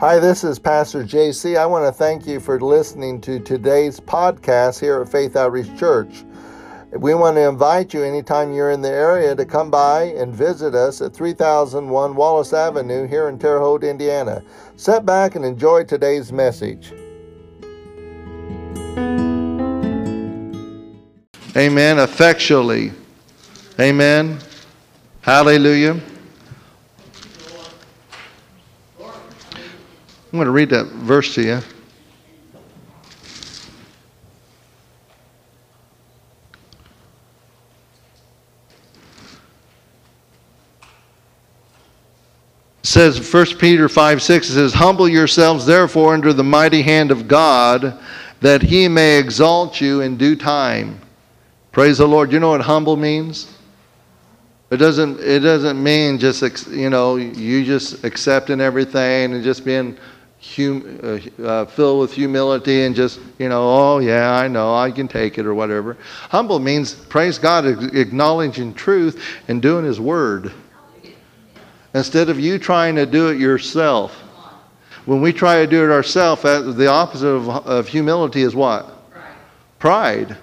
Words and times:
Hi, 0.00 0.20
this 0.20 0.44
is 0.44 0.60
Pastor 0.60 1.02
JC. 1.02 1.58
I 1.58 1.66
want 1.66 1.84
to 1.84 1.90
thank 1.90 2.24
you 2.24 2.38
for 2.38 2.60
listening 2.60 3.20
to 3.22 3.40
today's 3.40 3.98
podcast 3.98 4.78
here 4.78 5.02
at 5.02 5.08
Faith 5.08 5.34
Outreach 5.34 5.76
Church. 5.76 6.24
We 6.92 7.14
want 7.14 7.34
to 7.34 7.48
invite 7.48 7.92
you 7.92 8.04
anytime 8.04 8.52
you're 8.52 8.70
in 8.70 8.80
the 8.80 8.92
area 8.92 9.34
to 9.34 9.44
come 9.44 9.72
by 9.72 10.04
and 10.04 10.32
visit 10.32 10.76
us 10.76 11.00
at 11.00 11.12
3001 11.12 12.14
Wallace 12.14 12.52
Avenue 12.52 13.08
here 13.08 13.28
in 13.28 13.40
Terre 13.40 13.58
Haute, 13.58 13.82
Indiana. 13.82 14.44
Sit 14.76 15.04
back 15.04 15.34
and 15.34 15.44
enjoy 15.44 15.82
today's 15.82 16.30
message. 16.30 16.92
Amen. 21.56 21.98
Effectually. 21.98 22.92
Amen. 23.80 24.38
Hallelujah. 25.22 26.00
I'm 30.30 30.38
going 30.38 30.44
to 30.44 30.50
read 30.50 30.68
that 30.70 30.84
verse 30.88 31.34
to 31.36 31.42
you. 31.42 31.60
It 42.82 42.86
says 42.86 43.32
1 43.32 43.56
Peter 43.56 43.88
5 43.88 44.22
6 44.22 44.50
it 44.50 44.52
says, 44.52 44.74
Humble 44.74 45.08
yourselves 45.08 45.64
therefore 45.64 46.12
under 46.12 46.34
the 46.34 46.44
mighty 46.44 46.82
hand 46.82 47.10
of 47.10 47.26
God, 47.26 47.98
that 48.40 48.60
he 48.60 48.86
may 48.86 49.18
exalt 49.18 49.80
you 49.80 50.02
in 50.02 50.18
due 50.18 50.36
time. 50.36 51.00
Praise 51.72 51.98
the 51.98 52.06
Lord. 52.06 52.32
You 52.32 52.38
know 52.38 52.50
what 52.50 52.60
humble 52.60 52.96
means? 52.96 53.56
It 54.70 54.76
doesn't, 54.76 55.20
it 55.20 55.40
doesn't 55.40 55.82
mean 55.82 56.18
just, 56.18 56.68
you 56.68 56.90
know, 56.90 57.16
you 57.16 57.64
just 57.64 58.04
accepting 58.04 58.60
everything 58.60 59.32
and 59.32 59.42
just 59.42 59.64
being 59.64 59.96
hum, 60.40 61.00
uh, 61.02 61.42
uh, 61.42 61.64
filled 61.66 62.00
with 62.00 62.12
humility 62.12 62.84
and 62.84 62.94
just, 62.94 63.20
you 63.38 63.48
know, 63.48 63.62
oh, 63.62 63.98
yeah, 63.98 64.32
I 64.32 64.48
know, 64.48 64.74
I 64.74 64.90
can 64.90 65.08
take 65.08 65.38
it 65.38 65.46
or 65.46 65.54
whatever. 65.54 65.96
Humble 66.30 66.58
means, 66.58 66.94
praise 66.94 67.38
God, 67.38 67.66
acknowledging 67.94 68.74
truth 68.74 69.22
and 69.48 69.60
doing 69.60 69.84
His 69.84 70.00
word. 70.00 70.52
Instead 71.94 72.28
of 72.28 72.38
you 72.38 72.58
trying 72.58 72.94
to 72.96 73.06
do 73.06 73.28
it 73.28 73.38
yourself. 73.38 74.14
When 75.06 75.22
we 75.22 75.32
try 75.32 75.64
to 75.64 75.66
do 75.66 75.84
it 75.84 75.90
ourselves, 75.90 76.42
the 76.42 76.86
opposite 76.86 77.26
of, 77.26 77.48
of 77.48 77.88
humility 77.88 78.42
is 78.42 78.54
what? 78.54 79.10
Pride. 79.10 79.32
Pride. 79.78 80.36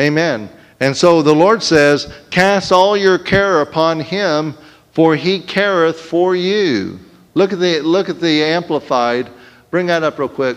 Amen. 0.00 0.50
And 0.80 0.96
so 0.96 1.22
the 1.22 1.34
Lord 1.34 1.62
says, 1.62 2.12
Cast 2.30 2.72
all 2.72 2.96
your 2.96 3.18
care 3.18 3.60
upon 3.60 4.00
him, 4.00 4.54
for 4.92 5.14
he 5.14 5.38
careth 5.38 6.00
for 6.00 6.34
you. 6.34 6.98
Look 7.34 7.52
at 7.52 7.60
the, 7.60 7.80
look 7.80 8.08
at 8.08 8.20
the 8.20 8.42
Amplified. 8.42 9.28
Bring 9.70 9.86
that 9.86 10.02
up 10.02 10.18
real 10.18 10.28
quick. 10.28 10.56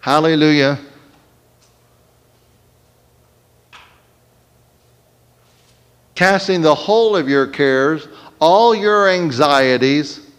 Hallelujah. 0.00 0.78
Casting 6.14 6.62
the 6.62 6.74
whole 6.74 7.16
of 7.16 7.28
your 7.28 7.46
cares, 7.46 8.06
all 8.38 8.74
your 8.74 9.08
anxieties. 9.08 10.30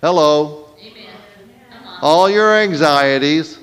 Hello. 0.00 0.68
Amen. 0.80 1.06
All 2.00 2.30
your 2.30 2.54
anxieties, 2.54 3.58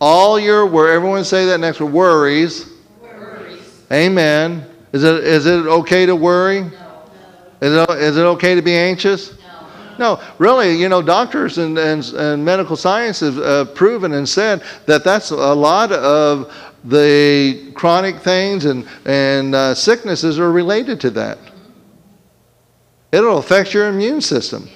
all 0.00 0.38
your 0.38 0.66
where 0.66 0.92
everyone 0.92 1.24
say 1.24 1.46
that 1.46 1.58
next 1.58 1.80
word 1.80 1.92
worries. 1.92 2.66
worries. 3.00 3.84
Amen. 3.90 4.64
Is 4.92 5.02
it 5.02 5.24
is 5.24 5.46
it 5.46 5.66
okay 5.66 6.06
to 6.06 6.14
worry? 6.14 6.60
No. 6.60 7.10
Is 7.60 7.72
it, 7.72 7.90
is 7.90 8.16
it 8.16 8.22
okay 8.22 8.54
to 8.54 8.62
be 8.62 8.76
anxious? 8.76 9.37
No, 9.98 10.22
really, 10.38 10.76
you 10.76 10.88
know, 10.88 11.02
doctors 11.02 11.58
and, 11.58 11.76
and, 11.76 12.04
and 12.14 12.44
medical 12.44 12.76
science 12.76 13.20
have 13.20 13.38
uh, 13.38 13.64
proven 13.66 14.12
and 14.12 14.28
said 14.28 14.62
that 14.86 15.02
that's 15.02 15.30
a 15.30 15.54
lot 15.54 15.90
of 15.90 16.54
the 16.84 17.72
chronic 17.74 18.20
things 18.20 18.64
and, 18.64 18.86
and 19.04 19.54
uh, 19.54 19.74
sicknesses 19.74 20.38
are 20.38 20.52
related 20.52 21.00
to 21.00 21.10
that. 21.10 21.38
It'll 23.10 23.38
affect 23.38 23.74
your 23.74 23.88
immune 23.88 24.20
system. 24.20 24.68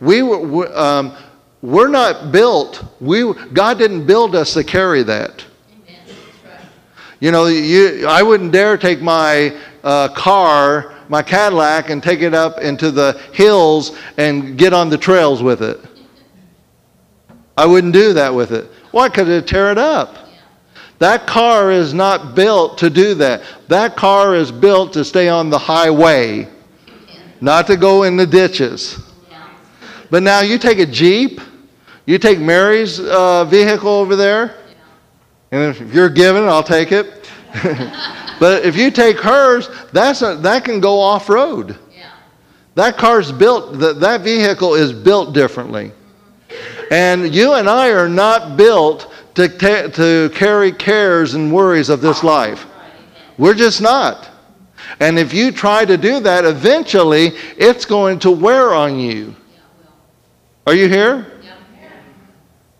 We 0.00 0.22
were, 0.22 0.78
um, 0.78 1.16
we're 1.60 1.88
not 1.88 2.32
built, 2.32 2.84
we, 3.00 3.32
God 3.52 3.78
didn't 3.78 4.06
build 4.06 4.34
us 4.34 4.54
to 4.54 4.64
carry 4.64 5.02
that. 5.02 5.44
You 7.18 7.32
know, 7.32 7.46
you, 7.46 8.06
I 8.06 8.22
wouldn't 8.22 8.52
dare 8.52 8.78
take 8.78 9.02
my 9.02 9.54
uh, 9.84 10.08
car 10.14 10.94
my 11.10 11.22
Cadillac 11.22 11.90
and 11.90 12.00
take 12.00 12.22
it 12.22 12.34
up 12.34 12.60
into 12.60 12.92
the 12.92 13.20
hills 13.32 13.98
and 14.16 14.56
get 14.56 14.72
on 14.72 14.88
the 14.88 14.96
trails 14.96 15.42
with 15.42 15.60
it. 15.60 15.80
I 17.56 17.66
wouldn't 17.66 17.92
do 17.92 18.12
that 18.14 18.32
with 18.32 18.52
it. 18.52 18.70
Why? 18.92 19.08
could 19.08 19.28
it'd 19.28 19.48
tear 19.48 19.72
it 19.72 19.78
up. 19.78 20.16
That 21.00 21.26
car 21.26 21.72
is 21.72 21.92
not 21.92 22.36
built 22.36 22.78
to 22.78 22.90
do 22.90 23.14
that. 23.14 23.42
That 23.68 23.96
car 23.96 24.36
is 24.36 24.52
built 24.52 24.92
to 24.92 25.04
stay 25.04 25.28
on 25.28 25.50
the 25.50 25.58
highway, 25.58 26.48
not 27.40 27.66
to 27.66 27.76
go 27.76 28.04
in 28.04 28.16
the 28.16 28.26
ditches. 28.26 29.02
But 30.10 30.22
now 30.22 30.40
you 30.40 30.58
take 30.58 30.78
a 30.78 30.86
Jeep, 30.86 31.40
you 32.06 32.18
take 32.18 32.38
Mary's 32.38 33.00
uh, 33.00 33.44
vehicle 33.46 33.88
over 33.88 34.14
there, 34.14 34.56
and 35.50 35.74
if 35.74 35.92
you're 35.92 36.08
given, 36.08 36.44
I'll 36.44 36.62
take 36.62 36.92
it. 36.92 37.28
But 38.40 38.64
if 38.64 38.74
you 38.74 38.90
take 38.90 39.18
hers, 39.18 39.68
that's 39.92 40.22
a, 40.22 40.34
that 40.36 40.64
can 40.64 40.80
go 40.80 40.98
off 40.98 41.28
road. 41.28 41.78
Yeah. 41.94 42.10
That 42.74 42.96
car's 42.96 43.30
built, 43.30 43.78
that, 43.78 44.00
that 44.00 44.22
vehicle 44.22 44.74
is 44.74 44.92
built 44.92 45.34
differently. 45.34 45.92
Mm-hmm. 46.48 46.92
And 46.92 47.34
you 47.34 47.52
and 47.52 47.68
I 47.68 47.90
are 47.90 48.08
not 48.08 48.56
built 48.56 49.12
to, 49.34 49.46
ta- 49.46 49.88
to 49.88 50.30
carry 50.34 50.72
cares 50.72 51.34
and 51.34 51.52
worries 51.52 51.90
of 51.90 52.00
this 52.00 52.24
life. 52.24 52.66
We're 53.36 53.54
just 53.54 53.82
not. 53.82 54.30
And 55.00 55.18
if 55.18 55.34
you 55.34 55.52
try 55.52 55.84
to 55.84 55.98
do 55.98 56.20
that, 56.20 56.46
eventually 56.46 57.32
it's 57.58 57.84
going 57.84 58.18
to 58.20 58.30
wear 58.30 58.74
on 58.74 58.98
you. 58.98 59.36
Are 60.66 60.74
you 60.74 60.88
here? 60.88 61.26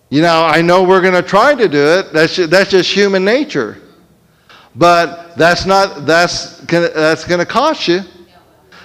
You 0.09 0.22
know, 0.22 0.42
I 0.42 0.60
know 0.60 0.82
we're 0.82 1.03
going 1.03 1.15
to 1.15 1.22
try 1.22 1.54
to 1.54 1.69
do 1.69 1.78
it. 1.78 2.12
That's 2.12 2.37
that's 2.37 2.71
just 2.71 2.91
human 2.91 3.25
nature. 3.25 3.81
But 4.75 5.36
that's 5.36 5.66
not 5.66 6.06
that's 6.06 6.60
gonna, 6.64 6.88
that's 6.91 7.25
going 7.25 7.41
to 7.41 7.47
cost 7.47 7.88
you. 7.88 8.03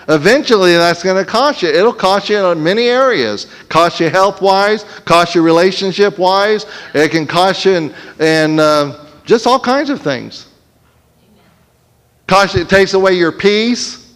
Eventually, 0.08 0.74
that's 0.74 1.02
going 1.02 1.24
to 1.24 1.30
cost 1.30 1.64
you. 1.64 1.70
It'll 1.70 1.94
cost 1.94 2.30
you 2.30 2.38
in 2.38 2.62
many 2.62 2.84
areas. 2.84 3.48
Cost 3.70 4.00
you 4.00 4.10
health 4.10 4.40
wise, 4.40 4.84
cost 5.06 5.34
you 5.34 5.42
relationship 5.42 6.20
wise. 6.20 6.66
It 6.94 7.10
can 7.10 7.26
cost 7.26 7.66
you 7.66 7.72
in, 7.72 7.96
in 8.20 8.60
uh, 8.60 9.10
just 9.26 9.48
all 9.48 9.60
kinds 9.60 9.90
of 9.90 10.02
things. 10.02 10.48
Cost 12.28 12.56
you, 12.56 12.62
it 12.62 12.70
takes 12.70 12.94
away 12.94 13.14
your 13.14 13.32
peace. 13.32 14.16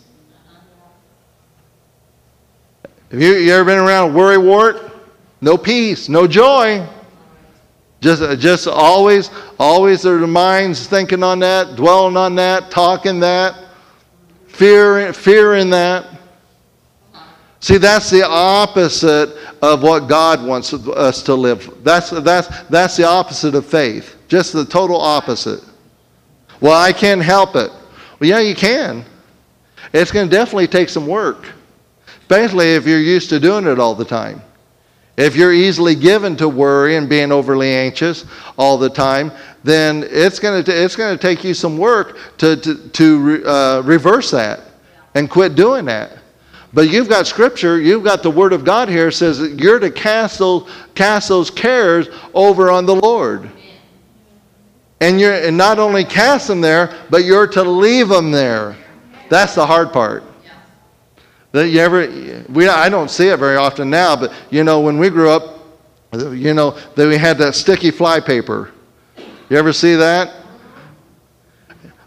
Have 3.12 3.20
you, 3.20 3.34
you 3.34 3.52
ever 3.54 3.66
been 3.66 3.80
around 3.80 4.12
a 4.12 4.14
worry 4.14 4.38
wart? 4.38 4.92
No 5.42 5.58
peace, 5.58 6.08
no 6.08 6.28
joy. 6.28 6.86
Just, 8.02 8.40
just 8.40 8.68
always, 8.68 9.30
always 9.60 10.04
their 10.04 10.26
minds 10.26 10.88
thinking 10.88 11.22
on 11.22 11.40
that, 11.40 11.76
dwelling 11.76 12.16
on 12.16 12.36
that, 12.36 12.72
talking 12.72 13.20
that, 13.20 13.66
fear, 14.48 15.12
fear 15.12 15.56
in 15.56 15.70
that. 15.72 16.06
See, 17.60 17.78
that's 17.78 18.10
the 18.10 18.26
opposite 18.26 19.36
of 19.62 19.84
what 19.84 20.08
God 20.08 20.46
wants 20.46 20.74
us 20.74 21.22
to 21.24 21.36
live. 21.36 21.84
That's, 21.84 22.10
that's, 22.10 22.48
that's 22.70 22.96
the 22.96 23.06
opposite 23.06 23.54
of 23.54 23.66
faith. 23.66 24.16
Just 24.30 24.54
the 24.54 24.64
total 24.64 25.00
opposite. 25.00 25.62
Well, 26.62 26.80
I 26.80 26.94
can't 26.94 27.22
help 27.22 27.56
it. 27.56 27.70
Well, 28.20 28.30
yeah, 28.30 28.40
you 28.40 28.56
can. 28.56 29.04
It's 29.92 30.12
going 30.12 30.30
to 30.30 30.36
definitely 30.36 30.68
take 30.68 30.88
some 30.88 31.06
work, 31.06 31.48
especially 32.22 32.76
if 32.76 32.86
you're 32.86 33.00
used 33.00 33.30
to 33.30 33.40
doing 33.40 33.66
it 33.68 33.80
all 33.80 33.96
the 33.96 34.06
time. 34.06 34.42
If 35.20 35.36
you're 35.36 35.52
easily 35.52 35.96
given 35.96 36.38
to 36.38 36.48
worry 36.48 36.96
and 36.96 37.10
being 37.10 37.30
overly 37.30 37.70
anxious 37.74 38.24
all 38.58 38.78
the 38.78 38.90
time, 38.90 39.34
then 39.66 40.06
it's 40.08 40.40
going 40.40 40.64
to 40.64 40.72
it's 40.72 40.96
going 40.96 41.14
to 41.14 41.22
take 41.22 41.44
you 41.44 41.54
some 41.54 41.78
work 41.78 42.18
to 42.38 42.56
to, 42.56 42.88
to 42.88 43.46
uh, 43.46 43.82
reverse 43.84 44.32
that 44.32 44.62
and 45.16 45.30
quit 45.30 45.56
doing 45.56 45.84
that. 45.86 46.20
But 46.72 46.90
you've 46.90 47.10
got 47.10 47.28
scripture, 47.28 47.82
you've 47.82 48.06
got 48.06 48.24
the 48.24 48.32
word 48.32 48.54
of 48.54 48.64
God 48.64 48.88
here 48.88 49.12
says 49.12 49.40
that 49.40 49.60
you're 49.60 49.80
to 49.80 49.92
cast 49.92 50.40
those 50.40 50.72
cast 50.96 51.28
those 51.28 51.52
cares 51.52 52.08
over 52.34 52.72
on 52.72 52.86
the 52.86 52.96
Lord. 52.96 53.52
And 55.02 55.20
you're 55.20 55.34
and 55.34 55.58
not 55.58 55.80
only 55.80 56.06
cast 56.06 56.48
them 56.48 56.62
there, 56.62 56.98
but 57.10 57.26
you're 57.26 57.48
to 57.48 57.64
leave 57.64 58.08
them 58.08 58.32
there. 58.32 58.78
That's 59.28 59.56
the 59.56 59.66
hard 59.66 59.92
part. 59.92 60.24
That 61.52 61.70
you 61.70 61.80
ever, 61.80 62.46
we, 62.50 62.68
I 62.68 62.90
don't 62.90 63.10
see 63.10 63.28
it 63.28 63.38
very 63.38 63.58
often 63.58 63.90
now, 63.90 64.16
but 64.16 64.32
you 64.52 64.64
know, 64.64 64.82
when 64.82 65.00
we 65.00 65.10
grew 65.10 65.32
up, 65.32 65.60
you 66.14 66.54
know, 66.54 66.72
that 66.96 67.08
we 67.08 67.18
had 67.18 67.38
that 67.40 67.56
sticky 67.56 67.92
fly 67.92 68.20
paper. 68.20 68.72
You 69.50 69.58
ever 69.58 69.74
see 69.74 69.96
that? 69.96 70.36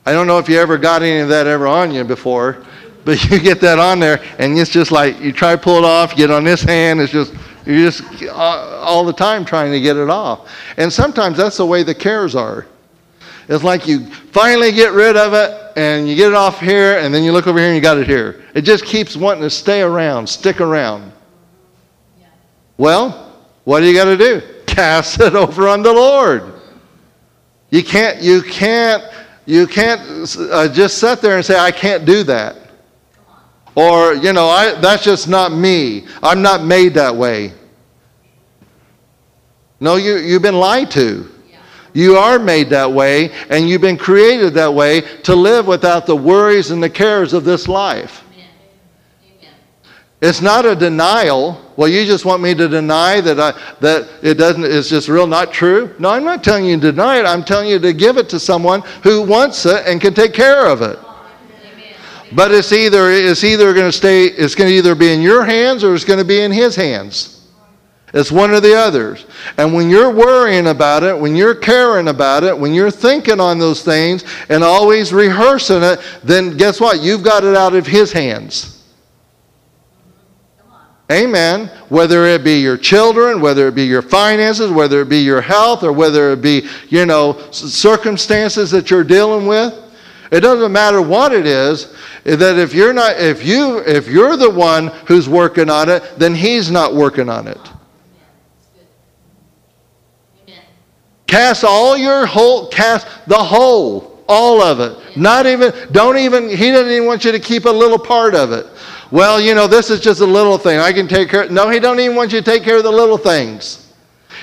I 0.05 0.13
don't 0.13 0.27
know 0.27 0.39
if 0.39 0.49
you 0.49 0.59
ever 0.59 0.79
got 0.79 1.03
any 1.03 1.21
of 1.21 1.29
that 1.29 1.47
ever 1.47 1.67
on 1.67 1.93
you 1.93 2.05
before. 2.05 2.65
But 3.05 3.23
you 3.31 3.41
get 3.41 3.61
that 3.61 3.79
on 3.79 4.01
there, 4.01 4.23
and 4.39 4.57
it's 4.59 4.71
just 4.71 4.93
like 4.93 5.21
you 5.21 5.33
try 5.33 5.57
to 5.57 5.61
pull 5.61 5.79
it 5.79 5.85
off, 5.85 6.17
get 6.17 6.31
on 6.31 6.45
this 6.45 6.63
hand, 6.63 7.01
it's 7.01 7.13
just, 7.13 7.35
you're 7.67 7.91
just 7.91 8.03
uh, 8.23 8.81
all 8.81 9.05
the 9.05 9.13
time 9.13 9.45
trying 9.45 9.73
to 9.73 9.81
get 9.81 9.97
it 9.97 10.11
off. 10.11 10.51
And 10.77 10.93
sometimes 10.93 11.37
that's 11.37 11.57
the 11.57 11.67
way 11.67 11.83
the 11.83 11.95
cares 11.95 12.35
are. 12.35 12.67
It's 13.49 13.65
like 13.65 13.87
you 13.87 14.07
finally 14.07 14.73
get 14.73 14.93
rid 14.93 15.17
of 15.17 15.35
it, 15.35 15.77
and 15.77 16.09
you 16.09 16.15
get 16.15 16.29
it 16.29 16.35
off 16.35 16.61
here, 16.61 16.99
and 16.99 17.13
then 17.13 17.23
you 17.23 17.33
look 17.33 17.47
over 17.47 17.59
here 17.59 17.69
and 17.69 17.77
you 17.77 17.83
got 17.83 17.99
it 17.99 18.07
here. 18.07 18.43
It 18.55 18.63
just 18.63 18.85
keeps 18.85 19.17
wanting 19.17 19.43
to 19.43 19.51
stay 19.51 19.83
around, 19.83 20.29
stick 20.29 20.61
around. 20.61 21.13
Well, 22.77 23.33
what 23.65 23.81
do 23.81 23.87
you 23.87 23.95
got 23.95 24.07
to 24.07 24.17
do? 24.17 24.43
Cast 24.67 25.21
it 25.21 25.35
over 25.35 25.69
on 25.69 25.83
the 25.83 25.93
Lord. 25.93 26.55
You 27.71 27.83
can't, 27.83 28.21
you 28.21 28.43
can't, 28.43 29.03
you 29.47 29.67
can't 29.67 30.01
uh, 30.39 30.69
just 30.69 30.99
sit 30.99 31.21
there 31.21 31.37
and 31.37 31.45
say, 31.45 31.59
I 31.59 31.71
can't 31.71 32.05
do 32.05 32.23
that. 32.25 32.57
Or, 33.75 34.15
you 34.15 34.33
know, 34.33 34.49
I, 34.49 34.79
that's 34.81 35.03
just 35.03 35.29
not 35.29 35.53
me. 35.53 36.07
I'm 36.23 36.43
not 36.43 36.63
made 36.65 36.95
that 36.95 37.15
way. 37.15 37.53
No, 39.81 39.97
you, 39.97 40.17
you've 40.17 40.43
been 40.43 40.59
lied 40.59 40.91
to. 40.93 41.32
You 41.93 42.17
are 42.17 42.39
made 42.39 42.71
that 42.71 42.91
way, 42.91 43.31
and 43.51 43.69
you've 43.69 43.83
been 43.83 43.99
created 43.99 44.55
that 44.55 44.73
way 44.73 45.03
to 45.23 45.35
live 45.35 45.67
without 45.67 46.07
the 46.07 46.17
worries 46.17 46.71
and 46.71 46.83
the 46.83 46.91
cares 46.91 47.33
of 47.33 47.45
this 47.45 47.69
life. 47.69 48.25
It's 50.23 50.41
not 50.41 50.65
a 50.65 50.77
denial. 50.77 51.61
Well, 51.77 51.89
you 51.89 52.07
just 52.07 52.25
want 52.25 52.43
me 52.43 52.55
to 52.55 52.69
deny 52.69 53.21
that 53.21 53.41
I, 53.41 53.61
that 53.81 54.09
it 54.23 54.35
doesn't. 54.35 54.63
It's 54.65 54.89
just 54.89 55.09
real 55.09 55.27
not 55.27 55.53
true. 55.53 55.97
No, 55.99 56.11
I'm 56.11 56.23
not 56.23 56.45
telling 56.45 56.65
you 56.65 56.77
to 56.77 56.93
deny 56.93 57.19
it. 57.19 57.27
I'm 57.27 57.43
telling 57.43 57.69
you 57.69 57.81
to 57.81 57.93
give 57.93 58.19
it 58.19 58.29
to 58.29 58.39
someone 58.39 58.83
who 59.03 59.23
wants 59.23 59.67
it 59.67 59.85
and 59.85 60.01
can 60.01 60.15
take 60.15 60.33
care 60.33 60.67
of 60.67 60.81
it. 60.81 60.97
But 62.35 62.53
it's 62.53 62.73
either 62.73 63.11
it's 63.11 63.43
either 63.43 63.75
going 63.75 63.89
to 63.89 63.93
stay. 63.93 64.27
It's 64.27 64.55
going 64.55 64.71
to 64.71 64.77
either 64.77 64.95
be 64.95 65.13
in 65.13 65.21
your 65.21 65.45
hands 65.45 65.83
or 65.83 65.93
it's 65.93 66.05
going 66.05 66.21
to 66.21 66.25
be 66.25 66.41
in 66.41 66.53
His 66.53 66.77
hands. 66.77 67.42
It's 68.15 68.31
one 68.31 68.51
or 68.51 68.61
the 68.61 68.75
others. 68.75 69.25
And 69.57 69.73
when 69.73 69.89
you're 69.89 70.11
worrying 70.11 70.67
about 70.67 71.03
it, 71.03 71.19
when 71.19 71.35
you're 71.35 71.55
caring 71.55 72.09
about 72.09 72.45
it, 72.45 72.57
when 72.57 72.75
you're 72.75 72.91
thinking 72.91 73.41
on 73.41 73.59
those 73.59 73.83
things 73.83 74.25
and 74.51 74.63
always 74.63 75.13
rehearsing 75.13 75.83
it, 75.83 76.01
then 76.23 76.57
guess 76.59 76.79
what? 76.79 77.01
You've 77.01 77.23
got 77.23 77.43
it 77.43 77.57
out 77.57 77.75
of 77.75 77.87
His 77.87 78.13
hands. 78.13 78.83
Amen. 81.11 81.69
Whether 81.89 82.27
it 82.27 82.45
be 82.45 82.61
your 82.61 82.77
children, 82.77 83.41
whether 83.41 83.69
it 83.69 83.75
be 83.75 83.85
your 83.85 84.03
finances, 84.03 84.71
whether 84.71 85.03
it 85.03 85.09
be 85.09 85.19
your 85.19 85.41
health, 85.41 85.83
or 85.83 85.93
whether 85.93 86.33
it 86.33 86.41
be, 86.41 86.69
you 86.89 87.07
know, 87.07 87.39
circumstances 87.51 88.71
that 88.71 88.91
you're 88.91 89.05
dealing 89.05 89.47
with. 89.47 89.79
It 90.31 90.41
doesn't 90.41 90.73
matter 90.73 91.03
what 91.03 91.33
it 91.33 91.47
is, 91.47 91.95
eh, 92.25 92.37
that 92.37 92.59
if 92.59 92.73
you're 92.73 92.95
not 92.95 93.19
if 93.19 93.45
you 93.45 93.81
if 93.81 94.09
you're 94.09 94.39
the 94.39 94.49
one 94.49 94.89
who's 95.07 95.29
working 95.29 95.69
on 95.69 95.91
it, 95.91 96.03
then 96.19 96.35
he's 96.35 96.71
not 96.71 96.95
working 96.95 97.29
on 97.29 97.47
it. 97.47 97.61
Cast 101.33 101.65
all 101.65 101.97
your 101.97 102.27
whole 102.27 102.67
cast 102.67 103.07
the 103.27 103.39
whole, 103.39 104.23
all 104.29 104.61
of 104.61 104.81
it. 104.81 105.17
Not 105.17 105.47
even 105.47 105.73
don't 105.91 106.19
even 106.19 106.51
he 106.51 106.71
doesn't 106.71 106.93
even 106.93 107.07
want 107.07 107.25
you 107.25 107.33
to 107.33 107.41
keep 107.41 107.65
a 107.65 107.71
little 107.71 107.99
part 107.99 108.35
of 108.35 108.53
it. 108.53 108.67
Well, 109.11 109.41
you 109.41 109.55
know, 109.55 109.67
this 109.67 109.89
is 109.89 110.01
just 110.01 110.21
a 110.21 110.27
little 110.27 110.59
thing. 110.59 110.79
I 110.79 110.93
can 110.93 111.09
take 111.09 111.31
care. 111.31 111.49
No, 111.49 111.71
he 111.71 111.81
don't 111.81 111.99
even 112.01 112.15
want 112.15 112.35
you 112.35 112.41
to 112.41 112.45
take 112.45 112.63
care 112.63 112.77
of 112.77 112.83
the 112.83 112.93
little 112.93 113.17
things. 113.17 113.91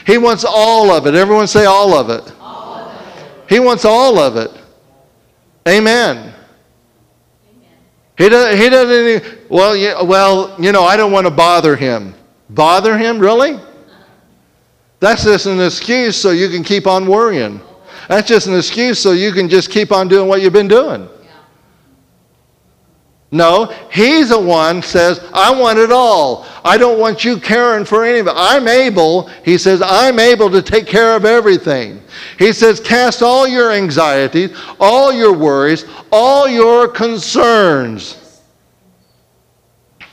He 0.07 0.17
wants 0.17 0.43
all 0.43 0.89
of 0.89 1.05
it. 1.05 1.13
Everyone 1.13 1.45
say 1.45 1.65
all 1.65 1.93
of 1.93 2.09
it. 2.09 2.33
All 2.41 2.73
of 2.73 3.17
it. 3.19 3.45
He 3.47 3.59
wants 3.59 3.85
all 3.85 4.17
of 4.17 4.35
it. 4.35 4.49
Amen. 5.67 6.17
Amen. 6.17 6.33
He, 8.17 8.29
doesn't. 8.29 8.57
he 8.57 8.67
doesn't 8.67 9.23
even, 9.23 9.37
well, 9.47 9.75
yeah, 9.75 10.01
well, 10.01 10.55
you 10.59 10.71
know, 10.71 10.85
I 10.85 10.97
don't 10.97 11.11
want 11.11 11.27
to 11.27 11.31
bother 11.31 11.75
him. 11.75 12.15
Bother 12.49 12.97
him? 12.97 13.19
Really? 13.19 13.59
That's 14.99 15.23
just 15.23 15.45
an 15.45 15.61
excuse 15.61 16.17
so 16.17 16.31
you 16.31 16.49
can 16.49 16.63
keep 16.63 16.87
on 16.87 17.07
worrying. 17.07 17.61
That's 18.07 18.27
just 18.27 18.47
an 18.47 18.55
excuse 18.55 18.99
so 18.99 19.11
you 19.11 19.31
can 19.31 19.47
just 19.47 19.69
keep 19.69 19.91
on 19.91 20.07
doing 20.07 20.27
what 20.27 20.41
you've 20.41 20.53
been 20.53 20.67
doing. 20.67 21.07
No, 23.31 23.65
he's 23.91 24.29
the 24.29 24.39
one 24.39 24.81
says, 24.81 25.23
I 25.33 25.53
want 25.53 25.77
it 25.77 25.91
all. 25.91 26.47
I 26.65 26.79
don't 26.79 26.99
want 26.99 27.23
you 27.23 27.39
caring 27.39 27.85
for 27.85 28.03
any 28.03 28.17
of 28.19 28.27
it. 28.27 28.33
I'm 28.35 28.67
able, 28.67 29.27
he 29.45 29.55
says, 29.59 29.83
I'm 29.83 30.17
able 30.17 30.49
to 30.49 30.63
take 30.63 30.87
care 30.87 31.15
of 31.15 31.25
everything. 31.25 32.01
He 32.39 32.51
says, 32.51 32.79
cast 32.79 33.21
all 33.21 33.47
your 33.47 33.71
anxieties, 33.71 34.57
all 34.79 35.13
your 35.13 35.37
worries, 35.37 35.85
all 36.11 36.47
your 36.47 36.87
concerns. 36.87 38.41
Amen. 40.01 40.09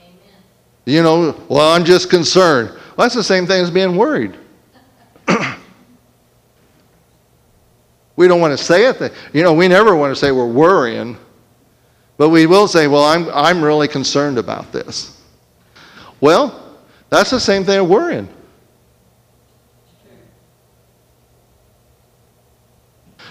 Amen. 0.00 0.42
You 0.86 1.02
know, 1.02 1.44
well, 1.48 1.72
I'm 1.72 1.84
just 1.84 2.08
concerned. 2.08 2.70
Well, 2.70 3.04
that's 3.04 3.14
the 3.14 3.24
same 3.24 3.46
thing 3.46 3.60
as 3.60 3.70
being 3.70 3.96
worried. 3.96 4.34
We 8.16 8.28
don't 8.28 8.40
want 8.40 8.56
to 8.56 8.64
say 8.64 8.86
it. 8.86 9.12
You 9.34 9.42
know, 9.42 9.52
we 9.52 9.68
never 9.68 9.94
want 9.94 10.10
to 10.10 10.16
say 10.18 10.32
we're 10.32 10.46
worrying, 10.46 11.18
but 12.16 12.30
we 12.30 12.46
will 12.46 12.66
say, 12.66 12.86
well, 12.88 13.04
I'm, 13.04 13.28
I'm 13.28 13.62
really 13.62 13.88
concerned 13.88 14.38
about 14.38 14.72
this. 14.72 15.20
Well, 16.18 16.78
that's 17.10 17.30
the 17.30 17.38
same 17.38 17.62
thing 17.62 17.78
as 17.78 17.86
worrying. 17.86 18.26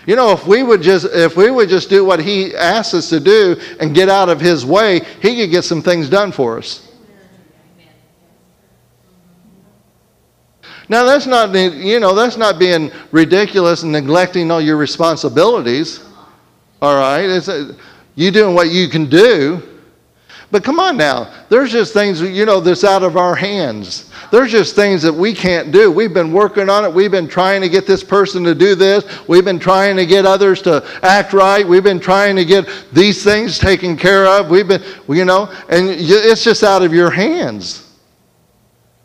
You 0.05 0.15
know, 0.15 0.33
if 0.33 0.45
we 0.45 0.61
would 0.61 0.83
just 0.83 1.07
if 1.11 1.35
we 1.35 1.49
would 1.49 1.67
just 1.67 1.89
do 1.89 2.05
what 2.05 2.19
he 2.19 2.55
asks 2.55 2.93
us 2.93 3.09
to 3.09 3.19
do 3.19 3.59
and 3.79 3.95
get 3.95 4.07
out 4.07 4.29
of 4.29 4.39
his 4.39 4.63
way, 4.63 4.99
he 5.19 5.35
could 5.35 5.49
get 5.49 5.63
some 5.63 5.81
things 5.81 6.07
done 6.09 6.31
for 6.31 6.59
us. 6.59 6.84
Now 10.87 11.03
that's 11.03 11.25
not 11.25 11.53
you 11.53 11.99
know 11.99 12.13
that's 12.13 12.37
not 12.37 12.59
being 12.59 12.91
ridiculous 13.11 13.83
and 13.83 13.91
neglecting 13.91 14.51
all 14.51 14.61
your 14.61 14.77
responsibilities. 14.77 16.03
All 16.81 16.95
right, 16.95 17.29
it's 17.29 17.47
a, 17.47 17.75
you 18.15 18.31
doing 18.31 18.55
what 18.55 18.69
you 18.69 18.87
can 18.87 19.09
do. 19.09 19.61
But 20.51 20.63
come 20.63 20.79
on 20.79 20.95
now, 20.95 21.33
there's 21.49 21.71
just 21.71 21.91
things 21.91 22.21
you 22.21 22.45
know 22.45 22.59
that's 22.59 22.83
out 22.83 23.03
of 23.03 23.17
our 23.17 23.35
hands. 23.35 24.11
There's 24.31 24.51
just 24.51 24.75
things 24.75 25.01
that 25.01 25.13
we 25.13 25.33
can't 25.33 25.71
do. 25.71 25.91
We've 25.91 26.13
been 26.13 26.31
working 26.31 26.69
on 26.69 26.85
it. 26.85 26.93
We've 26.93 27.11
been 27.11 27.27
trying 27.27 27.61
to 27.61 27.69
get 27.69 27.87
this 27.87 28.03
person 28.03 28.43
to 28.43 28.53
do 28.55 28.75
this. 28.75 29.05
We've 29.27 29.45
been 29.45 29.59
trying 29.59 29.95
to 29.97 30.05
get 30.05 30.25
others 30.25 30.61
to 30.63 30.87
act 31.03 31.33
right. 31.33 31.67
We've 31.67 31.83
been 31.83 31.99
trying 31.99 32.35
to 32.35 32.45
get 32.45 32.67
these 32.91 33.23
things 33.23 33.57
taken 33.57 33.97
care 33.97 34.25
of. 34.27 34.49
We've 34.49 34.67
been, 34.67 34.83
you 35.07 35.25
know, 35.25 35.51
and 35.69 35.89
it's 35.89 36.43
just 36.43 36.63
out 36.63 36.83
of 36.83 36.93
your 36.93 37.09
hands. 37.09 37.93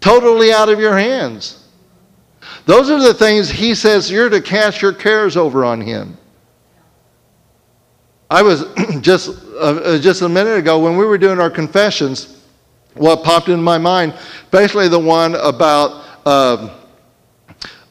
Totally 0.01 0.53
out 0.53 0.69
of 0.69 0.79
your 0.81 0.97
hands. 0.97 1.60
Those 2.71 2.89
are 2.89 3.01
the 3.01 3.13
things 3.13 3.51
he 3.51 3.75
says 3.75 4.09
you're 4.09 4.29
to 4.29 4.41
cast 4.41 4.81
your 4.81 4.93
cares 4.93 5.37
over 5.37 5.65
on 5.65 5.81
him. 5.81 6.17
I 8.31 8.43
was 8.43 8.65
just 9.01 9.31
uh, 9.55 9.81
uh, 9.83 9.99
just 9.99 10.23
a 10.23 10.29
minute 10.29 10.57
ago 10.57 10.79
when 10.79 10.97
we 10.97 11.05
were 11.05 11.19
doing 11.19 11.41
our 11.41 11.51
confessions, 11.51 12.45
what 12.95 13.25
popped 13.25 13.49
in 13.49 13.61
my 13.61 13.77
mind, 13.77 14.15
especially 14.45 14.87
the 14.87 15.01
one 15.01 15.35
about 15.35 16.07
uh, 16.25 16.79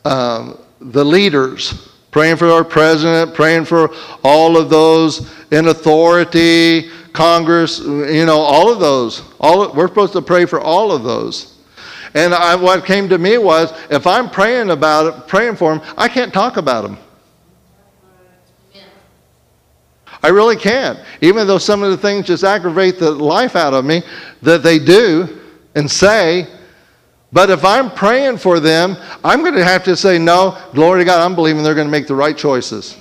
uh, 0.06 0.54
the 0.80 1.04
leaders, 1.04 1.90
praying 2.12 2.38
for 2.38 2.48
our 2.48 2.64
president, 2.64 3.34
praying 3.34 3.66
for 3.66 3.94
all 4.24 4.56
of 4.56 4.70
those 4.70 5.30
in 5.52 5.68
authority, 5.68 6.90
Congress, 7.12 7.80
you 7.80 8.26
know, 8.26 8.38
all 8.38 8.72
of 8.72 8.80
those. 8.80 9.24
All 9.42 9.74
we're 9.74 9.90
supposed 9.90 10.14
to 10.14 10.22
pray 10.22 10.46
for 10.46 10.62
all 10.62 10.94
of 10.94 11.04
those. 11.04 11.49
And 12.14 12.34
I, 12.34 12.56
what 12.56 12.86
came 12.86 13.08
to 13.10 13.18
me 13.18 13.38
was 13.38 13.72
if 13.90 14.08
I'm 14.08 14.30
praying 14.30 14.72
about 14.72 15.06
it, 15.14 15.28
praying 15.28 15.56
for 15.56 15.76
them, 15.76 15.88
I 15.98 16.08
can't 16.08 16.34
talk 16.34 16.58
about 16.58 16.82
them. 16.82 16.98
I 20.22 20.30
really 20.30 20.56
can't. 20.56 21.00
Even 21.22 21.48
though 21.48 21.58
some 21.58 21.82
of 21.82 21.92
the 21.92 21.98
things 21.98 22.28
just 22.28 22.44
aggravate 22.44 23.00
the 23.00 23.12
life 23.12 23.56
out 23.56 23.74
of 23.74 23.86
me 23.86 24.04
that 24.42 24.64
they 24.64 24.80
do 24.80 25.40
and 25.76 25.90
say. 25.90 26.48
But 27.32 27.50
if 27.50 27.64
I'm 27.64 27.92
praying 27.92 28.38
for 28.38 28.60
them, 28.60 28.98
I'm 29.24 29.42
going 29.42 29.54
to 29.54 29.64
have 29.64 29.84
to 29.84 29.96
say, 29.96 30.18
no, 30.18 30.58
glory 30.74 31.02
to 31.02 31.06
God, 31.06 31.24
I'm 31.24 31.36
believing 31.36 31.64
they're 31.64 31.76
going 31.76 31.88
to 31.88 31.92
make 31.92 32.08
the 32.08 32.16
right 32.16 32.36
choices. 32.36 32.98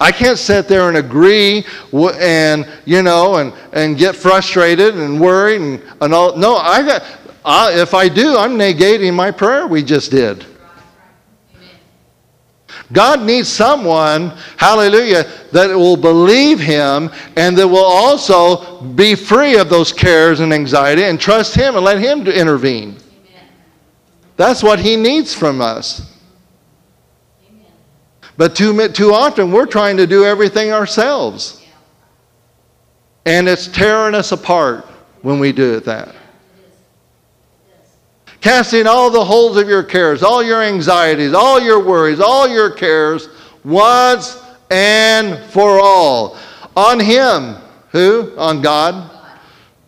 I 0.00 0.10
can't 0.10 0.38
sit 0.38 0.68
there 0.68 0.88
and 0.88 0.96
agree 0.96 1.64
and, 1.92 2.68
you 2.84 3.02
know, 3.02 3.36
and, 3.36 3.52
and 3.72 3.96
get 3.96 4.16
frustrated 4.16 4.96
and 4.96 5.20
worried 5.20 5.60
and, 5.60 5.82
and 6.00 6.12
all. 6.12 6.36
No, 6.36 6.56
I 6.56 6.82
got, 6.82 7.02
I, 7.44 7.80
if 7.80 7.94
I 7.94 8.08
do, 8.08 8.36
I'm 8.36 8.52
negating 8.52 9.14
my 9.14 9.30
prayer 9.30 9.66
we 9.66 9.82
just 9.82 10.10
did. 10.10 10.46
God 12.92 13.22
needs 13.22 13.48
someone, 13.48 14.32
hallelujah, 14.56 15.24
that 15.52 15.70
will 15.70 15.96
believe 15.96 16.60
Him 16.60 17.10
and 17.36 17.56
that 17.56 17.66
will 17.66 17.78
also 17.78 18.82
be 18.82 19.14
free 19.14 19.56
of 19.56 19.68
those 19.68 19.92
cares 19.92 20.40
and 20.40 20.52
anxiety 20.52 21.04
and 21.04 21.20
trust 21.20 21.54
Him 21.54 21.76
and 21.76 21.84
let 21.84 21.98
Him 21.98 22.26
intervene. 22.26 22.96
That's 24.36 24.62
what 24.62 24.78
He 24.78 24.96
needs 24.96 25.34
from 25.34 25.60
us. 25.60 26.13
But 28.36 28.56
too, 28.56 28.88
too 28.88 29.12
often, 29.12 29.52
we're 29.52 29.66
trying 29.66 29.96
to 29.98 30.06
do 30.06 30.24
everything 30.24 30.72
ourselves. 30.72 31.62
And 33.26 33.48
it's 33.48 33.68
tearing 33.68 34.14
us 34.14 34.32
apart 34.32 34.84
when 35.22 35.38
we 35.38 35.52
do 35.52 35.80
that. 35.80 36.14
Casting 38.40 38.86
all 38.86 39.10
the 39.10 39.24
holes 39.24 39.56
of 39.56 39.68
your 39.68 39.82
cares, 39.82 40.22
all 40.22 40.42
your 40.42 40.62
anxieties, 40.62 41.32
all 41.32 41.60
your 41.60 41.82
worries, 41.82 42.20
all 42.20 42.46
your 42.46 42.70
cares, 42.70 43.28
once 43.64 44.42
and 44.70 45.38
for 45.50 45.80
all. 45.80 46.36
On 46.76 47.00
Him. 47.00 47.56
Who? 47.90 48.34
On 48.36 48.60
God. 48.60 49.10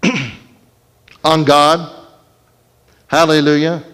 on 1.25 1.45
God. 1.45 2.07
Hallelujah. 3.09 3.85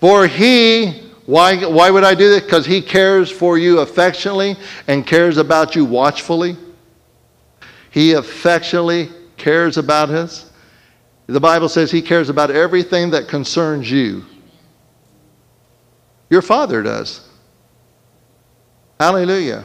For 0.00 0.26
He 0.26 1.03
why, 1.26 1.64
why 1.64 1.90
would 1.90 2.04
I 2.04 2.14
do 2.14 2.30
that? 2.34 2.44
Because 2.44 2.66
he 2.66 2.82
cares 2.82 3.30
for 3.30 3.56
you 3.56 3.80
affectionately 3.80 4.56
and 4.88 5.06
cares 5.06 5.38
about 5.38 5.74
you 5.74 5.84
watchfully. 5.84 6.56
He 7.90 8.12
affectionately 8.12 9.08
cares 9.36 9.78
about 9.78 10.10
us. 10.10 10.50
The 11.26 11.40
Bible 11.40 11.70
says 11.70 11.90
he 11.90 12.02
cares 12.02 12.28
about 12.28 12.50
everything 12.50 13.10
that 13.10 13.28
concerns 13.28 13.90
you. 13.90 14.24
Your 16.28 16.42
father 16.42 16.82
does. 16.82 17.26
Hallelujah. 19.00 19.64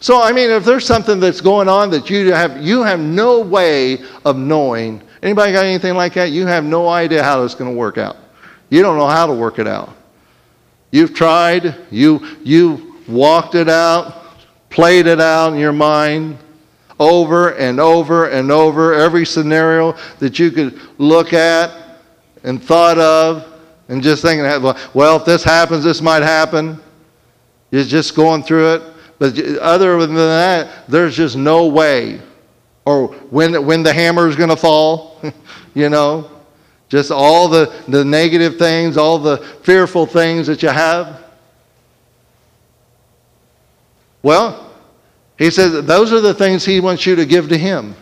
So 0.00 0.20
I 0.20 0.32
mean 0.32 0.50
if 0.50 0.64
there's 0.64 0.84
something 0.84 1.20
that's 1.20 1.40
going 1.40 1.68
on 1.68 1.90
that 1.90 2.10
you 2.10 2.32
have 2.32 2.60
you 2.60 2.82
have 2.82 3.00
no 3.00 3.40
way 3.40 3.98
of 4.24 4.36
knowing. 4.36 5.02
Anybody 5.22 5.52
got 5.52 5.64
anything 5.64 5.94
like 5.94 6.14
that? 6.14 6.30
You 6.30 6.46
have 6.46 6.64
no 6.64 6.88
idea 6.88 7.22
how 7.22 7.44
it's 7.44 7.54
going 7.54 7.70
to 7.70 7.76
work 7.76 7.98
out. 7.98 8.16
You 8.70 8.82
don't 8.82 8.96
know 8.96 9.06
how 9.06 9.26
to 9.26 9.34
work 9.34 9.58
it 9.58 9.66
out. 9.66 9.94
You've 10.90 11.14
tried, 11.14 11.76
you, 11.90 12.36
you 12.42 12.96
walked 13.06 13.54
it 13.54 13.68
out, 13.68 14.40
played 14.70 15.06
it 15.06 15.20
out 15.20 15.52
in 15.52 15.58
your 15.58 15.72
mind 15.72 16.38
over 16.98 17.56
and 17.56 17.80
over 17.80 18.26
and 18.26 18.52
over, 18.52 18.92
every 18.92 19.24
scenario 19.24 19.96
that 20.18 20.38
you 20.38 20.50
could 20.50 20.78
look 20.98 21.32
at 21.32 21.98
and 22.44 22.62
thought 22.62 22.98
of, 22.98 23.46
and 23.88 24.02
just 24.02 24.22
thinking, 24.22 24.44
well, 24.94 25.16
if 25.16 25.24
this 25.24 25.42
happens, 25.42 25.82
this 25.82 26.00
might 26.00 26.22
happen. 26.22 26.78
You're 27.70 27.84
just 27.84 28.14
going 28.14 28.42
through 28.42 28.74
it. 28.74 28.82
But 29.18 29.38
other 29.58 29.98
than 29.98 30.14
that, 30.14 30.88
there's 30.88 31.16
just 31.16 31.36
no 31.36 31.66
way. 31.66 32.20
Or 32.84 33.08
when, 33.08 33.66
when 33.66 33.82
the 33.82 33.92
hammer 33.92 34.28
is 34.28 34.36
going 34.36 34.48
to 34.50 34.56
fall, 34.56 35.20
you 35.74 35.88
know. 35.88 36.29
Just 36.90 37.12
all 37.12 37.48
the, 37.48 37.72
the 37.88 38.04
negative 38.04 38.58
things, 38.58 38.96
all 38.96 39.18
the 39.18 39.38
fearful 39.62 40.06
things 40.06 40.48
that 40.48 40.62
you 40.62 40.68
have. 40.68 41.24
Well, 44.22 44.70
he 45.38 45.50
says 45.50 45.86
those 45.86 46.12
are 46.12 46.20
the 46.20 46.34
things 46.34 46.64
he 46.64 46.80
wants 46.80 47.06
you 47.06 47.16
to 47.16 47.24
give 47.24 47.48
to 47.48 47.56
him. 47.56 47.94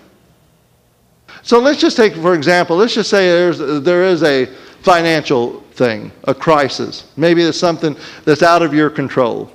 So 1.43 1.61
let's 1.61 1.81
just 1.81 1.97
take, 1.97 2.15
for 2.15 2.35
example, 2.35 2.77
let's 2.77 2.95
just 2.95 3.11
say 3.11 3.29
there's, 3.29 3.59
there 3.59 4.05
is 4.05 4.23
a 4.23 4.47
financial 4.83 5.61
thing, 5.73 6.11
a 6.25 6.35
crisis. 6.35 7.13
Maybe 7.17 7.43
it's 7.43 7.59
something 7.59 7.97
that's 8.25 8.43
out 8.43 8.63
of 8.63 8.73
your 8.73 8.91
control. 8.91 9.53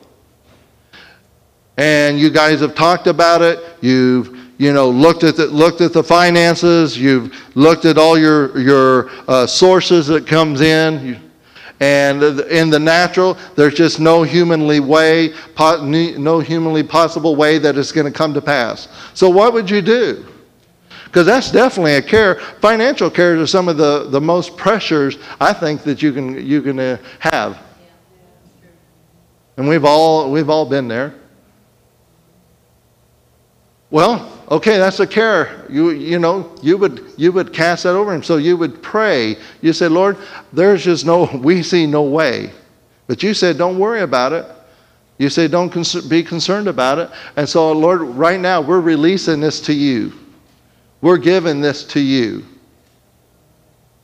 And 1.77 2.19
you 2.19 2.29
guys 2.29 2.59
have 2.59 2.75
talked 2.75 3.07
about 3.07 3.41
it. 3.41 3.59
You've 3.81 4.42
you 4.57 4.71
know, 4.71 4.89
looked 4.89 5.23
at 5.23 5.35
the, 5.35 5.47
looked 5.47 5.81
at 5.81 5.93
the 5.93 6.03
finances, 6.03 6.97
you've 6.97 7.35
looked 7.55 7.85
at 7.85 7.97
all 7.97 8.17
your, 8.17 8.57
your 8.59 9.09
uh, 9.27 9.47
sources 9.47 10.07
that 10.07 10.27
comes 10.27 10.61
in, 10.61 11.05
you, 11.05 11.17
and 11.79 12.23
in 12.23 12.69
the 12.69 12.79
natural, 12.79 13.37
there's 13.55 13.73
just 13.73 13.99
no 13.99 14.23
humanly 14.23 14.79
way, 14.79 15.33
no 15.59 16.39
humanly 16.39 16.83
possible 16.83 17.35
way 17.35 17.57
that 17.57 17.77
it's 17.77 17.91
going 17.91 18.09
to 18.09 18.17
come 18.17 18.33
to 18.33 18.41
pass. 18.41 18.87
So 19.13 19.29
what 19.29 19.51
would 19.53 19.69
you 19.69 19.81
do? 19.81 20.25
Because 21.05 21.25
that's 21.25 21.51
definitely 21.51 21.95
a 21.95 22.01
care. 22.01 22.39
Financial 22.61 23.09
cares 23.09 23.39
are 23.39 23.47
some 23.47 23.67
of 23.67 23.77
the, 23.77 24.07
the 24.09 24.21
most 24.21 24.55
pressures 24.55 25.17
I 25.39 25.51
think 25.53 25.83
that 25.83 26.01
you 26.01 26.13
can 26.13 26.43
you 26.43 26.61
can 26.61 26.79
uh, 26.79 26.97
have. 27.19 27.61
And 29.57 29.67
we've 29.67 29.85
all 29.85 30.31
we've 30.31 30.49
all 30.49 30.65
been 30.65 30.87
there. 30.87 31.13
Well, 33.93 34.41
okay, 34.49 34.79
that's 34.79 34.99
a 35.01 35.05
care. 35.05 35.67
You, 35.69 35.91
you 35.91 36.17
know, 36.17 36.51
you 36.63 36.79
would, 36.79 37.13
you 37.15 37.31
would 37.31 37.53
cast 37.53 37.83
that 37.83 37.91
over 37.93 38.11
him. 38.11 38.23
So 38.23 38.37
you 38.37 38.57
would 38.57 38.81
pray. 38.81 39.37
You 39.61 39.71
say, 39.71 39.87
Lord, 39.87 40.17
there's 40.51 40.83
just 40.83 41.05
no, 41.05 41.25
we 41.43 41.61
see 41.61 41.85
no 41.85 42.01
way. 42.01 42.51
But 43.05 43.21
you 43.21 43.35
said, 43.35 43.59
don't 43.59 43.77
worry 43.77 44.01
about 44.01 44.33
it. 44.33 44.47
You 45.19 45.29
say, 45.29 45.47
don't 45.47 45.69
cons- 45.69 46.07
be 46.07 46.23
concerned 46.23 46.67
about 46.67 46.97
it. 46.97 47.11
And 47.35 47.47
so, 47.47 47.71
Lord, 47.71 48.01
right 48.01 48.39
now, 48.39 48.61
we're 48.61 48.81
releasing 48.81 49.39
this 49.39 49.61
to 49.61 49.73
you. 49.73 50.11
We're 51.01 51.17
giving 51.17 51.61
this 51.61 51.83
to 51.89 51.99
you. 51.99 52.43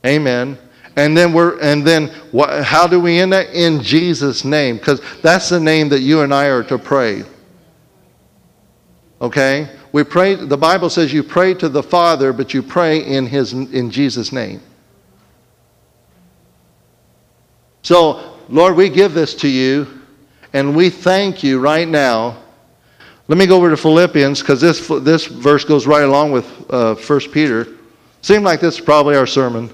Amen. 0.06 0.56
And 0.94 1.16
then 1.16 1.32
we're, 1.32 1.58
and 1.60 1.84
then 1.84 2.14
how 2.62 2.86
do 2.86 3.00
we 3.00 3.18
end 3.18 3.32
that? 3.32 3.52
In 3.54 3.82
Jesus' 3.82 4.44
name. 4.44 4.76
Because 4.76 5.00
that's 5.20 5.48
the 5.48 5.58
name 5.58 5.88
that 5.88 6.00
you 6.02 6.20
and 6.20 6.32
I 6.32 6.44
are 6.44 6.62
to 6.62 6.78
pray. 6.78 7.24
Okay? 9.20 9.68
We 9.92 10.04
pray, 10.04 10.34
the 10.34 10.56
Bible 10.56 10.88
says 10.88 11.12
you 11.12 11.22
pray 11.22 11.54
to 11.54 11.68
the 11.68 11.82
Father, 11.82 12.32
but 12.32 12.54
you 12.54 12.62
pray 12.62 13.04
in, 13.04 13.26
his, 13.26 13.52
in 13.52 13.90
Jesus' 13.90 14.32
name. 14.32 14.60
So, 17.82 18.38
Lord, 18.48 18.76
we 18.76 18.88
give 18.88 19.14
this 19.14 19.34
to 19.36 19.48
you, 19.48 19.86
and 20.52 20.76
we 20.76 20.90
thank 20.90 21.42
you 21.42 21.58
right 21.58 21.88
now. 21.88 22.36
Let 23.26 23.38
me 23.38 23.46
go 23.46 23.56
over 23.56 23.70
to 23.70 23.76
Philippians 23.76 24.40
because 24.40 24.60
this, 24.60 24.86
this 24.88 25.26
verse 25.26 25.64
goes 25.64 25.86
right 25.86 26.04
along 26.04 26.32
with 26.32 26.70
uh, 26.70 26.94
1 26.94 27.20
Peter. 27.32 27.66
Seems 28.22 28.42
like 28.42 28.60
this 28.60 28.78
is 28.78 28.80
probably 28.80 29.16
our 29.16 29.26
sermon. 29.26 29.70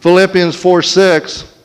Philippians 0.00 0.56
4 0.56 0.82
6. 0.82 1.59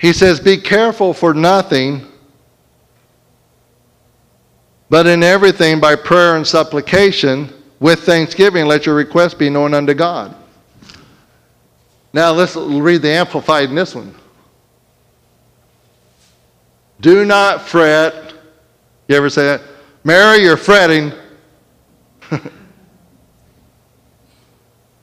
He 0.00 0.12
says, 0.12 0.40
Be 0.40 0.56
careful 0.56 1.12
for 1.12 1.34
nothing, 1.34 2.06
but 4.90 5.06
in 5.06 5.22
everything 5.22 5.80
by 5.80 5.96
prayer 5.96 6.36
and 6.36 6.46
supplication, 6.46 7.52
with 7.80 8.00
thanksgiving, 8.00 8.66
let 8.66 8.86
your 8.86 8.94
requests 8.94 9.34
be 9.34 9.50
known 9.50 9.74
unto 9.74 9.94
God. 9.94 10.34
Now 12.12 12.32
let's 12.32 12.56
read 12.56 13.02
the 13.02 13.10
Amplified 13.10 13.68
in 13.68 13.74
this 13.74 13.94
one. 13.94 14.14
Do 17.00 17.24
not 17.24 17.62
fret. 17.62 18.34
You 19.06 19.16
ever 19.16 19.30
say 19.30 19.44
that? 19.44 19.62
Mary, 20.02 20.38
you're 20.42 20.56
fretting. 20.56 21.12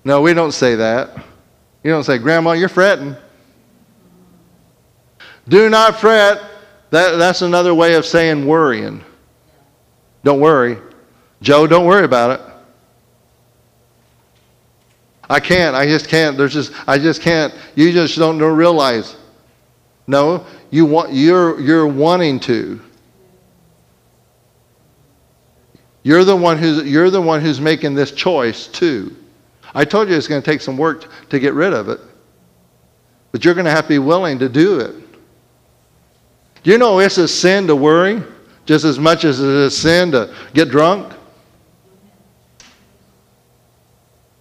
no, 0.03 0.21
we 0.21 0.33
don't 0.33 0.51
say 0.51 0.75
that. 0.75 1.15
You 1.83 1.91
don't 1.91 2.03
say, 2.03 2.17
Grandma, 2.17 2.51
you're 2.53 2.67
fretting. 2.67 3.15
Do 5.47 5.69
not 5.69 5.99
fret. 5.99 6.41
That, 6.89 7.17
that's 7.17 7.41
another 7.41 7.73
way 7.73 7.95
of 7.95 8.05
saying 8.05 8.45
worrying. 8.45 9.03
Don't 10.23 10.39
worry. 10.39 10.77
Joe, 11.41 11.67
don't 11.67 11.85
worry 11.85 12.05
about 12.05 12.39
it. 12.39 12.45
I 15.29 15.39
can't. 15.39 15.75
I 15.75 15.85
just 15.85 16.07
can't. 16.07 16.37
There's 16.37 16.53
just 16.53 16.73
I 16.87 16.97
just 16.97 17.21
can't. 17.21 17.53
You 17.75 17.91
just 17.91 18.17
don't 18.17 18.39
realize. 18.39 19.15
No, 20.07 20.45
you 20.69 20.85
want 20.85 21.13
you're 21.13 21.59
you're 21.59 21.87
wanting 21.87 22.39
to. 22.41 22.79
You're 26.03 26.23
the 26.23 26.35
one 26.35 26.59
who's 26.59 26.83
you're 26.83 27.09
the 27.09 27.21
one 27.21 27.41
who's 27.41 27.59
making 27.59 27.95
this 27.95 28.11
choice 28.11 28.67
too. 28.67 29.15
I 29.73 29.83
told 29.83 30.07
you 30.07 30.15
it's 30.15 30.27
going 30.27 30.41
to 30.41 30.45
take 30.45 30.61
some 30.61 30.77
work 30.77 31.09
to 31.29 31.39
get 31.39 31.53
rid 31.53 31.73
of 31.73 31.89
it. 31.89 31.99
But 33.31 33.43
you're 33.43 33.55
going 33.55 33.65
to 33.65 33.71
have 33.71 33.85
to 33.85 33.89
be 33.89 33.99
willing 33.99 34.39
to 34.39 34.47
do 34.47 34.79
it. 34.79 34.95
Do 36.65 36.71
you 36.71 36.79
know 36.79 36.97
it's 36.97 37.19
a 37.19 37.27
sin 37.27 37.67
to 37.67 37.75
worry 37.75 38.23
just 38.65 38.85
as 38.85 38.97
much 38.97 39.23
as 39.23 39.39
it 39.39 39.47
is 39.47 39.67
a 39.67 39.69
sin 39.69 40.11
to 40.13 40.33
get 40.55 40.69
drunk? 40.69 41.13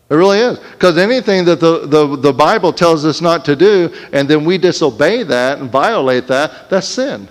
It 0.09 0.15
really 0.15 0.39
is. 0.39 0.59
Because 0.59 0.97
anything 0.97 1.45
that 1.45 1.61
the, 1.61 1.87
the, 1.87 2.17
the 2.17 2.33
Bible 2.33 2.73
tells 2.73 3.05
us 3.05 3.21
not 3.21 3.45
to 3.45 3.55
do, 3.55 3.95
and 4.15 4.27
then 4.27 4.47
we 4.47 4.57
disobey 4.57 5.23
that 5.25 5.59
and 5.59 5.71
violate 5.71 6.27
that, 6.29 6.71
that's 6.71 6.89
sin. 6.89 7.29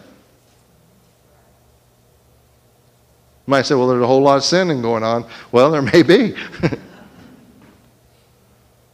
You 3.48 3.48
might 3.48 3.64
say, 3.64 3.74
well, 3.74 3.88
there's 3.88 4.04
a 4.04 4.08
whole 4.08 4.22
lot 4.22 4.38
of 4.38 4.44
sinning 4.44 4.84
going 4.84 5.02
on. 5.02 5.26
Well, 5.52 5.72
there 5.72 5.82
may 5.82 6.04
be. 6.04 6.36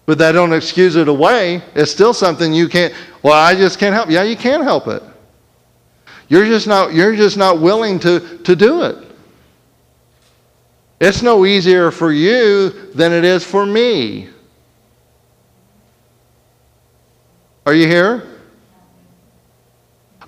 but 0.05 0.17
that 0.17 0.31
don't 0.31 0.53
excuse 0.53 0.95
it 0.95 1.09
away. 1.09 1.61
It's 1.75 1.91
still 1.91 2.13
something 2.13 2.53
you 2.53 2.69
can't, 2.69 2.93
well, 3.21 3.33
I 3.33 3.53
just 3.53 3.79
can't 3.79 3.93
help. 3.93 4.09
Yeah, 4.09 4.23
you 4.23 4.37
can 4.37 4.61
help 4.61 4.87
it. 4.87 5.03
You're 6.29 6.45
just 6.45 6.67
not, 6.67 6.93
you're 6.93 7.15
just 7.15 7.37
not 7.37 7.59
willing 7.59 7.99
to, 7.99 8.37
to 8.39 8.55
do 8.55 8.83
it. 8.83 8.97
It's 11.01 11.21
no 11.21 11.45
easier 11.45 11.91
for 11.91 12.11
you 12.11 12.69
than 12.93 13.11
it 13.11 13.23
is 13.23 13.43
for 13.43 13.65
me. 13.65 14.29
Are 17.65 17.73
you 17.73 17.87
here? 17.87 18.27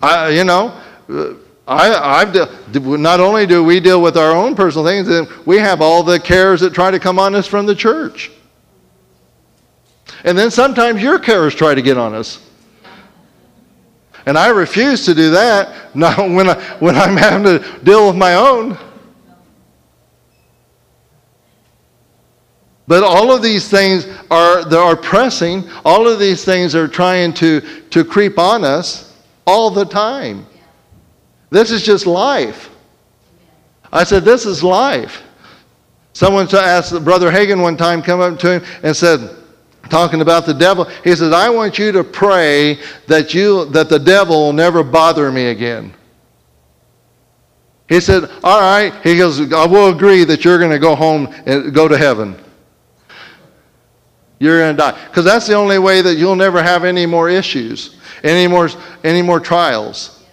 I, 0.02 0.30
you 0.30 0.44
know, 0.44 0.80
uh, 1.10 1.34
I, 1.68 2.22
I've 2.22 2.34
de- 2.34 2.80
not 2.98 3.20
only 3.20 3.46
do 3.46 3.64
we 3.64 3.80
deal 3.80 4.02
with 4.02 4.18
our 4.18 4.32
own 4.32 4.56
personal 4.56 4.86
things, 4.86 5.30
we 5.46 5.58
have 5.58 5.82
all 5.82 6.04
the 6.04 6.20
cares 6.20 6.62
that 6.62 6.74
try 6.74 6.90
to 6.90 7.00
come 7.00 7.20
on 7.20 7.36
us 7.36 7.46
from 7.46 7.66
the 7.66 7.76
church. 7.76 8.32
And 10.24 10.38
then 10.38 10.52
sometimes 10.52 11.02
your 11.02 11.20
cares 11.20 11.54
try 11.54 11.76
to 11.76 11.82
get 11.82 11.98
on 11.98 12.14
us. 12.14 12.40
And 14.26 14.38
I 14.38 14.50
refuse 14.50 15.06
to 15.06 15.16
do 15.16 15.32
that 15.32 15.96
not 15.96 16.18
when, 16.18 16.50
I, 16.50 16.62
when 16.80 16.96
I'm 16.96 17.18
having 17.18 17.44
to 17.44 17.80
deal 17.84 18.08
with 18.08 18.16
my 18.16 18.36
own. 18.36 18.78
But 22.88 23.04
all 23.04 23.34
of 23.34 23.42
these 23.42 23.70
things 23.70 24.06
are, 24.30 24.68
are 24.76 24.98
pressing. 24.98 25.70
All 25.86 26.08
of 26.08 26.20
these 26.20 26.44
things 26.44 26.76
are 26.76 26.88
trying 26.88 27.34
to, 27.36 27.62
to 27.90 28.04
creep 28.04 28.38
on 28.38 28.66
us 28.66 29.16
all 29.48 29.70
the 29.70 29.86
time. 29.86 30.46
This 31.50 31.72
is 31.72 31.84
just 31.84 32.06
life. 32.06 32.70
I 33.94 34.04
said, 34.04 34.24
This 34.24 34.46
is 34.46 34.64
life. 34.64 35.22
Someone 36.14 36.54
asked 36.54 37.04
Brother 37.04 37.32
Hagin 37.32 37.62
one 37.62 37.78
time, 37.78 38.02
come 38.02 38.20
up 38.20 38.38
to 38.40 38.60
him 38.60 38.64
and 38.84 38.96
said, 38.96 39.41
talking 39.92 40.22
about 40.22 40.46
the 40.46 40.54
devil, 40.54 40.86
he 41.04 41.16
says, 41.16 41.34
I 41.34 41.50
want 41.50 41.78
you 41.78 41.92
to 41.92 42.04
pray 42.04 42.80
that, 43.08 43.34
you, 43.34 43.66
that 43.66 43.90
the 43.90 44.00
devil 44.00 44.46
will 44.46 44.54
never 44.54 44.84
bother 44.84 45.32
me 45.32 45.48
again. 45.48 45.94
He 47.88 48.00
said, 48.00 48.24
All 48.42 48.62
right. 48.62 48.94
He 49.04 49.18
goes, 49.18 49.52
I 49.52 49.66
will 49.66 49.90
agree 49.90 50.24
that 50.24 50.46
you're 50.46 50.58
going 50.58 50.72
to 50.72 50.80
go 50.80 50.96
home 50.96 51.28
and 51.46 51.74
go 51.74 51.90
to 51.90 51.98
heaven. 51.98 52.42
You're 54.40 54.60
going 54.60 54.76
to 54.76 54.78
die. 54.78 55.08
Because 55.08 55.26
that's 55.26 55.46
the 55.46 55.56
only 55.56 55.78
way 55.78 56.02
that 56.02 56.16
you'll 56.16 56.38
never 56.38 56.64
have 56.64 56.86
any 56.86 57.06
more 57.06 57.30
issues, 57.30 57.98
any 58.24 58.48
more, 58.48 58.70
any 59.04 59.22
more 59.22 59.42
trials. 59.42 60.24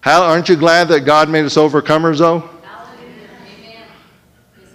How, 0.00 0.22
aren't 0.22 0.48
you 0.48 0.56
glad 0.56 0.88
that 0.88 1.00
God 1.00 1.28
made 1.28 1.44
us 1.44 1.56
overcomers, 1.56 2.18
though? 2.18 2.48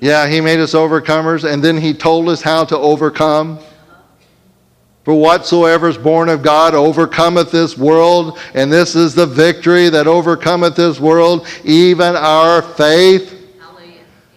Yeah, 0.03 0.27
He 0.27 0.41
made 0.41 0.60
us 0.60 0.74
overcomers, 0.74 1.50
and 1.50 1.63
then 1.63 1.77
He 1.77 1.93
told 1.93 2.27
us 2.27 2.41
how 2.41 2.65
to 2.65 2.77
overcome. 2.77 3.57
For 5.05 5.13
whatsoever 5.13 5.88
is 5.88 5.98
born 5.98 6.27
of 6.27 6.41
God 6.41 6.75
overcometh 6.75 7.51
this 7.51 7.77
world, 7.77 8.38
and 8.53 8.69
this 8.69 8.98
is 8.98 9.15
the 9.15 9.25
victory 9.25 9.88
that 9.88 10.05
overcometh 10.05 10.75
this 10.75 11.00
world, 11.00 11.48
even 11.63 12.17
our 12.17 12.62
faith. 12.62 13.33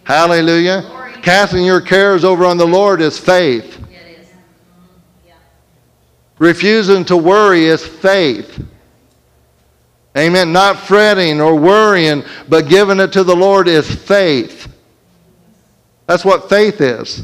Hallelujah. 0.05 0.85
Hallelujah. 0.85 1.21
Casting 1.23 1.65
your 1.65 1.81
cares 1.81 2.23
over 2.23 2.45
on 2.45 2.59
the 2.59 2.65
Lord 2.65 3.01
is 3.01 3.19
faith. 3.19 3.65
Is. 3.65 4.29
Mm-hmm. 4.29 5.27
Yeah. 5.27 5.35
Refusing 6.39 7.05
to 7.07 7.17
worry 7.17 7.65
is 7.65 7.85
faith. 7.85 8.65
Amen. 10.17 10.53
Not 10.53 10.79
fretting 10.79 11.41
or 11.41 11.57
worrying, 11.57 12.23
but 12.49 12.69
giving 12.69 13.01
it 13.01 13.13
to 13.15 13.25
the 13.25 13.35
Lord 13.35 13.67
is 13.67 13.93
faith. 13.93 14.75
That's 16.07 16.25
what 16.25 16.49
faith 16.49 16.81
is. 16.81 17.23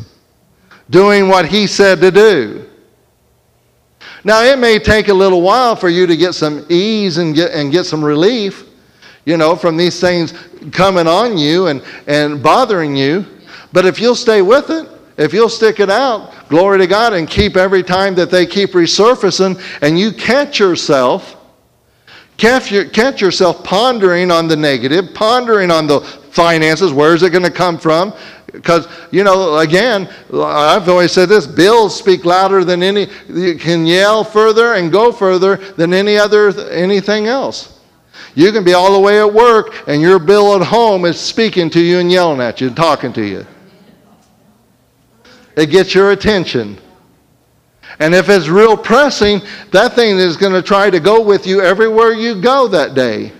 Doing 0.90 1.28
what 1.28 1.46
He 1.46 1.66
said 1.66 2.00
to 2.00 2.10
do. 2.10 2.68
Now, 4.24 4.42
it 4.42 4.58
may 4.58 4.78
take 4.78 5.08
a 5.08 5.14
little 5.14 5.42
while 5.42 5.74
for 5.74 5.88
you 5.88 6.06
to 6.06 6.16
get 6.16 6.34
some 6.34 6.64
ease 6.68 7.18
and 7.18 7.34
get, 7.34 7.52
and 7.52 7.72
get 7.72 7.84
some 7.84 8.04
relief, 8.04 8.64
you 9.24 9.36
know, 9.36 9.56
from 9.56 9.76
these 9.76 10.00
things 10.00 10.32
coming 10.70 11.08
on 11.08 11.38
you 11.38 11.66
and, 11.66 11.82
and 12.06 12.42
bothering 12.42 12.94
you. 12.94 13.26
But 13.72 13.84
if 13.84 13.98
you'll 14.00 14.14
stay 14.14 14.42
with 14.42 14.70
it, 14.70 14.88
if 15.16 15.32
you'll 15.32 15.48
stick 15.48 15.80
it 15.80 15.90
out, 15.90 16.32
glory 16.48 16.78
to 16.78 16.86
God, 16.86 17.12
and 17.12 17.28
keep 17.28 17.56
every 17.56 17.82
time 17.82 18.14
that 18.14 18.30
they 18.30 18.46
keep 18.46 18.70
resurfacing, 18.72 19.60
and 19.82 19.98
you 19.98 20.12
catch 20.12 20.58
yourself, 20.58 21.36
catch, 22.36 22.70
your, 22.70 22.84
catch 22.86 23.20
yourself 23.20 23.62
pondering 23.64 24.30
on 24.30 24.48
the 24.48 24.56
negative, 24.56 25.14
pondering 25.14 25.70
on 25.70 25.86
the 25.86 26.00
finances, 26.00 26.92
where 26.92 27.14
is 27.14 27.22
it 27.22 27.30
going 27.30 27.44
to 27.44 27.50
come 27.50 27.78
from? 27.78 28.12
Because, 28.52 28.86
you 29.10 29.24
know, 29.24 29.58
again, 29.58 30.08
I've 30.32 30.88
always 30.88 31.12
said 31.12 31.28
this 31.28 31.46
bills 31.46 31.98
speak 31.98 32.24
louder 32.24 32.64
than 32.64 32.82
any, 32.82 33.08
you 33.28 33.56
can 33.56 33.86
yell 33.86 34.24
further 34.24 34.74
and 34.74 34.92
go 34.92 35.10
further 35.10 35.56
than 35.56 35.94
any 35.94 36.18
other, 36.18 36.48
anything 36.70 37.26
else. 37.26 37.80
You 38.34 38.52
can 38.52 38.62
be 38.64 38.74
all 38.74 38.92
the 38.92 39.00
way 39.00 39.18
at 39.20 39.32
work 39.32 39.88
and 39.88 40.00
your 40.00 40.18
bill 40.18 40.54
at 40.54 40.62
home 40.62 41.04
is 41.06 41.18
speaking 41.18 41.70
to 41.70 41.80
you 41.80 41.98
and 41.98 42.10
yelling 42.10 42.40
at 42.40 42.60
you 42.60 42.68
and 42.68 42.76
talking 42.76 43.12
to 43.14 43.24
you. 43.24 43.46
It 45.56 45.66
gets 45.66 45.94
your 45.94 46.12
attention. 46.12 46.78
And 47.98 48.14
if 48.14 48.28
it's 48.28 48.48
real 48.48 48.76
pressing, 48.76 49.40
that 49.70 49.94
thing 49.94 50.16
is 50.16 50.36
going 50.36 50.52
to 50.52 50.62
try 50.62 50.90
to 50.90 51.00
go 51.00 51.22
with 51.22 51.46
you 51.46 51.60
everywhere 51.60 52.12
you 52.12 52.40
go 52.40 52.68
that 52.68 52.94
day 52.94 53.32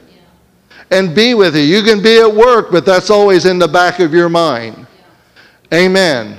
and 0.91 1.15
be 1.15 1.35
with 1.35 1.57
you. 1.57 1.63
You 1.63 1.83
can 1.83 2.03
be 2.03 2.21
at 2.21 2.33
work, 2.33 2.71
but 2.71 2.85
that's 2.85 3.09
always 3.09 3.47
in 3.47 3.59
the 3.59 3.69
back 3.69 3.99
of 3.99 4.13
your 4.13 4.29
mind. 4.29 4.87
Amen. 5.73 6.39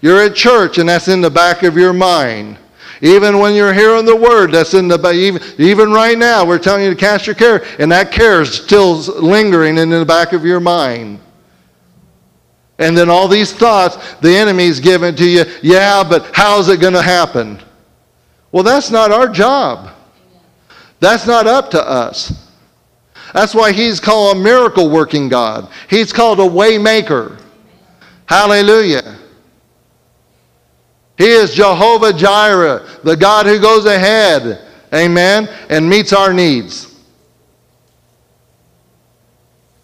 You're 0.00 0.22
at 0.22 0.34
church 0.34 0.78
and 0.78 0.88
that's 0.88 1.08
in 1.08 1.20
the 1.20 1.30
back 1.30 1.62
of 1.62 1.76
your 1.76 1.92
mind. 1.92 2.58
Even 3.00 3.38
when 3.38 3.54
you're 3.54 3.72
hearing 3.72 4.04
the 4.04 4.16
word, 4.16 4.52
that's 4.52 4.74
in 4.74 4.88
the 4.88 5.12
even, 5.12 5.42
even 5.58 5.92
right 5.92 6.16
now, 6.16 6.44
we're 6.44 6.58
telling 6.58 6.84
you 6.84 6.90
to 6.90 6.96
cast 6.96 7.26
your 7.26 7.34
care, 7.34 7.64
and 7.78 7.90
that 7.92 8.12
care 8.12 8.40
is 8.40 8.54
still 8.54 8.96
lingering 8.96 9.78
in 9.78 9.90
the 9.90 10.04
back 10.04 10.32
of 10.32 10.44
your 10.44 10.60
mind. 10.60 11.18
And 12.78 12.96
then 12.96 13.10
all 13.10 13.28
these 13.28 13.52
thoughts, 13.52 14.14
the 14.16 14.34
enemy's 14.34 14.80
giving 14.80 15.14
to 15.16 15.28
you, 15.28 15.44
yeah, 15.62 16.02
but 16.02 16.30
how's 16.34 16.68
it 16.68 16.80
going 16.80 16.94
to 16.94 17.02
happen? 17.02 17.60
Well, 18.52 18.62
that's 18.62 18.90
not 18.90 19.10
our 19.10 19.28
job. 19.28 19.90
That's 21.00 21.26
not 21.26 21.46
up 21.46 21.70
to 21.72 21.82
us. 21.82 22.48
That's 23.32 23.54
why 23.54 23.72
he's 23.72 24.00
called 24.00 24.36
a 24.36 24.40
miracle 24.40 24.88
working 24.88 25.28
God. 25.28 25.68
He's 25.90 26.12
called 26.12 26.40
a 26.40 26.46
way 26.46 26.78
maker. 26.78 27.36
Hallelujah. 28.26 29.18
He 31.16 31.26
is 31.26 31.54
Jehovah 31.54 32.12
Jireh, 32.12 32.86
the 33.04 33.16
God 33.16 33.46
who 33.46 33.60
goes 33.60 33.86
ahead, 33.86 34.66
amen, 34.92 35.48
and 35.68 35.88
meets 35.88 36.12
our 36.12 36.32
needs. 36.32 36.94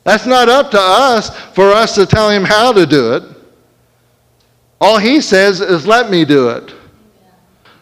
That's 0.03 0.27
not 0.27 0.49
up 0.49 0.71
to 0.73 0.81
us 0.81 1.37
for 1.55 1.71
us 1.71 1.95
to 1.95 2.07
tell 2.07 2.31
him 2.31 2.43
how 2.43 2.73
to 2.73 2.87
do 2.87 3.15
it. 3.15 3.23
All 4.81 4.99
he 4.99 5.21
says 5.21 5.61
is, 5.61 5.87
let 5.87 6.11
me 6.11 6.25
do 6.25 6.49
it. 6.49 6.75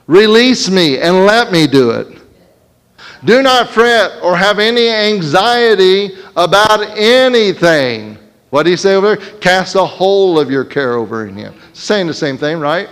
Release 0.06 0.68
me 0.68 0.98
and 0.98 1.24
let 1.26 1.52
me 1.52 1.66
do 1.66 1.90
it. 1.90 2.18
Do 3.24 3.42
not 3.42 3.70
fret 3.70 4.22
or 4.22 4.36
have 4.36 4.58
any 4.58 4.88
anxiety 4.88 6.16
about 6.36 6.80
anything. 6.98 8.18
What 8.50 8.62
did 8.62 8.70
he 8.70 8.76
say 8.76 8.94
over 8.94 9.14
there? 9.14 9.38
Cast 9.40 9.74
the 9.74 9.86
whole 9.86 10.38
of 10.38 10.50
your 10.50 10.64
care 10.64 10.94
over 10.94 11.26
in 11.26 11.36
him. 11.36 11.54
Saying 11.74 12.06
the 12.06 12.14
same 12.14 12.38
thing, 12.38 12.58
right? 12.58 12.88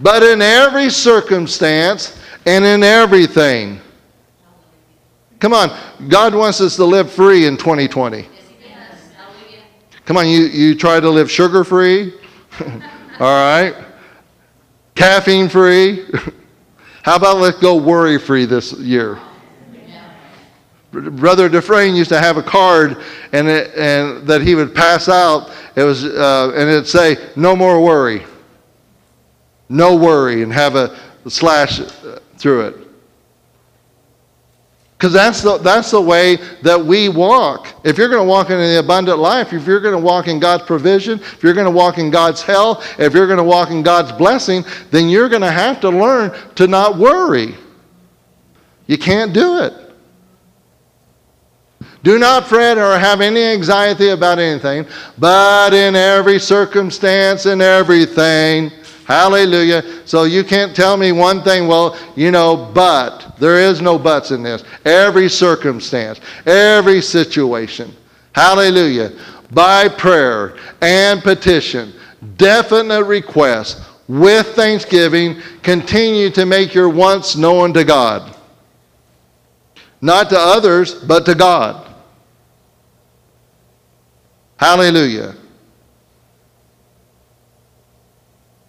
But 0.00 0.22
in 0.22 0.42
every 0.42 0.90
circumstance 0.90 2.20
and 2.46 2.64
in 2.64 2.82
everything. 2.82 3.80
Come 5.38 5.52
on, 5.52 5.76
God 6.08 6.34
wants 6.34 6.60
us 6.60 6.76
to 6.76 6.84
live 6.84 7.12
free 7.12 7.46
in 7.46 7.56
2020. 7.56 8.26
Come 10.04 10.16
on, 10.16 10.26
you, 10.26 10.44
you 10.44 10.74
try 10.74 10.98
to 10.98 11.10
live 11.10 11.30
sugar 11.30 11.62
free. 11.64 12.14
All 12.60 12.70
right. 13.20 13.74
Caffeine 14.94 15.48
free. 15.48 16.06
How 17.02 17.16
about 17.16 17.36
let's 17.36 17.58
go 17.58 17.76
worry 17.76 18.18
free 18.18 18.46
this 18.46 18.72
year? 18.72 19.18
Brother 20.90 21.48
Dufresne 21.48 21.94
used 21.94 22.08
to 22.10 22.18
have 22.18 22.38
a 22.38 22.42
card, 22.42 23.02
and, 23.32 23.46
it, 23.46 23.74
and 23.76 24.26
that 24.26 24.40
he 24.40 24.54
would 24.54 24.74
pass 24.74 25.08
out. 25.08 25.50
It 25.76 25.82
was, 25.82 26.04
uh, 26.04 26.52
and 26.54 26.68
it'd 26.68 26.86
say, 26.86 27.16
"No 27.36 27.54
more 27.54 27.82
worry." 27.82 28.24
No 29.68 29.96
worry, 29.96 30.42
and 30.42 30.52
have 30.52 30.76
a 30.76 30.98
slash 31.28 31.80
through 32.38 32.68
it. 32.68 32.88
Because 34.96 35.12
that's 35.12 35.42
the, 35.42 35.58
that's 35.58 35.92
the 35.92 36.00
way 36.00 36.38
that 36.62 36.84
we 36.84 37.08
walk. 37.08 37.68
If 37.84 37.98
you're 37.98 38.08
going 38.08 38.20
to 38.20 38.28
walk 38.28 38.50
in 38.50 38.58
the 38.58 38.80
abundant 38.80 39.18
life, 39.18 39.52
if 39.52 39.64
you're 39.64 39.78
going 39.78 39.94
to 39.94 40.00
walk 40.00 40.26
in 40.26 40.40
God's 40.40 40.64
provision, 40.64 41.20
if 41.20 41.40
you're 41.42 41.54
going 41.54 41.66
to 41.66 41.70
walk 41.70 41.98
in 41.98 42.10
God's 42.10 42.42
health, 42.42 42.98
if 42.98 43.14
you're 43.14 43.28
going 43.28 43.38
to 43.38 43.44
walk 43.44 43.70
in 43.70 43.84
God's 43.84 44.10
blessing, 44.10 44.64
then 44.90 45.08
you're 45.08 45.28
going 45.28 45.42
to 45.42 45.52
have 45.52 45.80
to 45.82 45.88
learn 45.88 46.36
to 46.56 46.66
not 46.66 46.98
worry. 46.98 47.54
You 48.88 48.98
can't 48.98 49.32
do 49.32 49.62
it. 49.62 49.72
Do 52.02 52.18
not 52.18 52.46
fret 52.46 52.78
or 52.78 52.98
have 52.98 53.20
any 53.20 53.42
anxiety 53.42 54.10
about 54.10 54.38
anything, 54.38 54.86
but 55.18 55.74
in 55.74 55.96
every 55.96 56.38
circumstance 56.38 57.46
and 57.46 57.60
everything. 57.60 58.70
Hallelujah. 59.04 59.82
So 60.06 60.24
you 60.24 60.44
can't 60.44 60.76
tell 60.76 60.96
me 60.96 61.12
one 61.12 61.42
thing, 61.42 61.66
well, 61.66 61.98
you 62.14 62.30
know, 62.30 62.70
but. 62.74 63.34
There 63.38 63.58
is 63.58 63.80
no 63.80 63.98
buts 63.98 64.30
in 64.30 64.42
this. 64.42 64.64
Every 64.84 65.28
circumstance, 65.28 66.20
every 66.46 67.00
situation. 67.00 67.94
Hallelujah. 68.32 69.12
by 69.50 69.88
prayer 69.88 70.56
and 70.80 71.22
petition, 71.22 71.92
definite 72.36 73.04
requests, 73.04 73.84
with 74.08 74.46
thanksgiving, 74.54 75.40
continue 75.62 76.30
to 76.30 76.46
make 76.46 76.72
your 76.74 76.88
wants 76.88 77.36
known 77.36 77.74
to 77.74 77.84
God. 77.84 78.34
Not 80.00 80.30
to 80.30 80.38
others, 80.38 80.94
but 80.94 81.26
to 81.26 81.34
God. 81.34 81.87
Hallelujah. 84.58 85.34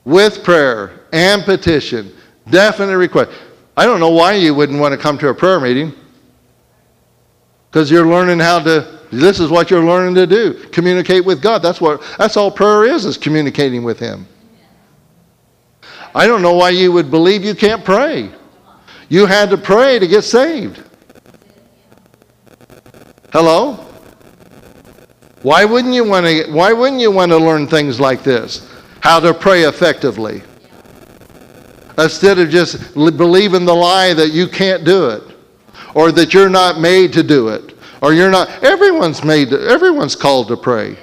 With 0.06 0.43
prayer 0.43 1.02
and 1.12 1.43
petition, 1.43 2.12
definite 2.49 2.97
request. 2.97 3.32
I 3.75 3.86
don't 3.86 3.99
know 3.99 4.12
why 4.12 4.34
you 4.34 4.54
wouldn't 4.54 4.80
want 4.80 4.93
to 4.93 4.97
come 4.97 5.17
to 5.19 5.30
a 5.30 5.34
prayer 5.34 5.60
meeting. 5.60 5.93
Because 7.69 7.91
you're 7.91 8.08
learning 8.08 8.39
how 8.39 8.60
to, 8.60 8.99
this 9.12 9.39
is 9.39 9.49
what 9.49 9.69
you're 9.69 9.84
learning 9.84 10.15
to 10.15 10.25
do 10.25 10.54
communicate 10.69 11.23
with 11.23 11.41
God. 11.41 11.62
That's, 11.62 11.80
what, 11.80 12.02
that's 12.17 12.38
all 12.38 12.49
prayer 12.49 12.86
is, 12.86 13.06
is 13.06 13.17
communicating 13.17 13.84
with 13.84 13.99
Him. 13.99 14.28
I 16.15 16.25
don't 16.25 16.41
know 16.41 16.54
why 16.54 16.71
you 16.71 16.91
would 16.91 17.12
believe 17.12 17.43
you 17.43 17.54
can't 17.54 17.86
pray. 17.86 18.32
You 19.10 19.25
had 19.25 19.49
to 19.52 19.58
pray 19.58 19.99
to 19.99 20.08
get 20.08 20.23
saved. 20.23 20.84
Hello? 23.32 23.88
Why 25.41 25.63
wouldn't 25.63 25.93
you 25.93 26.04
want 26.04 26.25
to 26.25 26.52
why 26.52 26.73
wouldn't 26.73 27.02
you 27.02 27.12
want 27.12 27.32
to 27.32 27.38
learn 27.38 27.67
things 27.67 27.99
like 27.99 28.23
this? 28.23 28.69
How 29.02 29.19
to 29.19 29.34
pray 29.34 29.63
effectively. 29.63 30.43
Instead 31.97 32.39
of 32.39 32.49
just 32.49 32.93
believing 32.93 33.65
the 33.65 33.75
lie 33.75 34.13
that 34.13 34.32
you 34.32 34.47
can't 34.47 34.84
do 34.84 35.10
it 35.10 35.23
or 35.95 36.12
that 36.12 36.34
you're 36.34 36.49
not 36.49 36.80
made 36.80 37.13
to 37.13 37.23
do 37.23 37.49
it 37.49 37.78
or 38.02 38.13
you're 38.13 38.32
not 38.32 38.63
everyone's 38.63 39.23
made 39.23 39.49
to, 39.49 39.60
everyone's 39.62 40.15
called 40.15 40.47
to 40.49 40.58
pray. 40.58 40.97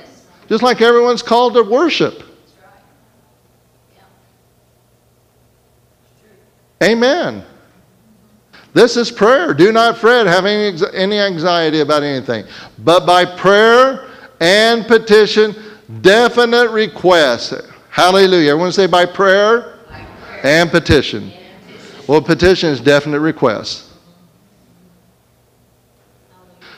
Just 0.49 0.63
like 0.63 0.81
everyone's 0.81 1.23
called 1.23 1.55
to 1.55 1.63
worship. 1.63 2.23
Amen. 6.83 7.43
This 8.75 8.99
is 8.99 9.11
prayer. 9.11 9.55
Do 9.55 9.73
not 9.73 9.97
fret, 9.97 10.27
have 10.27 10.45
any, 10.45 10.79
any 10.93 11.19
anxiety 11.19 11.81
about 11.81 12.03
anything. 12.03 12.45
But 12.79 13.07
by 13.07 13.25
prayer 13.25 14.06
and 14.41 14.87
petition, 14.87 15.55
definite 16.01 16.71
requests. 16.71 17.55
Hallelujah. 17.91 18.51
Everyone 18.51 18.73
say 18.73 18.87
by 18.87 19.07
prayer, 19.07 19.79
by 19.89 20.05
prayer. 20.05 20.41
And, 20.45 20.71
petition. 20.71 21.33
Well, 22.07 22.21
petition 22.21 22.71
is 22.71 22.81
definite 22.81 23.21
request. 23.21 23.91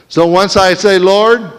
So 0.08 0.26
once 0.26 0.56
I 0.56 0.74
say, 0.74 0.98
Lord, 0.98 1.52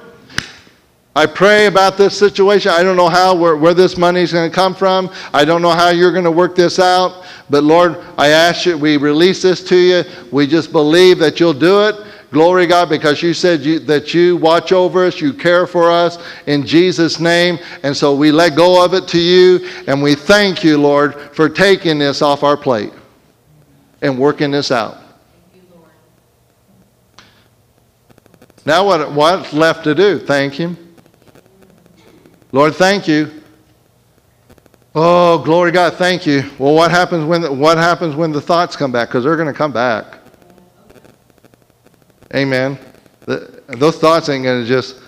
I 1.16 1.26
pray 1.26 1.66
about 1.66 1.98
this 1.98 2.18
situation. 2.18 2.72
I 2.72 2.82
don't 2.82 2.96
know 2.96 3.10
how, 3.10 3.36
where, 3.36 3.58
where 3.58 3.74
this 3.74 3.98
money 3.98 4.22
is 4.22 4.32
going 4.32 4.50
to 4.50 4.56
come 4.56 4.74
from. 4.74 5.12
I 5.34 5.44
don't 5.44 5.62
know 5.62 5.72
how 5.72 5.90
you're 5.90 6.14
going 6.14 6.24
to 6.24 6.32
work 6.32 6.56
this 6.56 6.80
out. 6.80 7.26
But 7.50 7.64
Lord, 7.64 7.98
I 8.18 8.30
ask 8.30 8.66
you, 8.66 8.78
we 8.78 8.98
release 8.98 9.42
this 9.42 9.64
to 9.66 9.76
you. 9.76 10.04
We 10.32 10.48
just 10.48 10.72
believe 10.72 11.20
that 11.20 11.40
you'll 11.40 11.54
do 11.54 11.88
it. 11.88 11.96
Glory 12.32 12.68
God, 12.68 12.90
because 12.90 13.24
you 13.24 13.34
said 13.34 13.62
you, 13.62 13.80
that 13.80 14.14
you 14.14 14.38
watch 14.38 14.72
over 14.72 15.06
us, 15.06 15.20
you 15.20 15.34
care 15.34 15.66
for 15.66 15.90
us 15.90 16.20
in 16.46 16.66
Jesus' 16.66 17.20
name. 17.20 17.58
And 17.82 17.96
so 17.96 18.16
we 18.16 18.32
let 18.32 18.56
go 18.56 18.84
of 18.84 18.94
it 18.94 19.08
to 19.10 19.20
you. 19.20 19.68
And 19.88 20.02
we 20.04 20.14
thank 20.14 20.64
you, 20.64 20.78
Lord, 20.78 21.16
for 21.36 21.50
taking 21.50 21.98
this 21.98 22.22
off 22.22 22.44
our 22.44 22.56
plate 22.56 22.94
and 24.02 24.20
working 24.20 24.52
this 24.52 24.72
out. 24.72 24.98
Now, 28.66 28.86
what, 28.86 29.12
what's 29.12 29.52
left 29.52 29.84
to 29.86 29.96
do? 29.96 30.20
Thank 30.20 30.54
Him. 30.54 30.78
Lord, 32.52 32.76
thank 32.76 33.08
you. 33.08 33.42
Oh, 34.94 35.40
glory 35.40 35.72
God, 35.72 35.96
thank 35.96 36.26
you. 36.26 36.44
Well, 36.60 36.74
what 36.74 36.92
happens 36.92 37.26
when 37.26 37.42
the, 37.42 37.52
what 37.52 37.78
happens 37.78 38.16
when 38.16 38.32
the 38.32 38.42
thoughts 38.42 38.76
come 38.76 38.92
back? 38.92 39.08
Because 39.08 39.24
they're 39.24 39.36
going 39.36 39.48
to 39.48 39.54
come 39.54 39.72
back. 39.72 40.19
Amen. 42.36 42.78
The, 43.22 43.64
those 43.68 43.98
thoughts 43.98 44.30
ain't 44.30 44.44
going 44.44 44.62
to 44.62 44.68
just 44.68 45.02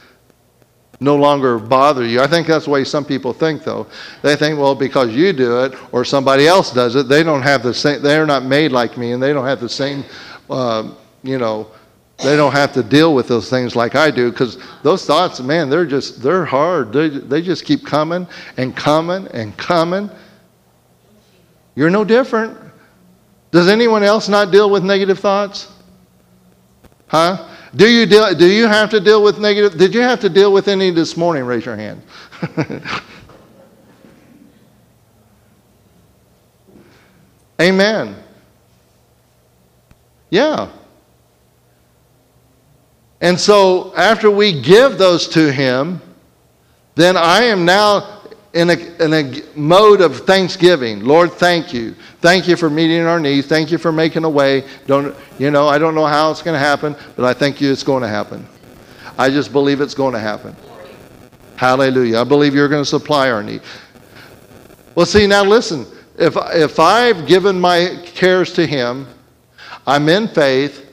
no 1.00 1.16
longer 1.16 1.58
bother 1.58 2.06
you. 2.06 2.22
I 2.22 2.28
think 2.28 2.48
that's 2.48 2.66
the 2.66 2.72
way 2.72 2.84
some 2.84 3.04
people 3.04 3.34
think, 3.34 3.64
though. 3.64 3.88
They 4.22 4.36
think, 4.36 4.60
well, 4.60 4.76
because 4.76 5.12
you 5.12 5.34
do 5.34 5.64
it 5.64 5.74
or 5.92 6.06
somebody 6.06 6.48
else 6.48 6.72
does 6.72 6.96
it, 6.96 7.08
they 7.08 7.24
don't 7.24 7.42
have 7.42 7.64
the 7.64 7.74
same. 7.74 8.02
They're 8.02 8.28
not 8.28 8.46
made 8.46 8.72
like 8.72 8.98
me, 8.98 9.12
and 9.12 9.22
they 9.22 9.34
don't 9.34 9.46
have 9.46 9.60
the 9.60 9.70
same, 9.70 10.06
uh, 10.50 10.92
you 11.24 11.40
know, 11.40 11.72
they 12.24 12.36
don't 12.36 12.52
have 12.52 12.72
to 12.74 12.84
deal 12.84 13.16
with 13.16 13.28
those 13.28 13.50
things 13.50 13.76
like 13.76 13.96
I 13.96 14.12
do 14.12 14.30
because 14.30 14.60
those 14.84 15.06
thoughts, 15.06 15.40
man, 15.40 15.72
they're 15.72 15.88
just, 15.88 16.22
they're 16.22 16.46
hard. 16.46 16.94
They, 16.94 17.10
they 17.10 17.42
just 17.42 17.66
keep 17.66 17.84
coming 17.84 18.28
and 18.58 18.76
coming 18.76 19.28
and 19.30 19.58
coming. 19.58 20.08
You're 21.74 21.90
no 21.90 22.04
different. 22.04 22.58
Does 23.50 23.68
anyone 23.68 24.04
else 24.04 24.30
not 24.30 24.52
deal 24.52 24.70
with 24.70 24.84
negative 24.84 25.18
thoughts? 25.18 25.72
Huh? 27.12 27.46
Do 27.76 27.92
you, 27.92 28.06
deal, 28.06 28.34
do 28.34 28.46
you 28.50 28.68
have 28.68 28.90
to 28.92 29.02
deal 29.02 29.22
with 29.22 29.38
negative? 29.38 29.78
Did 29.78 29.94
you 29.94 30.00
have 30.00 30.22
to 30.22 30.30
deal 30.30 30.54
with 30.54 30.70
any 30.70 30.92
this 30.92 31.18
morning? 31.18 31.44
Raise 31.44 31.66
your 31.66 31.76
hand. 31.76 32.02
Amen. 37.60 38.16
Yeah. 40.30 40.72
And 43.20 43.38
so 43.38 43.94
after 43.98 44.32
we 44.32 44.62
give 44.62 44.98
those 44.98 45.28
to 45.30 45.52
Him, 45.52 46.02
then 46.96 47.18
I 47.18 47.44
am 47.44 47.66
now 47.66 48.21
in 48.54 48.70
a, 48.70 48.74
in 49.04 49.14
a 49.14 49.44
mode 49.56 50.02
of 50.02 50.26
thanksgiving. 50.26 51.04
Lord, 51.06 51.32
thank 51.32 51.74
you. 51.74 51.96
Thank 52.20 52.48
you 52.48 52.58
for 52.58 52.70
meeting 52.70 53.02
our 53.02 53.20
needs. 53.20 53.48
Thank 53.48 53.72
you 53.72 53.78
for 53.78 53.92
making 53.92 54.26
a 54.26 54.30
way. 54.30 54.68
Don't, 54.88 55.16
you 55.40 55.52
know, 55.52 55.68
I 55.68 55.78
don't 55.78 55.96
know 55.96 56.06
how 56.06 56.32
it's 56.32 56.42
going 56.42 56.56
to 56.56 56.60
happen, 56.60 56.96
but 57.16 57.26
I 57.26 57.34
thank 57.34 57.62
you 57.62 57.72
it's 57.72 57.84
going 57.84 58.02
to 58.02 58.10
happen. 58.10 58.46
I 59.18 59.30
just 59.30 59.54
believe 59.54 59.80
it's 59.80 59.94
going 59.94 60.14
to 60.14 60.20
happen. 60.20 60.56
Hallelujah. 61.56 62.20
I 62.20 62.24
believe 62.24 62.54
you're 62.54 62.68
going 62.68 62.84
to 62.84 62.90
supply 62.90 63.30
our 63.30 63.44
need. 63.44 63.62
Well, 64.96 65.06
see, 65.06 65.28
now 65.28 65.44
listen. 65.44 65.86
If, 66.18 66.36
if 66.54 66.80
I've 66.80 67.28
given 67.28 67.60
my 67.60 68.02
cares 68.04 68.52
to 68.54 68.68
Him, 68.68 69.08
I'm 69.88 70.10
in 70.10 70.28
faith, 70.28 70.91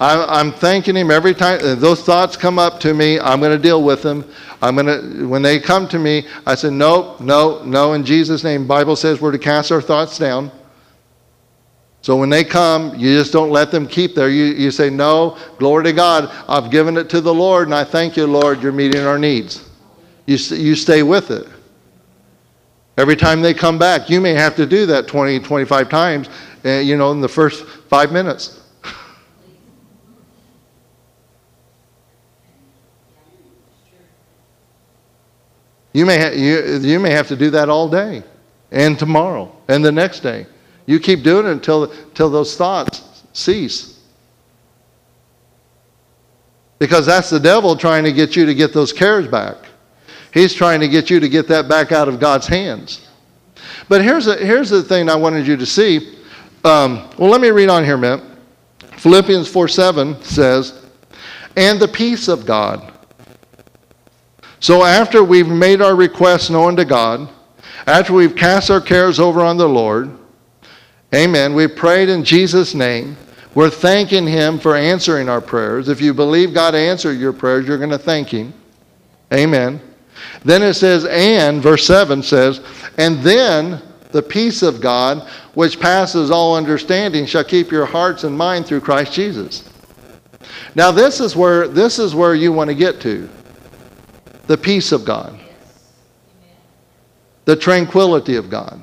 I'm, 0.00 0.52
thanking 0.52 0.96
him 0.96 1.10
every 1.10 1.34
time 1.34 1.60
uh, 1.62 1.74
those 1.74 2.02
thoughts 2.02 2.36
come 2.36 2.58
up 2.58 2.80
to 2.80 2.94
me. 2.94 3.18
I'm 3.20 3.40
going 3.40 3.52
to 3.56 3.62
deal 3.62 3.82
with 3.82 4.02
them. 4.02 4.24
I'm 4.62 4.76
going 4.76 4.86
to, 4.86 5.28
when 5.28 5.42
they 5.42 5.58
come 5.58 5.88
to 5.88 5.98
me, 5.98 6.26
I 6.46 6.54
say, 6.54 6.70
no, 6.70 7.16
no, 7.20 7.62
no, 7.64 7.92
in 7.94 8.04
Jesus' 8.04 8.44
name. 8.44 8.66
Bible 8.66 8.96
says 8.96 9.20
we're 9.20 9.32
to 9.32 9.38
cast 9.38 9.72
our 9.72 9.82
thoughts 9.82 10.18
down. 10.18 10.50
So 12.02 12.16
when 12.16 12.30
they 12.30 12.44
come, 12.44 12.94
you 12.94 13.18
just 13.18 13.32
don't 13.32 13.50
let 13.50 13.70
them 13.70 13.86
keep 13.86 14.14
there. 14.14 14.28
You, 14.28 14.44
you 14.44 14.70
say, 14.70 14.90
no, 14.90 15.36
glory 15.58 15.84
to 15.84 15.92
God. 15.92 16.30
I've 16.48 16.70
given 16.70 16.96
it 16.96 17.10
to 17.10 17.20
the 17.20 17.34
Lord, 17.34 17.66
and 17.66 17.74
I 17.74 17.82
thank 17.82 18.16
you, 18.16 18.26
Lord, 18.26 18.62
you're 18.62 18.72
meeting 18.72 19.02
our 19.02 19.18
needs. 19.18 19.68
You, 20.26 20.36
you 20.56 20.76
stay 20.76 21.02
with 21.02 21.30
it. 21.30 21.48
Every 22.96 23.16
time 23.16 23.42
they 23.42 23.52
come 23.52 23.78
back, 23.78 24.08
you 24.08 24.20
may 24.20 24.32
have 24.32 24.56
to 24.56 24.66
do 24.66 24.86
that 24.86 25.06
20, 25.06 25.40
25 25.40 25.88
times, 25.88 26.28
uh, 26.64 26.70
you 26.78 26.96
know, 26.96 27.12
in 27.12 27.20
the 27.20 27.28
first 27.28 27.66
five 27.66 28.10
minutes. 28.10 28.55
You 35.96 36.04
may, 36.04 36.20
ha- 36.20 36.34
you, 36.34 36.76
you 36.80 37.00
may 37.00 37.12
have 37.12 37.26
to 37.28 37.36
do 37.36 37.48
that 37.52 37.70
all 37.70 37.88
day 37.88 38.22
and 38.70 38.98
tomorrow 38.98 39.50
and 39.68 39.82
the 39.82 39.90
next 39.90 40.20
day. 40.20 40.44
You 40.84 41.00
keep 41.00 41.22
doing 41.22 41.46
it 41.46 41.52
until, 41.52 41.90
until 41.90 42.28
those 42.28 42.54
thoughts 42.54 43.24
cease. 43.32 43.98
Because 46.78 47.06
that's 47.06 47.30
the 47.30 47.40
devil 47.40 47.74
trying 47.76 48.04
to 48.04 48.12
get 48.12 48.36
you 48.36 48.44
to 48.44 48.54
get 48.54 48.74
those 48.74 48.92
cares 48.92 49.26
back. 49.26 49.56
He's 50.34 50.52
trying 50.52 50.80
to 50.80 50.88
get 50.88 51.08
you 51.08 51.18
to 51.18 51.30
get 51.30 51.48
that 51.48 51.66
back 51.66 51.92
out 51.92 52.08
of 52.08 52.20
God's 52.20 52.46
hands. 52.46 53.08
But 53.88 54.04
here's, 54.04 54.26
a, 54.26 54.36
here's 54.36 54.68
the 54.68 54.82
thing 54.82 55.08
I 55.08 55.16
wanted 55.16 55.46
you 55.46 55.56
to 55.56 55.64
see. 55.64 56.18
Um, 56.62 57.08
well, 57.16 57.30
let 57.30 57.40
me 57.40 57.48
read 57.48 57.70
on 57.70 57.86
here 57.86 57.94
a 57.94 57.98
minute. 57.98 58.22
Philippians 58.98 59.48
4 59.48 59.66
7 59.66 60.22
says, 60.22 60.84
And 61.56 61.80
the 61.80 61.88
peace 61.88 62.28
of 62.28 62.44
God 62.44 62.92
so 64.60 64.84
after 64.84 65.22
we've 65.22 65.48
made 65.48 65.80
our 65.80 65.94
requests 65.94 66.50
known 66.50 66.76
to 66.76 66.84
God, 66.84 67.28
after 67.86 68.12
we've 68.12 68.34
cast 68.34 68.70
our 68.70 68.80
cares 68.80 69.20
over 69.20 69.42
on 69.42 69.56
the 69.56 69.68
Lord, 69.68 70.10
amen, 71.14 71.54
we 71.54 71.66
prayed 71.66 72.08
in 72.08 72.24
Jesus' 72.24 72.74
name. 72.74 73.16
We're 73.54 73.70
thanking 73.70 74.26
Him 74.26 74.58
for 74.58 74.76
answering 74.76 75.28
our 75.28 75.40
prayers. 75.40 75.88
If 75.88 76.00
you 76.00 76.12
believe 76.12 76.52
God 76.52 76.74
answered 76.74 77.18
your 77.18 77.32
prayers, 77.32 77.66
you're 77.66 77.78
going 77.78 77.90
to 77.90 77.98
thank 77.98 78.28
Him. 78.28 78.52
Amen. 79.32 79.80
Then 80.44 80.62
it 80.62 80.74
says, 80.74 81.04
and, 81.06 81.62
verse 81.62 81.86
7 81.86 82.22
says, 82.22 82.60
and 82.98 83.18
then 83.20 83.82
the 84.10 84.22
peace 84.22 84.62
of 84.62 84.80
God, 84.80 85.28
which 85.54 85.80
passes 85.80 86.30
all 86.30 86.56
understanding, 86.56 87.26
shall 87.26 87.44
keep 87.44 87.70
your 87.70 87.86
hearts 87.86 88.24
and 88.24 88.36
mind 88.36 88.66
through 88.66 88.80
Christ 88.80 89.12
Jesus. 89.12 89.68
Now 90.74 90.90
this 90.90 91.20
is 91.20 91.34
where 91.34 91.66
this 91.68 91.98
is 91.98 92.14
where 92.14 92.34
you 92.34 92.52
want 92.52 92.68
to 92.68 92.74
get 92.74 93.00
to. 93.02 93.28
The 94.46 94.56
peace 94.56 94.92
of 94.92 95.04
God, 95.04 95.38
the 97.44 97.56
tranquility 97.56 98.36
of 98.36 98.50
God. 98.50 98.82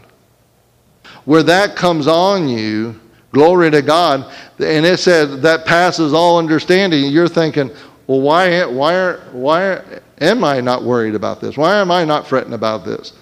Where 1.25 1.43
that 1.43 1.75
comes 1.75 2.07
on 2.07 2.49
you, 2.49 2.99
glory 3.31 3.71
to 3.71 3.81
God, 3.81 4.31
and 4.59 4.85
it 4.85 4.99
said 4.99 5.41
that 5.41 5.65
passes 5.65 6.13
all 6.13 6.37
understanding, 6.37 7.05
you're 7.11 7.27
thinking, 7.27 7.71
well, 8.07 8.21
why, 8.21 8.65
why, 8.65 9.13
why 9.31 9.81
am 10.19 10.43
I 10.43 10.59
not 10.59 10.83
worried 10.83 11.15
about 11.15 11.39
this? 11.39 11.57
Why 11.57 11.75
am 11.75 11.91
I 11.91 12.03
not 12.03 12.27
fretting 12.27 12.53
about 12.53 12.83
this? 12.83 13.13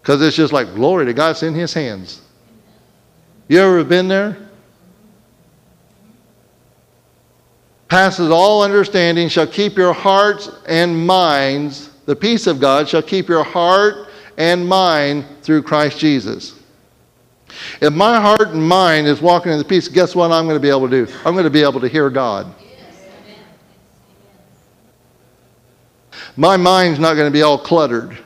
Because 0.00 0.22
it's 0.22 0.36
just 0.36 0.52
like, 0.52 0.74
glory 0.74 1.04
to 1.06 1.12
God, 1.12 1.32
it's 1.32 1.42
in 1.42 1.54
His 1.54 1.74
hands. 1.74 2.22
You 3.48 3.60
ever 3.60 3.84
been 3.84 4.08
there? 4.08 4.36
Passes 7.92 8.30
all 8.30 8.62
understanding, 8.62 9.28
shall 9.28 9.46
keep 9.46 9.76
your 9.76 9.92
hearts 9.92 10.48
and 10.66 11.06
minds, 11.06 11.90
the 12.06 12.16
peace 12.16 12.46
of 12.46 12.58
God 12.58 12.88
shall 12.88 13.02
keep 13.02 13.28
your 13.28 13.44
heart 13.44 14.08
and 14.38 14.66
mind 14.66 15.26
through 15.42 15.62
Christ 15.62 15.98
Jesus. 15.98 16.58
If 17.82 17.92
my 17.92 18.18
heart 18.18 18.48
and 18.48 18.66
mind 18.66 19.06
is 19.06 19.20
walking 19.20 19.52
in 19.52 19.58
the 19.58 19.64
peace, 19.66 19.88
guess 19.88 20.14
what 20.14 20.32
I'm 20.32 20.46
going 20.46 20.56
to 20.56 20.60
be 20.60 20.70
able 20.70 20.88
to 20.88 21.04
do? 21.04 21.12
I'm 21.26 21.34
going 21.34 21.44
to 21.44 21.50
be 21.50 21.62
able 21.62 21.80
to 21.80 21.86
hear 21.88 22.08
God. 22.08 22.54
My 26.34 26.56
mind's 26.56 26.98
not 26.98 27.12
going 27.12 27.30
to 27.30 27.30
be 27.30 27.42
all 27.42 27.58
cluttered 27.58 28.16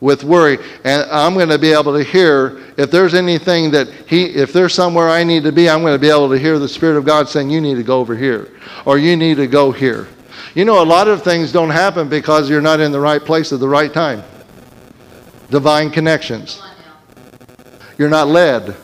with 0.00 0.24
worry. 0.24 0.58
And 0.84 1.10
i'm 1.10 1.34
going 1.34 1.48
to 1.48 1.58
be 1.58 1.72
able 1.72 1.96
to 1.96 2.04
hear 2.04 2.62
if 2.76 2.90
there's 2.90 3.14
anything 3.14 3.70
that 3.70 3.88
he 4.06 4.26
if 4.26 4.52
there's 4.52 4.74
somewhere 4.74 5.08
i 5.08 5.24
need 5.24 5.42
to 5.44 5.52
be 5.52 5.70
i'm 5.70 5.80
going 5.80 5.94
to 5.94 5.98
be 5.98 6.10
able 6.10 6.28
to 6.28 6.38
hear 6.38 6.58
the 6.58 6.68
spirit 6.68 6.98
of 6.98 7.04
god 7.04 7.28
saying 7.28 7.48
you 7.48 7.60
need 7.60 7.76
to 7.76 7.82
go 7.82 7.98
over 7.98 8.14
here 8.14 8.50
or 8.84 8.98
you 8.98 9.16
need 9.16 9.36
to 9.36 9.46
go 9.46 9.72
here. 9.72 10.08
You 10.54 10.64
know 10.64 10.82
a 10.82 10.84
lot 10.84 11.08
of 11.08 11.22
things 11.22 11.52
don't 11.52 11.70
happen 11.70 12.08
because 12.08 12.48
you're 12.48 12.62
not 12.62 12.80
in 12.80 12.92
the 12.92 13.00
right 13.00 13.22
place 13.22 13.52
at 13.52 13.60
the 13.60 13.68
right 13.68 13.92
time. 13.92 14.22
Divine 15.50 15.90
connections. 15.90 16.62
You're 17.98 18.08
not 18.08 18.28
led. 18.28 18.74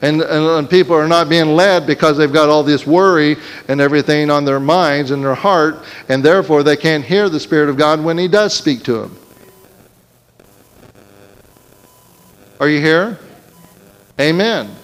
And, 0.00 0.20
and, 0.20 0.68
people 0.68 0.94
are 0.94 1.08
not 1.08 1.30
being 1.30 1.56
led 1.56 1.86
because 1.86 2.18
they've 2.18 2.32
got 2.32 2.50
all 2.50 2.62
this 2.62 2.86
worry 2.86 3.36
and 3.68 3.80
everything 3.80 4.30
on 4.30 4.44
their 4.44 4.60
minds 4.60 5.12
and 5.12 5.24
their 5.24 5.34
heart, 5.34 5.82
and 6.10 6.22
therefore 6.22 6.62
they 6.62 6.76
can't 6.76 7.02
hear 7.02 7.30
the 7.30 7.40
Spirit 7.40 7.70
of 7.70 7.78
God 7.78 8.04
when 8.04 8.18
He 8.18 8.28
does 8.28 8.52
speak 8.52 8.82
to 8.84 8.98
them. 8.98 9.16
Are 12.64 12.68
you 12.70 12.80
here? 12.80 13.18
Amen. 14.18 14.74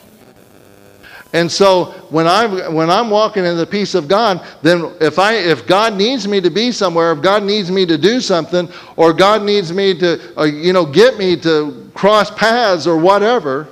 And 1.33 1.51
so 1.51 1.93
when 2.11 2.27
I'm 2.27 2.75
when 2.75 2.91
I'm 2.91 3.09
walking 3.09 3.47
in 3.47 3.57
the 3.57 3.65
peace 3.65 3.95
of 3.95 4.07
God, 4.07 4.47
then 4.61 4.93
if 5.01 5.19
I 5.19 5.37
if 5.37 5.67
God 5.67 5.95
needs 5.95 6.29
me 6.29 6.43
to 6.43 6.51
be 6.51 6.73
somewhere, 6.73 7.11
if 7.11 7.23
God 7.23 7.43
needs 7.43 7.71
me 7.71 7.87
to 7.87 7.97
do 7.97 8.21
something, 8.21 8.69
or 8.97 9.15
God 9.15 9.45
needs 9.45 9.73
me 9.73 9.99
to 9.99 10.39
uh, 10.39 10.45
you 10.45 10.75
know 10.75 10.85
get 10.85 11.17
me 11.17 11.37
to 11.37 11.91
cross 11.95 12.31
paths 12.31 12.87
or 12.87 12.99
whatever, 12.99 13.67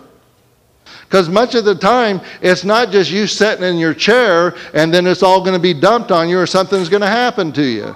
because 1.03 1.29
much 1.29 1.55
of 1.55 1.67
the 1.67 1.75
time, 1.75 2.23
it's 2.41 2.65
not 2.65 2.91
just 2.91 3.11
you 3.11 3.27
sitting 3.27 3.63
in 3.63 3.77
your 3.77 3.93
chair 3.93 4.57
and 4.73 4.95
then 4.95 5.07
it's 5.07 5.23
all 5.23 5.43
going 5.43 5.53
to 5.53 5.61
be 5.61 5.75
dumped 5.75 6.11
on 6.11 6.31
you 6.31 6.39
or 6.39 6.47
something's 6.47 6.89
going 6.89 7.03
to 7.03 7.09
happen 7.09 7.53
to 7.53 7.63
you. 7.63 7.95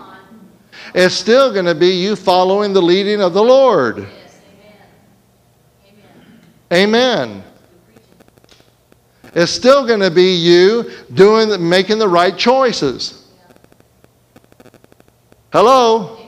It's 0.95 1.15
still 1.15 1.55
going 1.55 1.65
to 1.65 1.75
be 1.75 2.03
you 2.03 2.17
following 2.17 2.75
the 2.75 2.83
leading 2.83 3.23
of 3.23 3.33
the 3.33 3.43
Lord. 3.43 4.07
Amen. 6.73 7.45
It's 9.35 9.53
still 9.53 9.87
going 9.87 10.01
to 10.01 10.11
be 10.11 10.35
you 10.35 10.91
doing, 11.13 11.69
making 11.69 11.99
the 11.99 12.09
right 12.09 12.37
choices. 12.37 13.29
Hello? 15.53 16.19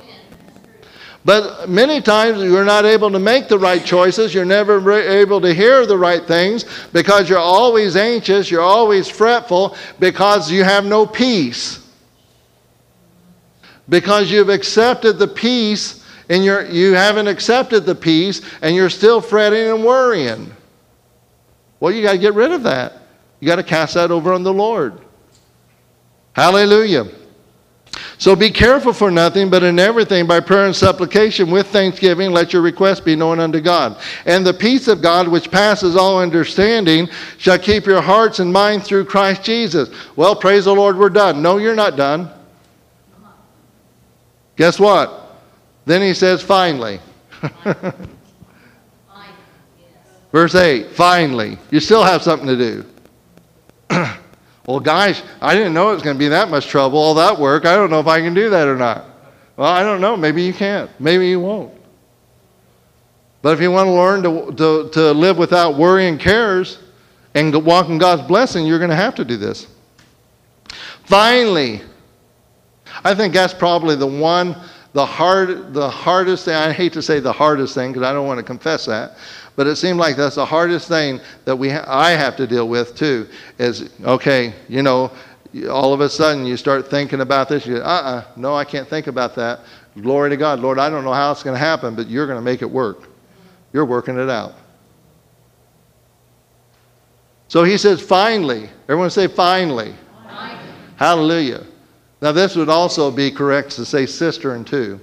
But 1.24 1.70
many 1.70 2.02
times 2.02 2.42
you're 2.42 2.64
not 2.64 2.84
able 2.84 3.10
to 3.10 3.18
make 3.18 3.48
the 3.48 3.58
right 3.58 3.82
choices. 3.82 4.34
You're 4.34 4.44
never 4.44 4.92
able 4.92 5.40
to 5.40 5.54
hear 5.54 5.86
the 5.86 5.96
right 5.96 6.26
things 6.26 6.66
because 6.92 7.30
you're 7.30 7.38
always 7.38 7.96
anxious. 7.96 8.50
You're 8.50 8.60
always 8.60 9.08
fretful 9.08 9.76
because 9.98 10.50
you 10.50 10.64
have 10.64 10.84
no 10.84 11.06
peace. 11.06 11.80
Because 13.88 14.30
you've 14.30 14.50
accepted 14.50 15.18
the 15.18 15.28
peace 15.28 16.03
and 16.28 16.44
you're, 16.44 16.66
you 16.66 16.94
haven't 16.94 17.28
accepted 17.28 17.84
the 17.84 17.94
peace 17.94 18.40
and 18.62 18.74
you're 18.74 18.90
still 18.90 19.20
fretting 19.20 19.70
and 19.70 19.84
worrying. 19.84 20.52
Well, 21.80 21.92
you 21.92 22.02
got 22.02 22.12
to 22.12 22.18
get 22.18 22.34
rid 22.34 22.52
of 22.52 22.62
that. 22.62 22.94
You 23.40 23.46
got 23.46 23.56
to 23.56 23.62
cast 23.62 23.94
that 23.94 24.10
over 24.10 24.32
on 24.32 24.42
the 24.42 24.52
Lord. 24.52 25.00
Hallelujah. 26.32 27.06
So 28.18 28.34
be 28.34 28.50
careful 28.50 28.92
for 28.92 29.10
nothing, 29.10 29.50
but 29.50 29.62
in 29.62 29.78
everything 29.78 30.26
by 30.26 30.40
prayer 30.40 30.66
and 30.66 30.74
supplication 30.74 31.50
with 31.50 31.66
thanksgiving, 31.68 32.30
let 32.30 32.52
your 32.52 32.62
requests 32.62 33.00
be 33.00 33.14
known 33.14 33.38
unto 33.38 33.60
God. 33.60 34.00
And 34.24 34.46
the 34.46 34.54
peace 34.54 34.88
of 34.88 35.02
God, 35.02 35.28
which 35.28 35.50
passes 35.50 35.94
all 35.96 36.20
understanding, 36.20 37.08
shall 37.38 37.58
keep 37.58 37.86
your 37.86 38.00
hearts 38.00 38.38
and 38.38 38.52
minds 38.52 38.86
through 38.86 39.04
Christ 39.04 39.42
Jesus. 39.42 39.90
Well, 40.16 40.34
praise 40.34 40.64
the 40.64 40.74
Lord, 40.74 40.96
we're 40.96 41.10
done. 41.10 41.42
No, 41.42 41.58
you're 41.58 41.74
not 41.74 41.96
done. 41.96 42.30
Guess 44.56 44.78
what? 44.78 45.23
Then 45.84 46.02
he 46.02 46.14
says, 46.14 46.42
finally. 46.42 47.00
Verse 50.32 50.54
8, 50.54 50.90
finally. 50.90 51.58
You 51.70 51.80
still 51.80 52.02
have 52.02 52.22
something 52.22 52.48
to 52.48 52.56
do. 52.56 52.84
Well, 54.66 54.80
guys, 54.80 55.22
I 55.42 55.54
didn't 55.54 55.74
know 55.74 55.90
it 55.90 55.94
was 55.94 56.02
going 56.02 56.16
to 56.16 56.18
be 56.18 56.28
that 56.28 56.48
much 56.48 56.68
trouble, 56.68 56.98
all 56.98 57.14
that 57.14 57.38
work. 57.38 57.66
I 57.66 57.76
don't 57.76 57.90
know 57.90 58.00
if 58.00 58.06
I 58.06 58.20
can 58.20 58.32
do 58.32 58.48
that 58.48 58.66
or 58.66 58.76
not. 58.76 59.04
Well, 59.56 59.68
I 59.70 59.82
don't 59.82 60.00
know. 60.00 60.16
Maybe 60.16 60.42
you 60.42 60.54
can't. 60.54 60.90
Maybe 60.98 61.28
you 61.28 61.38
won't. 61.38 61.72
But 63.42 63.52
if 63.52 63.60
you 63.60 63.70
want 63.70 63.88
to 63.88 63.92
learn 63.92 64.22
to, 64.22 64.56
to, 64.56 64.90
to 64.90 65.12
live 65.12 65.36
without 65.36 65.76
worry 65.76 66.08
and 66.08 66.18
cares 66.18 66.78
and 67.34 67.54
walk 67.62 67.90
in 67.90 67.98
God's 67.98 68.22
blessing, 68.22 68.66
you're 68.66 68.78
going 68.78 68.90
to 68.90 68.96
have 68.96 69.14
to 69.16 69.24
do 69.24 69.36
this. 69.36 69.66
Finally, 71.04 71.82
I 73.04 73.14
think 73.14 73.34
that's 73.34 73.52
probably 73.52 73.96
the 73.96 74.06
one, 74.06 74.56
the 74.94 75.04
hard, 75.04 75.74
the 75.74 75.90
hardest 75.90 76.46
thing. 76.46 76.54
I 76.54 76.72
hate 76.72 76.92
to 76.94 77.02
say 77.02 77.20
the 77.20 77.32
hardest 77.32 77.74
thing 77.74 77.92
because 77.92 78.06
I 78.06 78.12
don't 78.12 78.26
want 78.26 78.38
to 78.38 78.44
confess 78.44 78.86
that, 78.86 79.16
but 79.56 79.66
it 79.66 79.76
seemed 79.76 79.98
like 79.98 80.16
that's 80.16 80.36
the 80.36 80.46
hardest 80.46 80.88
thing 80.88 81.20
that 81.44 81.54
we 81.54 81.68
ha- 81.68 81.84
I 81.86 82.12
have 82.12 82.36
to 82.36 82.46
deal 82.46 82.68
with 82.68 82.96
too. 82.96 83.28
Is 83.58 83.90
okay, 84.04 84.54
you 84.68 84.82
know, 84.82 85.10
all 85.68 85.92
of 85.92 86.00
a 86.00 86.08
sudden 86.08 86.46
you 86.46 86.56
start 86.56 86.88
thinking 86.88 87.20
about 87.20 87.48
this. 87.48 87.66
You 87.66 87.78
go, 87.78 87.82
uh-uh, 87.82 88.24
no, 88.36 88.54
I 88.54 88.64
can't 88.64 88.88
think 88.88 89.08
about 89.08 89.34
that. 89.34 89.60
Glory 90.00 90.30
to 90.30 90.36
God, 90.36 90.60
Lord. 90.60 90.78
I 90.78 90.88
don't 90.88 91.04
know 91.04 91.12
how 91.12 91.32
it's 91.32 91.42
going 91.42 91.54
to 91.54 91.64
happen, 91.64 91.94
but 91.96 92.08
you're 92.08 92.26
going 92.26 92.38
to 92.38 92.42
make 92.42 92.62
it 92.62 92.70
work. 92.70 93.08
You're 93.72 93.84
working 93.84 94.16
it 94.18 94.30
out. 94.30 94.54
So 97.48 97.62
he 97.62 97.78
says, 97.78 98.00
finally. 98.00 98.68
Everyone 98.84 99.10
say, 99.10 99.28
finally. 99.28 99.94
finally. 100.26 100.72
Hallelujah. 100.96 101.64
Now, 102.24 102.32
this 102.32 102.56
would 102.56 102.70
also 102.70 103.10
be 103.10 103.30
correct 103.30 103.72
to 103.72 103.84
say 103.84 104.06
cistern 104.06 104.64
too. 104.64 104.98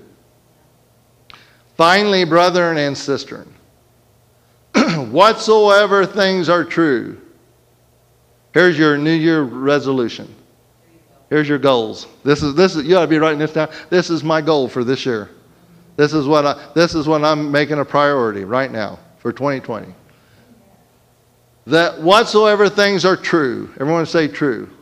Finally, 1.77 2.23
brethren 2.25 2.79
and 2.79 2.97
cistern. 2.97 3.53
whatsoever 5.11 6.03
things 6.03 6.49
are 6.49 6.65
true. 6.65 7.21
Here's 8.55 8.75
your 8.75 8.97
New 8.97 9.13
Year 9.13 9.43
resolution. 9.43 10.33
Here's 11.29 11.47
your 11.47 11.59
goals. 11.59 12.07
This 12.23 12.41
is 12.41 12.55
this 12.55 12.75
is 12.75 12.87
you 12.87 12.97
ought 12.97 13.01
to 13.01 13.07
be 13.07 13.19
writing 13.19 13.37
this 13.37 13.53
down. 13.53 13.69
This 13.91 14.09
is 14.09 14.23
my 14.23 14.41
goal 14.41 14.67
for 14.67 14.83
this 14.83 15.05
year. 15.05 15.29
This 15.97 16.13
is 16.13 16.25
what 16.25 16.43
I, 16.47 16.71
this 16.73 16.95
is 16.95 17.07
what 17.07 17.23
I'm 17.23 17.51
making 17.51 17.77
a 17.77 17.85
priority 17.85 18.45
right 18.45 18.71
now 18.71 18.97
for 19.19 19.31
2020. 19.31 19.93
That 21.67 22.01
whatsoever 22.01 22.67
things 22.67 23.05
are 23.05 23.15
true. 23.15 23.69
Everyone 23.79 24.07
say 24.07 24.27
true. 24.27 24.65
True. 24.65 24.80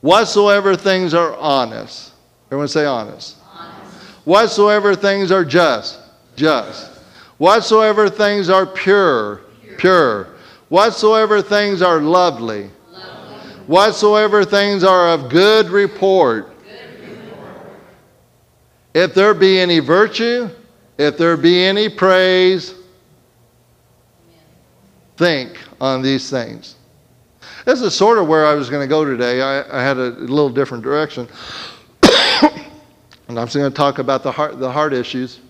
Whatsoever 0.00 0.76
things 0.76 1.14
are 1.14 1.34
honest. 1.36 2.12
Everyone 2.46 2.68
say 2.68 2.84
honest. 2.84 3.36
honest. 3.52 4.00
Whatsoever 4.24 4.94
things 4.94 5.32
are 5.32 5.44
just. 5.44 5.98
Just. 6.36 6.90
Whatsoever 7.38 8.08
things 8.08 8.48
are 8.48 8.66
pure, 8.66 9.42
pure. 9.76 10.28
Whatsoever 10.68 11.40
things 11.40 11.82
are 11.82 12.00
lovely. 12.00 12.70
Whatsoever 13.66 14.44
things 14.44 14.82
are 14.82 15.08
of 15.10 15.28
good 15.28 15.68
report. 15.68 16.54
If 18.94 19.14
there 19.14 19.34
be 19.34 19.60
any 19.60 19.78
virtue, 19.78 20.48
if 20.96 21.18
there 21.18 21.36
be 21.36 21.64
any 21.64 21.88
praise, 21.88 22.74
think 25.16 25.58
on 25.80 26.02
these 26.02 26.30
things. 26.30 26.77
This 27.68 27.82
is 27.82 27.94
sort 27.94 28.16
of 28.16 28.26
where 28.26 28.46
I 28.46 28.54
was 28.54 28.70
going 28.70 28.80
to 28.80 28.88
go 28.88 29.04
today. 29.04 29.42
I, 29.42 29.78
I 29.78 29.82
had 29.82 29.98
a, 29.98 30.08
little 30.08 30.48
different 30.48 30.82
direction. 30.82 31.28
and 32.02 33.38
I'm 33.38 33.46
going 33.46 33.46
to 33.46 33.70
talk 33.70 33.98
about 33.98 34.22
the 34.22 34.32
heart, 34.32 34.58
the 34.58 34.72
heart 34.72 34.94
issues. 34.94 35.40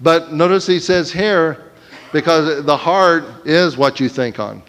But 0.00 0.32
notice 0.32 0.66
he 0.66 0.80
says 0.80 1.12
here, 1.12 1.70
because 2.14 2.64
the 2.64 2.76
heart 2.78 3.46
is 3.46 3.76
what 3.76 4.00
you 4.00 4.08
think 4.08 4.38
on. 4.38 4.62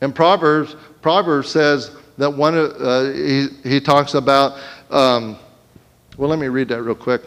And 0.00 0.14
Proverbs, 0.14 0.76
Proverbs 1.00 1.48
says 1.48 1.90
that 2.18 2.30
one, 2.30 2.56
uh, 2.56 3.12
he, 3.12 3.48
he 3.64 3.80
talks 3.80 4.14
about, 4.14 4.60
um, 4.90 5.36
well, 6.16 6.30
let 6.30 6.38
me 6.38 6.46
read 6.46 6.68
that 6.68 6.82
real 6.82 6.94
quick. 6.94 7.22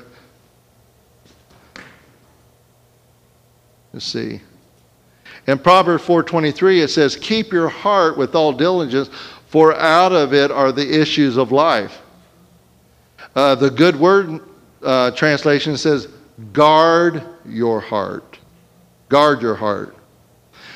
Let's 3.91 4.05
see. 4.05 4.39
In 5.47 5.59
Proverbs 5.59 6.03
4:23 6.03 6.81
it 6.81 6.89
says, 6.89 7.15
"Keep 7.15 7.53
your 7.53 7.69
heart 7.69 8.17
with 8.17 8.35
all 8.35 8.51
diligence, 8.51 9.09
for 9.47 9.75
out 9.75 10.11
of 10.11 10.33
it 10.33 10.51
are 10.51 10.71
the 10.71 10.99
issues 10.99 11.37
of 11.37 11.51
life." 11.51 12.01
Uh, 13.35 13.55
the 13.55 13.69
Good 13.69 13.99
Word 13.99 14.39
uh, 14.83 15.11
translation 15.11 15.77
says, 15.77 16.07
"Guard 16.53 17.21
your 17.47 17.79
heart." 17.79 18.39
Guard 19.09 19.41
your 19.41 19.55
heart. 19.55 19.95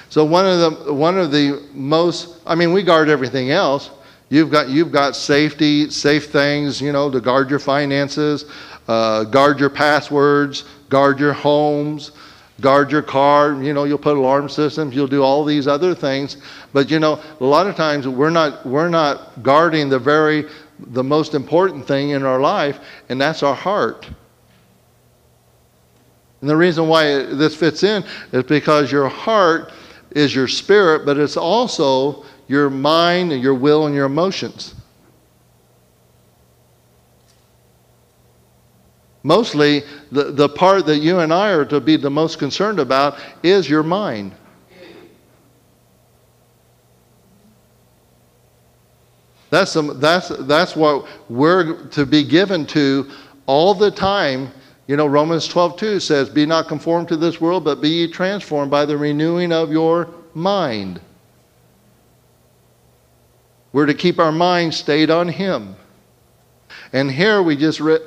So 0.09 0.23
one 0.23 0.45
of 0.45 0.59
the 0.85 0.93
one 0.93 1.17
of 1.17 1.31
the 1.31 1.63
most 1.73 2.35
I 2.45 2.55
mean 2.55 2.71
we 2.71 2.83
guard 2.83 3.09
everything 3.09 3.51
else. 3.51 3.89
You've 4.29 4.51
got 4.51 4.69
you've 4.69 4.91
got 4.91 5.15
safety 5.15 5.89
safe 5.89 6.31
things 6.31 6.79
you 6.79 6.91
know 6.91 7.09
to 7.09 7.19
guard 7.19 7.49
your 7.49 7.59
finances, 7.59 8.45
uh, 8.87 9.23
guard 9.23 9.59
your 9.59 9.69
passwords, 9.69 10.65
guard 10.89 11.19
your 11.19 11.33
homes, 11.33 12.11
guard 12.59 12.91
your 12.91 13.01
car. 13.01 13.61
You 13.61 13.73
know 13.73 13.85
you'll 13.85 13.97
put 13.97 14.17
alarm 14.17 14.49
systems. 14.49 14.95
You'll 14.95 15.07
do 15.07 15.23
all 15.23 15.43
these 15.45 15.67
other 15.67 15.95
things. 15.95 16.37
But 16.73 16.91
you 16.91 16.99
know 16.99 17.21
a 17.39 17.45
lot 17.45 17.67
of 17.67 17.75
times 17.75 18.07
we're 18.07 18.29
not 18.29 18.65
we're 18.65 18.89
not 18.89 19.41
guarding 19.43 19.89
the 19.89 19.99
very 19.99 20.45
the 20.79 21.03
most 21.03 21.33
important 21.33 21.87
thing 21.87 22.11
in 22.11 22.23
our 22.23 22.39
life, 22.39 22.79
and 23.09 23.19
that's 23.19 23.43
our 23.43 23.55
heart. 23.55 24.09
And 26.41 26.49
the 26.49 26.55
reason 26.55 26.87
why 26.87 27.23
this 27.23 27.55
fits 27.55 27.83
in 27.83 28.03
is 28.31 28.43
because 28.43 28.91
your 28.91 29.09
heart 29.09 29.73
is 30.11 30.33
your 30.33 30.47
spirit, 30.47 31.05
but 31.05 31.17
it's 31.17 31.37
also 31.37 32.23
your 32.47 32.69
mind 32.69 33.31
and 33.31 33.43
your 33.43 33.53
will 33.53 33.85
and 33.85 33.93
your 33.93 34.05
emotions. 34.05 34.73
Mostly, 39.23 39.83
the, 40.11 40.31
the 40.31 40.49
part 40.49 40.85
that 40.85 40.97
you 40.97 41.19
and 41.19 41.33
I 41.33 41.49
are 41.49 41.65
to 41.65 41.79
be 41.79 41.97
the 41.97 42.09
most 42.09 42.39
concerned 42.39 42.79
about 42.79 43.17
is 43.43 43.69
your 43.69 43.83
mind. 43.83 44.33
That's, 49.49 49.73
that's, 49.73 50.29
that's 50.29 50.75
what 50.75 51.07
we're 51.27 51.87
to 51.87 52.05
be 52.05 52.23
given 52.23 52.65
to 52.67 53.09
all 53.47 53.73
the 53.73 53.89
time 53.89 54.51
you 54.89 54.97
know, 54.97 55.05
Romans 55.05 55.47
12, 55.47 55.77
2 55.77 55.99
says, 55.99 56.29
Be 56.29 56.47
not 56.47 56.67
conformed 56.67 57.09
to 57.09 57.15
this 57.15 57.39
world, 57.39 57.63
but 57.63 57.79
be 57.79 57.89
ye 57.89 58.07
transformed 58.07 58.71
by 58.71 58.85
the 58.85 58.97
renewing 58.97 59.51
of 59.51 59.71
your 59.71 60.07
mind. 60.33 60.99
We're 63.71 63.85
to 63.85 63.93
keep 63.93 64.17
our 64.17 64.31
mind 64.31 64.73
stayed 64.73 65.11
on 65.11 65.27
Him. 65.27 65.75
And 66.91 67.11
here 67.11 67.43
we 67.43 67.55
just 67.55 67.79
read, 67.79 68.01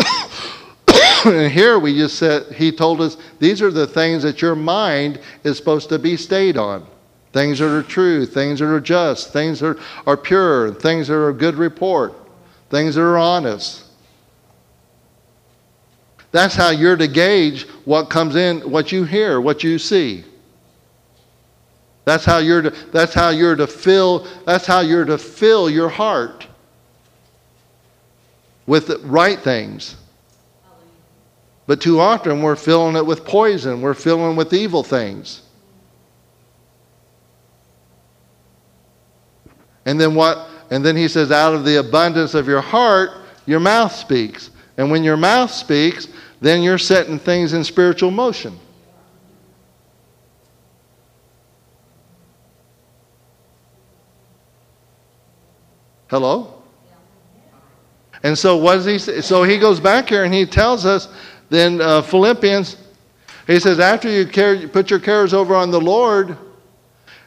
and 1.26 1.52
here 1.52 1.78
we 1.78 1.94
just 1.94 2.18
said, 2.18 2.52
He 2.54 2.72
told 2.72 3.00
us, 3.00 3.16
these 3.38 3.62
are 3.62 3.70
the 3.70 3.86
things 3.86 4.22
that 4.22 4.42
your 4.42 4.56
mind 4.56 5.20
is 5.44 5.56
supposed 5.56 5.88
to 5.90 5.98
be 5.98 6.16
stayed 6.16 6.56
on. 6.56 6.86
Things 7.32 7.60
that 7.60 7.74
are 7.74 7.82
true, 7.82 8.26
things 8.26 8.58
that 8.58 8.66
are 8.66 8.80
just, 8.80 9.32
things 9.32 9.60
that 9.60 9.78
are 10.06 10.16
pure, 10.16 10.74
things 10.74 11.08
that 11.08 11.14
are 11.14 11.32
good 11.32 11.54
report, 11.54 12.14
things 12.70 12.96
that 12.96 13.02
are 13.02 13.18
honest. 13.18 13.84
That's 16.30 16.54
how 16.54 16.70
you're 16.70 16.96
to 16.96 17.08
gauge 17.08 17.66
what 17.84 18.10
comes 18.10 18.36
in, 18.36 18.60
what 18.70 18.90
you 18.90 19.04
hear, 19.04 19.40
what 19.40 19.62
you 19.62 19.78
see. 19.78 20.24
That's 22.04 22.24
how 22.24 22.38
you're 22.38 22.62
to, 22.62 22.70
that's 22.90 23.14
how 23.14 23.28
you're 23.28 23.56
to 23.56 23.66
fill, 23.66 24.26
that's 24.44 24.66
how 24.66 24.80
you're 24.80 25.04
to 25.04 25.18
fill 25.18 25.70
your 25.70 25.88
heart 25.88 26.46
with 28.66 28.88
the 28.88 28.98
right 28.98 29.38
things. 29.38 29.96
But 31.72 31.80
too 31.80 32.00
often 32.00 32.42
we're 32.42 32.54
filling 32.54 32.96
it 32.96 33.06
with 33.06 33.24
poison, 33.24 33.80
we're 33.80 33.94
filling 33.94 34.32
it 34.32 34.36
with 34.36 34.52
evil 34.52 34.82
things. 34.82 35.40
And 39.86 39.98
then 39.98 40.14
what? 40.14 40.50
And 40.70 40.84
then 40.84 40.98
he 40.98 41.08
says, 41.08 41.32
out 41.32 41.54
of 41.54 41.64
the 41.64 41.80
abundance 41.80 42.34
of 42.34 42.46
your 42.46 42.60
heart, 42.60 43.12
your 43.46 43.58
mouth 43.58 43.90
speaks. 43.90 44.50
And 44.76 44.90
when 44.90 45.02
your 45.02 45.16
mouth 45.16 45.50
speaks, 45.50 46.08
then 46.42 46.60
you're 46.60 46.76
setting 46.76 47.18
things 47.18 47.54
in 47.54 47.64
spiritual 47.64 48.10
motion. 48.10 48.58
Hello? 56.10 56.62
And 58.22 58.38
so 58.38 58.58
what 58.58 58.74
does 58.74 58.84
he 58.84 58.98
say? 58.98 59.20
So 59.22 59.42
he 59.42 59.58
goes 59.58 59.80
back 59.80 60.10
here 60.10 60.24
and 60.24 60.34
he 60.34 60.44
tells 60.44 60.84
us 60.84 61.08
then 61.52 61.82
uh, 61.82 62.00
Philippians, 62.00 62.78
he 63.46 63.60
says, 63.60 63.78
after 63.78 64.08
you, 64.08 64.26
care, 64.26 64.66
put 64.68 64.88
your 64.88 65.00
cares 65.00 65.34
over 65.34 65.54
on 65.54 65.70
the 65.70 65.80
Lord, 65.80 66.38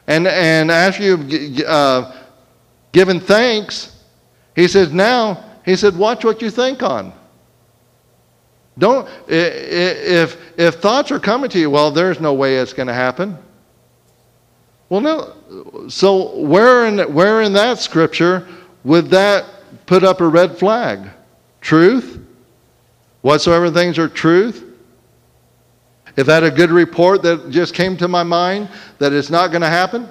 and, 0.08 0.26
and 0.26 0.68
after 0.68 1.04
you've 1.04 1.60
uh, 1.64 2.12
given 2.90 3.20
thanks, 3.20 4.02
he 4.56 4.66
says, 4.66 4.92
now, 4.92 5.44
he 5.64 5.76
said, 5.76 5.96
watch 5.96 6.24
what 6.24 6.42
you 6.42 6.50
think 6.50 6.82
on. 6.82 7.12
Don't, 8.78 9.08
if, 9.28 10.36
if 10.58 10.74
thoughts 10.76 11.12
are 11.12 11.20
coming 11.20 11.48
to 11.50 11.58
you, 11.60 11.70
well, 11.70 11.92
there's 11.92 12.20
no 12.20 12.34
way 12.34 12.56
it's 12.56 12.72
going 12.72 12.88
to 12.88 12.94
happen. 12.94 13.38
Well, 14.88 15.00
no. 15.00 15.88
So, 15.88 16.36
where 16.36 16.86
in, 16.86 17.14
where 17.14 17.42
in 17.42 17.52
that 17.52 17.78
scripture 17.78 18.46
would 18.82 19.06
that 19.10 19.44
put 19.86 20.02
up 20.02 20.20
a 20.20 20.26
red 20.26 20.58
flag? 20.58 21.10
Truth? 21.60 22.25
Whatsoever 23.26 23.72
things 23.72 23.98
are 23.98 24.06
truth? 24.06 24.62
If 26.16 26.28
that 26.28 26.44
a 26.44 26.50
good 26.52 26.70
report 26.70 27.22
that 27.22 27.50
just 27.50 27.74
came 27.74 27.96
to 27.96 28.06
my 28.06 28.22
mind 28.22 28.68
that 29.00 29.12
it's 29.12 29.30
not 29.30 29.48
going 29.48 29.62
to 29.62 29.68
happen? 29.68 30.08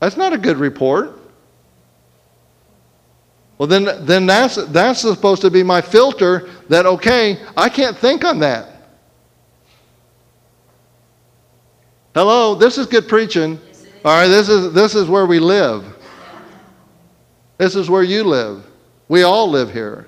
That's 0.00 0.18
not 0.18 0.34
a 0.34 0.36
good 0.36 0.58
report. 0.58 1.18
Well, 3.56 3.66
then, 3.66 4.04
then 4.04 4.26
that's, 4.26 4.56
that's 4.66 5.00
supposed 5.00 5.40
to 5.40 5.50
be 5.50 5.62
my 5.62 5.80
filter 5.80 6.50
that, 6.68 6.84
okay, 6.84 7.38
I 7.56 7.70
can't 7.70 7.96
think 7.96 8.22
on 8.22 8.40
that. 8.40 8.68
Hello, 12.14 12.54
this 12.54 12.76
is 12.76 12.86
good 12.86 13.08
preaching. 13.08 13.58
All 14.04 14.12
right, 14.12 14.28
this 14.28 14.50
is, 14.50 14.74
this 14.74 14.94
is 14.94 15.08
where 15.08 15.24
we 15.24 15.38
live. 15.38 15.86
This 17.56 17.76
is 17.76 17.88
where 17.88 18.02
you 18.02 18.24
live. 18.24 18.66
We 19.08 19.22
all 19.22 19.48
live 19.48 19.72
here. 19.72 20.06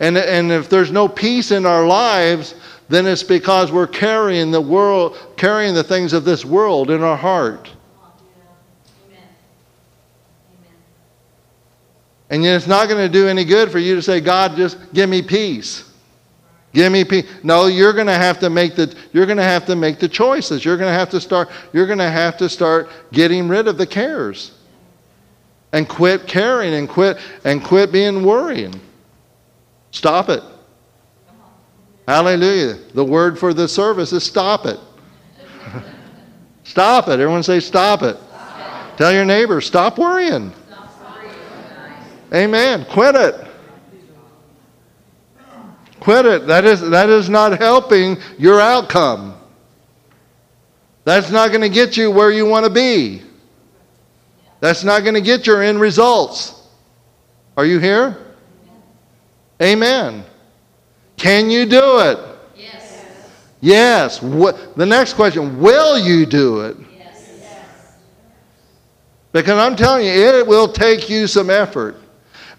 And, 0.00 0.16
and 0.16 0.52
if 0.52 0.68
there's 0.68 0.92
no 0.92 1.08
peace 1.08 1.50
in 1.50 1.66
our 1.66 1.86
lives, 1.86 2.54
then 2.88 3.06
it's 3.06 3.22
because 3.22 3.72
we're 3.72 3.86
carrying 3.86 4.50
the 4.50 4.60
world, 4.60 5.18
carrying 5.36 5.74
the 5.74 5.84
things 5.84 6.12
of 6.12 6.24
this 6.24 6.44
world 6.44 6.90
in 6.90 7.02
our 7.02 7.16
heart. 7.16 7.70
And 12.30 12.44
it's 12.44 12.66
not 12.66 12.88
going 12.88 13.00
to 13.00 13.12
do 13.12 13.26
any 13.26 13.44
good 13.44 13.70
for 13.70 13.78
you 13.78 13.94
to 13.94 14.02
say, 14.02 14.20
God, 14.20 14.54
just 14.54 14.76
give 14.92 15.08
me 15.08 15.22
peace. 15.22 15.90
Give 16.74 16.92
me 16.92 17.04
peace. 17.04 17.26
No, 17.42 17.66
you're 17.66 17.94
going 17.94 18.06
to 18.06 18.12
have 18.12 18.38
to 18.40 18.50
make 18.50 18.76
the 18.76 18.94
you're 19.12 19.24
going 19.24 19.38
to 19.38 19.42
have 19.42 19.64
to 19.66 19.76
make 19.76 19.98
the 19.98 20.08
choices. 20.08 20.64
You're 20.64 20.76
going 20.76 20.90
to 20.90 20.98
have 20.98 21.08
to 21.10 21.20
start 21.20 21.48
you're 21.72 21.86
going 21.86 21.98
to 21.98 22.10
have 22.10 22.36
to 22.38 22.48
start 22.48 22.90
getting 23.12 23.48
rid 23.48 23.66
of 23.66 23.78
the 23.78 23.86
cares. 23.86 24.52
And 25.72 25.88
quit 25.88 26.26
caring 26.26 26.74
and 26.74 26.88
quit 26.88 27.18
and 27.44 27.64
quit 27.64 27.92
being 27.92 28.22
worrying. 28.24 28.78
Stop 29.98 30.28
it. 30.28 30.44
Hallelujah. 32.06 32.74
The 32.94 33.04
word 33.04 33.36
for 33.36 33.52
the 33.52 33.66
service 33.66 34.12
is 34.12 34.22
stop 34.22 34.64
it. 34.64 34.78
stop 36.62 37.08
it. 37.08 37.14
Everyone 37.14 37.42
say 37.42 37.58
stop 37.58 38.04
it. 38.04 38.16
Stop. 38.16 38.96
Tell 38.96 39.12
your 39.12 39.24
neighbor, 39.24 39.60
stop 39.60 39.98
worrying. 39.98 40.52
Amen. 42.32 42.86
Quit 42.88 43.16
it. 43.16 43.44
Quit 45.98 46.26
it. 46.26 46.46
That 46.46 46.64
is, 46.64 46.80
that 46.90 47.08
is 47.08 47.28
not 47.28 47.58
helping 47.58 48.18
your 48.38 48.60
outcome. 48.60 49.34
That's 51.02 51.32
not 51.32 51.48
going 51.48 51.62
to 51.62 51.68
get 51.68 51.96
you 51.96 52.12
where 52.12 52.30
you 52.30 52.46
want 52.46 52.64
to 52.66 52.70
be. 52.70 53.22
That's 54.60 54.84
not 54.84 55.02
going 55.02 55.14
to 55.14 55.20
get 55.20 55.44
your 55.44 55.60
end 55.60 55.80
results. 55.80 56.68
Are 57.56 57.64
you 57.64 57.80
here? 57.80 58.27
Amen. 59.60 60.24
Can 61.16 61.50
you 61.50 61.66
do 61.66 61.98
it? 62.00 62.18
Yes. 62.56 63.04
Yes. 63.60 64.22
What, 64.22 64.76
the 64.76 64.86
next 64.86 65.14
question 65.14 65.60
Will 65.60 65.98
you 65.98 66.26
do 66.26 66.60
it? 66.60 66.76
Yes. 66.96 67.96
Because 69.32 69.58
I'm 69.58 69.76
telling 69.76 70.06
you, 70.06 70.12
it 70.12 70.46
will 70.46 70.72
take 70.72 71.10
you 71.10 71.26
some 71.26 71.50
effort. 71.50 71.96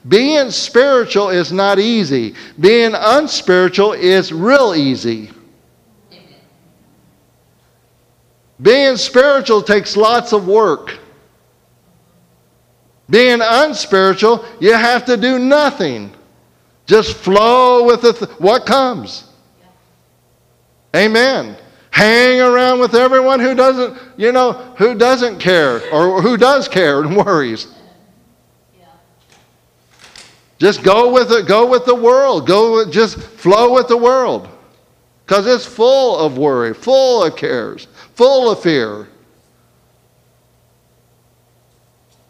Being 0.08 0.50
spiritual 0.52 1.30
is 1.30 1.52
not 1.52 1.80
easy. 1.80 2.36
Being 2.60 2.92
unspiritual 2.96 3.94
is 3.94 4.32
real 4.32 4.74
easy. 4.76 5.32
Being 8.62 8.98
spiritual 8.98 9.62
takes 9.62 9.96
lots 9.96 10.34
of 10.34 10.48
work. 10.48 10.98
Being 13.10 13.40
unspiritual, 13.42 14.46
you 14.60 14.74
have 14.74 15.06
to 15.06 15.18
do 15.18 15.40
nothing. 15.40 16.12
Just 16.90 17.18
flow 17.18 17.86
with 17.86 18.02
the 18.02 18.14
th- 18.14 18.32
what 18.40 18.66
comes. 18.66 19.26
Amen. 20.96 21.56
Hang 21.92 22.42
around 22.42 22.80
with 22.80 22.96
everyone 22.96 23.40
who 23.40 23.54
doesn't, 23.54 23.96
you 24.18 24.32
know, 24.32 24.54
who 24.76 24.96
doesn't 24.96 25.38
care 25.38 25.88
or 25.94 26.20
who 26.20 26.36
does 26.36 26.68
care 26.68 27.04
and 27.04 27.16
worries. 27.26 27.68
Just 30.58 30.82
go 30.82 31.14
with 31.14 31.32
it. 31.32 31.46
Go 31.46 31.70
with 31.70 31.86
the 31.86 31.94
world. 31.94 32.48
Go 32.48 32.90
just 32.90 33.20
flow 33.20 33.72
with 33.72 33.88
the 33.88 33.96
world, 33.96 34.50
because 35.28 35.46
it's 35.46 35.68
full 35.68 36.18
of 36.18 36.40
worry, 36.40 36.74
full 36.74 37.24
of 37.24 37.36
cares, 37.36 37.88
full 38.16 38.50
of 38.50 38.64
fear. 38.64 39.08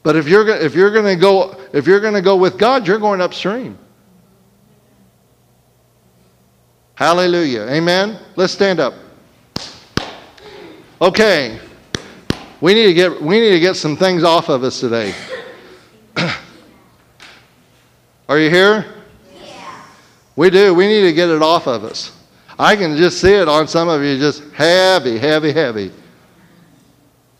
But 0.03 0.17
if 0.17 0.27
you're 0.27 0.49
if 0.49 0.75
you're 0.75 0.91
going 0.91 1.05
to 1.05 1.15
go 1.15 1.55
if 1.71 1.87
you're 1.87 2.01
going 2.01 2.13
to 2.13 2.21
go 2.21 2.35
with 2.35 2.57
God, 2.57 2.85
you're 2.85 2.99
going 2.99 3.21
upstream. 3.21 3.77
Hallelujah. 6.99 7.61
Amen. 7.61 8.19
Let's 8.35 8.51
stand 8.51 8.81
up. 8.81 8.93
Okay. 11.01 11.57
We 12.59 12.73
need 12.73 12.87
to 12.87 12.93
get 12.93 13.21
we 13.21 13.39
need 13.39 13.51
to 13.51 13.59
get 13.61 13.77
some 13.77 13.95
things 13.95 14.25
off 14.25 14.49
of 14.49 14.65
us 14.65 14.81
today. 14.81 15.15
Are 18.27 18.37
you 18.37 18.49
here? 18.49 18.95
Yeah. 19.33 19.81
We 20.35 20.49
do. 20.49 20.73
We 20.73 20.87
need 20.87 21.03
to 21.03 21.13
get 21.13 21.29
it 21.29 21.41
off 21.41 21.67
of 21.67 21.85
us. 21.85 22.11
I 22.59 22.75
can 22.75 22.97
just 22.97 23.21
see 23.21 23.31
it 23.31 23.47
on 23.47 23.69
some 23.69 23.87
of 23.87 24.03
you 24.03 24.17
just 24.17 24.43
heavy, 24.51 25.17
heavy, 25.17 25.53
heavy. 25.53 25.93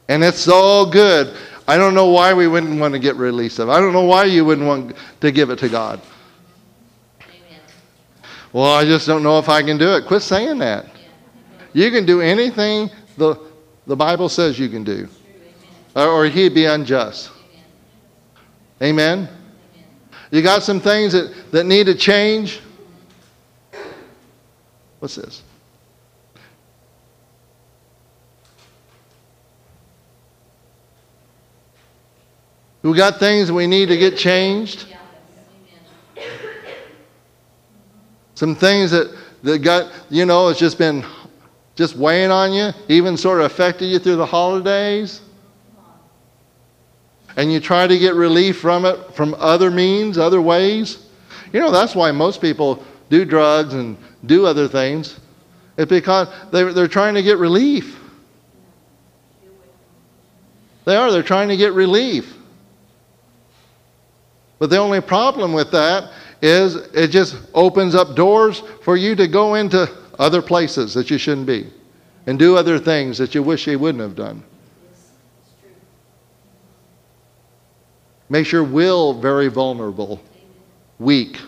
And 0.07 0.23
it's 0.23 0.39
so 0.39 0.85
good. 0.85 1.35
I 1.67 1.75
don't 1.75 1.93
know 1.93 2.07
why 2.07 2.33
we 2.33 2.47
wouldn't 2.47 2.79
want 2.79 2.93
to 2.93 2.99
get 2.99 3.17
release 3.17 3.59
of. 3.59 3.67
I 3.67 3.81
don't 3.81 3.91
know 3.91 4.05
why 4.05 4.23
you 4.23 4.45
wouldn't 4.45 4.65
want 4.65 4.95
to 5.19 5.31
give 5.33 5.49
it 5.49 5.59
to 5.59 5.67
God. 5.67 5.99
Well, 8.51 8.73
I 8.73 8.83
just 8.83 9.05
don't 9.05 9.21
know 9.21 9.37
if 9.37 9.47
I 9.47 9.61
can 9.61 9.77
do 9.77 9.95
it. 9.95 10.07
Quit 10.07 10.23
saying 10.23 10.57
that. 10.59 10.85
You 11.73 11.91
can 11.91 12.05
do 12.05 12.21
anything 12.21 12.89
the, 13.17 13.39
the 13.85 13.95
Bible 13.95 14.29
says 14.29 14.57
you 14.57 14.69
can 14.69 14.83
do, 14.83 15.07
or, 15.95 16.25
he'd 16.25 16.53
be 16.53 16.65
unjust. 16.65 17.29
Amen. 18.81 19.27
Amen. 19.27 19.35
You 20.31 20.41
got 20.41 20.63
some 20.63 20.79
things 20.79 21.13
that, 21.13 21.51
that 21.51 21.65
need 21.65 21.85
to 21.87 21.95
change? 21.95 22.61
What's 24.99 25.15
this? 25.15 25.43
We 32.81 32.95
got 32.95 33.19
things 33.19 33.51
we 33.51 33.67
need 33.67 33.87
to 33.89 33.97
get 33.97 34.17
changed. 34.17 34.85
Some 38.39 38.55
things 38.55 38.91
that, 38.91 39.13
that 39.43 39.59
got, 39.59 39.91
you 40.09 40.25
know, 40.25 40.47
it's 40.47 40.61
just 40.61 40.77
been 40.77 41.03
just 41.75 41.97
weighing 41.97 42.31
on 42.31 42.53
you, 42.53 42.69
even 42.87 43.17
sort 43.17 43.39
of 43.41 43.47
affected 43.47 43.87
you 43.87 43.99
through 43.99 44.15
the 44.15 44.25
holidays 44.25 45.19
and 47.35 47.51
you 47.51 47.59
try 47.59 47.85
to 47.85 47.99
get 47.99 48.15
relief 48.15 48.57
from 48.57 48.85
it 48.85 49.13
from 49.13 49.35
other 49.39 49.69
means, 49.69 50.17
other 50.17 50.41
ways. 50.41 51.05
You 51.51 51.59
know, 51.59 51.69
that's 51.69 51.93
why 51.93 52.13
most 52.13 52.39
people 52.39 52.81
do 53.09 53.25
drugs 53.25 53.73
and 53.73 53.97
do 54.25 54.45
other 54.45 54.69
things. 54.69 55.19
It's 55.77 55.89
because 55.89 56.29
they're, 56.49 56.71
they're 56.71 56.87
trying 56.87 57.15
to 57.15 57.21
get 57.21 57.39
relief. 57.39 57.99
They 60.85 60.95
are, 60.95 61.11
they're 61.11 61.23
trying 61.23 61.49
to 61.49 61.57
get 61.57 61.73
relief. 61.73 62.37
But 64.59 64.69
the 64.69 64.77
only 64.77 65.01
problem 65.01 65.51
with 65.51 65.71
that 65.71 66.13
is 66.41 66.75
it 66.75 67.07
just 67.09 67.35
opens 67.53 67.95
up 67.95 68.15
doors 68.15 68.63
for 68.83 68.95
you 68.95 69.15
to 69.15 69.27
go 69.27 69.55
into 69.55 69.89
other 70.17 70.41
places 70.41 70.93
that 70.93 71.09
you 71.09 71.17
shouldn't 71.17 71.47
be 71.47 71.71
and 72.27 72.37
do 72.37 72.55
other 72.55 72.77
things 72.77 73.17
that 73.17 73.33
you 73.33 73.41
wish 73.41 73.67
you 73.67 73.79
wouldn't 73.79 74.01
have 74.01 74.15
done. 74.15 74.43
Makes 78.29 78.51
your 78.51 78.63
will 78.63 79.19
very 79.19 79.47
vulnerable, 79.47 80.21
weak. 80.99 81.39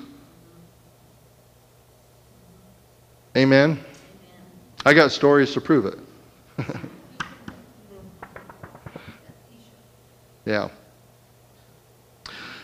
Amen? 3.37 3.79
I 4.83 4.93
got 4.93 5.11
stories 5.11 5.53
to 5.53 5.61
prove 5.61 5.85
it. 5.85 5.99
yeah. 10.45 10.69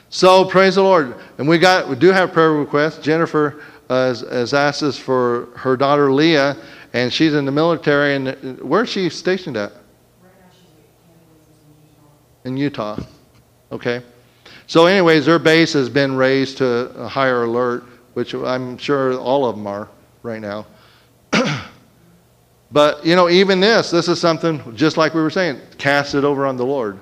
So 0.09 0.45
praise 0.45 0.75
the 0.75 0.83
Lord. 0.83 1.15
And 1.37 1.47
we 1.47 1.57
got 1.57 1.87
we 1.87 1.95
do 1.95 2.11
have 2.11 2.31
prayer 2.31 2.53
requests. 2.53 2.99
Jennifer 2.99 3.61
uh, 3.89 4.07
has, 4.07 4.21
has, 4.21 4.53
asked 4.53 4.83
us 4.83 4.97
for 4.97 5.47
her 5.55 5.77
daughter 5.77 6.11
Leah, 6.11 6.57
and 6.93 7.11
she's 7.11 7.33
in 7.33 7.45
the 7.45 7.51
military. 7.51 8.15
And 8.15 8.59
where's 8.61 8.89
she 8.89 9.09
stationed 9.09 9.57
at? 9.57 9.73
In 12.45 12.57
Utah. 12.57 12.99
Okay. 13.71 14.01
So, 14.67 14.85
anyways, 14.85 15.25
their 15.25 15.39
base 15.39 15.73
has 15.73 15.89
been 15.89 16.15
raised 16.15 16.57
to 16.57 16.91
a 16.95 17.07
higher 17.07 17.43
alert, 17.43 17.85
which 18.13 18.33
I'm 18.33 18.77
sure 18.77 19.17
all 19.17 19.45
of 19.45 19.55
them 19.55 19.67
are 19.67 19.87
right 20.23 20.41
now. 20.41 20.65
but, 22.71 23.05
you 23.05 23.15
know, 23.15 23.29
even 23.29 23.61
this, 23.61 23.91
this 23.91 24.09
is 24.09 24.19
something, 24.19 24.75
just 24.75 24.97
like 24.97 25.13
we 25.13 25.21
were 25.21 25.29
saying, 25.29 25.61
cast 25.77 26.15
it 26.15 26.25
over 26.25 26.45
on 26.45 26.57
the 26.57 26.65
Lord. 26.65 26.99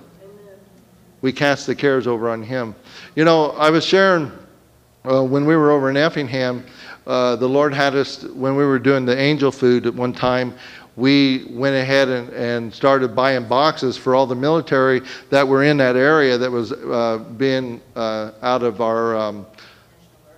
We 1.25 1.33
cast 1.33 1.65
the 1.65 1.73
cares 1.73 2.05
over 2.05 2.29
on 2.29 2.43
Him. 2.43 2.75
You 3.15 3.25
know, 3.25 3.49
I 3.53 3.71
was 3.71 3.83
sharing 3.83 4.31
uh, 5.03 5.23
when 5.23 5.47
we 5.47 5.55
were 5.55 5.71
over 5.71 5.89
in 5.89 5.97
Effingham, 5.97 6.63
uh, 7.07 7.35
the 7.35 7.49
Lord 7.49 7.73
had 7.73 7.95
us, 7.95 8.25
when 8.25 8.55
we 8.55 8.63
were 8.63 8.77
doing 8.77 9.05
the 9.05 9.17
angel 9.17 9.51
food 9.51 9.87
at 9.87 9.95
one 9.95 10.13
time, 10.13 10.53
we 10.95 11.47
went 11.49 11.75
ahead 11.75 12.09
and, 12.09 12.29
and 12.29 12.71
started 12.71 13.15
buying 13.15 13.47
boxes 13.47 13.97
for 13.97 14.13
all 14.13 14.27
the 14.27 14.35
military 14.35 15.01
that 15.31 15.47
were 15.47 15.63
in 15.63 15.77
that 15.77 15.95
area 15.95 16.37
that 16.37 16.51
was 16.51 16.73
uh, 16.73 17.17
being 17.37 17.81
uh, 17.95 18.29
out 18.43 18.61
of 18.61 18.79
our 18.79 19.15
um, 19.15 19.47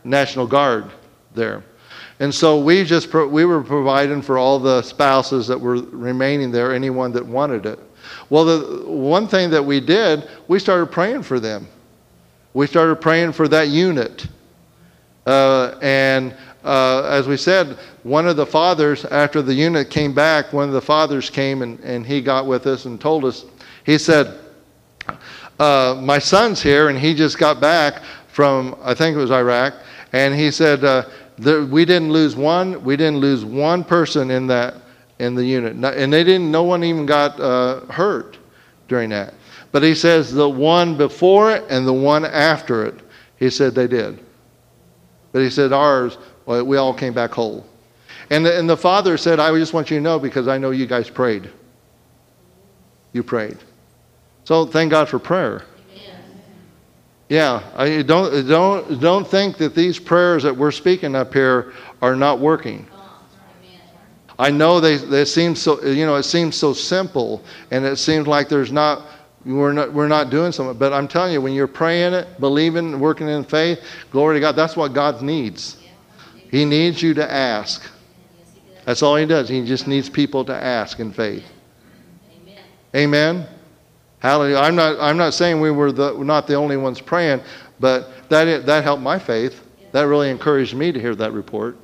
National 0.06 0.48
Guard 0.48 0.90
there. 1.34 1.66
And 2.22 2.34
so 2.34 2.62
we 2.62 2.86
just 2.86 3.12
pro- 3.12 3.28
we 3.28 3.44
were 3.44 3.62
providing 3.62 4.22
for 4.22 4.38
all 4.38 4.58
the 4.58 4.82
spouses 4.84 5.48
that 5.48 5.60
were 5.60 5.82
remaining 5.82 6.50
there, 6.50 6.74
anyone 6.74 7.12
that 7.12 7.26
wanted 7.26 7.66
it. 7.66 7.80
Well, 8.30 8.46
the 8.46 8.84
one 8.86 9.28
thing 9.28 9.50
that 9.52 9.64
we 9.64 9.80
did, 9.80 10.28
we 10.48 10.60
started 10.60 10.88
praying 10.88 11.24
for 11.24 11.40
them. 11.40 11.68
We 12.54 12.68
started 12.68 12.98
praying 12.98 13.34
for 13.34 13.48
that 13.48 13.70
unit. 13.70 14.28
Uh, 15.26 15.78
and 15.82 16.36
uh, 16.64 17.04
as 17.04 17.28
we 17.28 17.38
said, 17.38 17.78
one 18.04 18.28
of 18.28 18.36
the 18.36 18.46
fathers, 18.46 19.06
after 19.06 19.42
the 19.42 19.54
unit 19.54 19.90
came 19.90 20.14
back, 20.14 20.52
one 20.52 20.68
of 20.68 20.74
the 20.74 20.82
fathers 20.82 21.30
came 21.30 21.62
and, 21.62 21.80
and 21.82 22.06
he 22.06 22.22
got 22.22 22.46
with 22.46 22.68
us 22.68 22.86
and 22.86 23.00
told 23.00 23.24
us, 23.24 23.46
he 23.86 23.98
said, 23.98 24.40
uh, 25.60 26.00
My 26.02 26.20
son's 26.20 26.62
here, 26.62 26.90
and 26.90 26.98
he 26.98 27.14
just 27.14 27.38
got 27.38 27.62
back 27.62 28.04
from, 28.28 28.78
I 28.82 28.94
think 28.94 29.16
it 29.16 29.20
was 29.20 29.32
Iraq, 29.32 29.76
and 30.12 30.36
he 30.36 30.52
said, 30.52 30.84
uh, 30.84 31.06
there, 31.38 31.64
We 31.66 31.86
didn't 31.86 32.12
lose 32.12 32.36
one, 32.36 32.84
we 32.84 32.98
didn't 32.98 33.20
lose 33.20 33.46
one 33.46 33.84
person 33.84 34.30
in 34.30 34.48
that 34.48 34.76
in 35.20 35.36
the 35.36 35.44
unit. 35.44 35.74
And 35.74 36.14
they 36.14 36.24
didn't, 36.24 36.52
no 36.52 36.64
one 36.64 36.84
even 36.84 37.06
got 37.06 37.40
uh, 37.40 37.82
hurt 37.86 38.38
during 38.88 39.10
that. 39.10 39.34
But 39.72 39.84
he 39.84 39.96
says 39.96 40.34
the 40.34 40.50
one 40.50 40.98
before 40.98 41.52
it 41.52 41.64
and 41.70 41.86
the 41.88 41.94
one 41.94 42.26
after 42.26 42.86
it, 42.86 42.96
he 43.38 43.50
said 43.50 43.76
they 43.76 43.88
did. 43.88 44.24
But 45.32 45.42
he 45.42 45.50
said 45.50 45.74
ours, 45.74 46.18
well, 46.46 46.64
we 46.66 46.78
all 46.78 46.94
came 46.94 47.14
back 47.14 47.32
whole. 47.32 47.66
And 48.30 48.46
the, 48.46 48.58
and 48.58 48.70
the 48.70 48.78
father 48.78 49.18
said, 49.18 49.40
I 49.40 49.58
just 49.58 49.74
want 49.74 49.90
you 49.90 49.98
to 49.98 50.02
know 50.02 50.20
because 50.20 50.48
I 50.48 50.58
know 50.58 50.72
you 50.72 50.86
guys 50.86 51.10
prayed. 51.10 51.50
You 53.14 53.24
prayed. 53.24 53.58
So 54.44 54.66
thank 54.66 54.92
God 54.92 55.10
for 55.10 55.20
prayer. 55.20 55.64
Yeah, 57.30 57.62
I 57.76 58.04
don't, 58.04 58.48
don't, 58.48 59.02
don't 59.02 59.28
think 59.28 59.58
that 59.58 59.76
these 59.76 60.00
prayers 60.00 60.44
that 60.44 60.56
we're 60.56 60.72
speaking 60.72 61.14
up 61.14 61.34
here 61.34 61.74
are 62.02 62.16
not 62.16 62.40
working. 62.40 62.88
I 64.40 64.52
know 64.52 64.80
they, 64.80 64.98
they 64.98 65.26
seem 65.26 65.56
so, 65.56 65.82
you 65.84 66.06
know, 66.06 66.16
it 66.16 66.24
seems 66.24 66.56
so 66.56 66.74
simple 66.74 67.44
and 67.72 67.84
it 67.84 67.98
seems 67.98 68.28
like 68.28 68.50
there's 68.50 68.72
not, 68.72 69.04
we're 69.46 69.74
not, 69.74 69.92
we're 69.94 70.08
not 70.08 70.30
doing 70.30 70.52
something. 70.52 70.78
But 70.78 70.94
I'm 70.94 71.08
telling 71.08 71.34
you, 71.34 71.42
when 71.42 71.54
you're 71.54 71.68
praying 71.68 72.14
it, 72.14 72.40
believing, 72.40 73.00
working 73.00 73.28
in 73.28 73.44
faith, 73.44 73.80
glory 74.12 74.36
to 74.36 74.40
God, 74.40 74.56
that's 74.56 74.76
what 74.76 74.94
God 74.94 75.22
needs. 75.22 75.78
He 76.52 76.66
needs 76.66 77.02
you 77.02 77.14
to 77.16 77.32
ask. 77.32 77.84
That's 78.86 79.02
all 79.02 79.16
he 79.16 79.26
does. 79.26 79.50
He 79.50 79.66
just 79.66 79.88
needs 79.88 80.10
people 80.10 80.46
to 80.46 80.54
ask 80.54 81.00
in 81.00 81.12
faith. 81.12 81.44
Amen. 82.32 82.64
Amen. 82.96 83.48
Hallelujah. 84.20 84.58
I'm 84.58 84.76
not, 84.76 85.00
I'm 85.00 85.18
not 85.18 85.34
saying 85.34 85.60
we 85.60 85.72
were 85.72 85.92
the, 85.92 86.14
not 86.24 86.48
the 86.48 86.54
only 86.54 86.78
ones 86.78 87.02
praying, 87.02 87.42
but 87.80 88.30
that, 88.30 88.66
that 88.66 88.84
helped 88.84 89.02
my 89.02 89.20
faith. 89.20 89.64
That 89.92 90.04
really 90.04 90.30
encouraged 90.30 90.76
me 90.76 90.92
to 90.92 91.00
hear 91.00 91.16
that 91.16 91.34
report. 91.34 91.78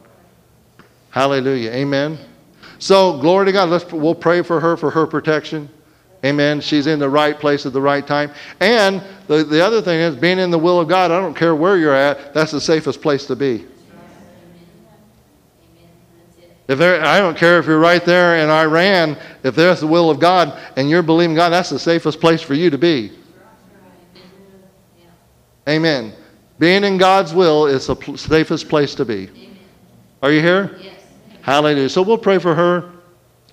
Hallelujah. 1.10 1.72
Amen. 1.72 2.18
So, 2.84 3.18
glory 3.18 3.46
to 3.46 3.54
God. 3.54 3.70
Let's, 3.70 3.90
we'll 3.94 4.14
pray 4.14 4.42
for 4.42 4.60
her, 4.60 4.76
for 4.76 4.92
her 4.92 5.08
protection. 5.08 5.70
Amen. 6.26 6.60
She's 6.60 6.86
in 6.86 7.00
the 7.00 7.08
right 7.08 7.40
place 7.40 7.66
at 7.66 7.72
the 7.72 7.80
right 7.80 8.06
time. 8.06 8.30
And 8.60 9.02
the, 9.28 9.46
the 9.46 9.66
other 9.66 9.82
thing 9.82 10.02
is 10.02 10.18
being 10.18 10.38
in 10.38 10.52
the 10.52 10.60
will 10.60 10.82
of 10.82 10.90
God, 10.90 11.10
I 11.10 11.22
don't 11.22 11.34
care 11.34 11.56
where 11.56 11.78
you're 11.78 11.96
at, 11.96 12.34
that's 12.34 12.52
the 12.52 12.60
safest 12.60 13.02
place 13.02 13.26
to 13.28 13.38
be. 13.38 13.66
If 16.68 16.78
there, 16.78 17.02
I 17.06 17.20
don't 17.20 17.38
care 17.38 17.58
if 17.58 17.68
you're 17.68 17.80
right 17.80 18.04
there 18.04 18.44
in 18.44 18.50
Iran, 18.50 19.16
if 19.44 19.56
there's 19.56 19.80
the 19.80 19.88
will 19.88 20.10
of 20.10 20.20
God 20.20 20.60
and 20.76 20.90
you're 20.90 21.04
believing 21.04 21.38
God, 21.38 21.52
that's 21.52 21.70
the 21.70 21.80
safest 21.80 22.20
place 22.20 22.42
for 22.42 22.54
you 22.54 22.70
to 22.70 22.78
be. 22.78 23.14
Amen. 25.70 26.12
Being 26.60 26.84
in 26.84 26.98
God's 26.98 27.34
will 27.34 27.66
is 27.66 27.88
the 27.88 27.96
safest 28.18 28.68
place 28.68 28.94
to 28.96 29.06
be. 29.06 29.30
Are 30.22 30.34
you 30.34 30.42
here? 30.42 30.78
Hallelujah. 31.44 31.90
So 31.90 32.02
we'll 32.02 32.18
pray 32.18 32.38
for 32.40 32.56
her, 32.56 32.90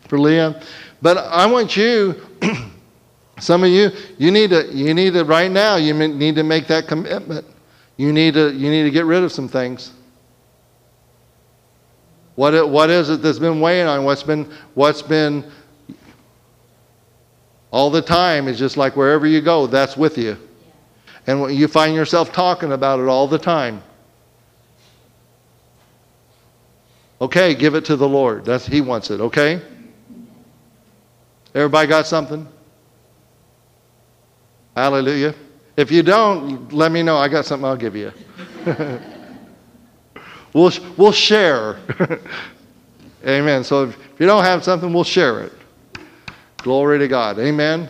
for 0.06 0.16
Leah. 0.16 0.62
But 1.02 1.18
I 1.18 1.44
want 1.46 1.76
you, 1.76 2.14
some 3.40 3.64
of 3.64 3.70
you, 3.70 3.90
you 4.16 4.30
need 4.30 4.50
to, 4.50 4.72
you 4.72 4.94
need 4.94 5.12
to 5.14 5.24
right 5.24 5.50
now, 5.50 5.74
you 5.74 5.92
need 5.92 6.36
to 6.36 6.44
make 6.44 6.68
that 6.68 6.86
commitment. 6.86 7.44
You 7.96 8.12
need 8.12 8.34
to, 8.34 8.52
you 8.52 8.70
need 8.70 8.84
to 8.84 8.92
get 8.92 9.06
rid 9.06 9.24
of 9.24 9.32
some 9.32 9.48
things. 9.48 9.90
What, 12.36 12.54
it, 12.54 12.66
what 12.66 12.90
is 12.90 13.10
it 13.10 13.22
that's 13.22 13.40
been 13.40 13.60
weighing 13.60 13.88
on? 13.88 14.04
What's 14.04 14.22
been, 14.22 14.48
what's 14.74 15.02
been 15.02 15.50
all 17.72 17.90
the 17.90 18.02
time 18.02 18.46
is 18.46 18.56
just 18.56 18.76
like 18.76 18.94
wherever 18.94 19.26
you 19.26 19.40
go, 19.40 19.66
that's 19.66 19.96
with 19.96 20.16
you. 20.16 20.36
And 21.26 21.52
you 21.52 21.66
find 21.66 21.92
yourself 21.92 22.32
talking 22.32 22.70
about 22.70 23.00
it 23.00 23.08
all 23.08 23.26
the 23.26 23.38
time. 23.38 23.82
Okay, 27.20 27.54
give 27.54 27.74
it 27.74 27.84
to 27.86 27.96
the 27.96 28.08
Lord. 28.08 28.44
That's 28.44 28.66
He 28.66 28.80
wants 28.80 29.10
it, 29.10 29.20
okay? 29.20 29.60
Everybody 31.54 31.88
got 31.88 32.06
something? 32.06 32.46
Hallelujah. 34.76 35.34
If 35.76 35.90
you 35.90 36.02
don't, 36.02 36.72
let 36.72 36.92
me 36.92 37.02
know. 37.02 37.16
I 37.16 37.28
got 37.28 37.44
something 37.44 37.66
I'll 37.66 37.76
give 37.76 37.96
you. 37.96 38.12
we'll, 40.52 40.72
we'll 40.96 41.12
share. 41.12 41.78
Amen. 43.26 43.64
So 43.64 43.84
if 43.84 43.98
you 44.18 44.26
don't 44.26 44.44
have 44.44 44.64
something, 44.64 44.92
we'll 44.92 45.04
share 45.04 45.40
it. 45.40 45.52
Glory 46.58 46.98
to 46.98 47.08
God. 47.08 47.38
Amen. 47.38 47.88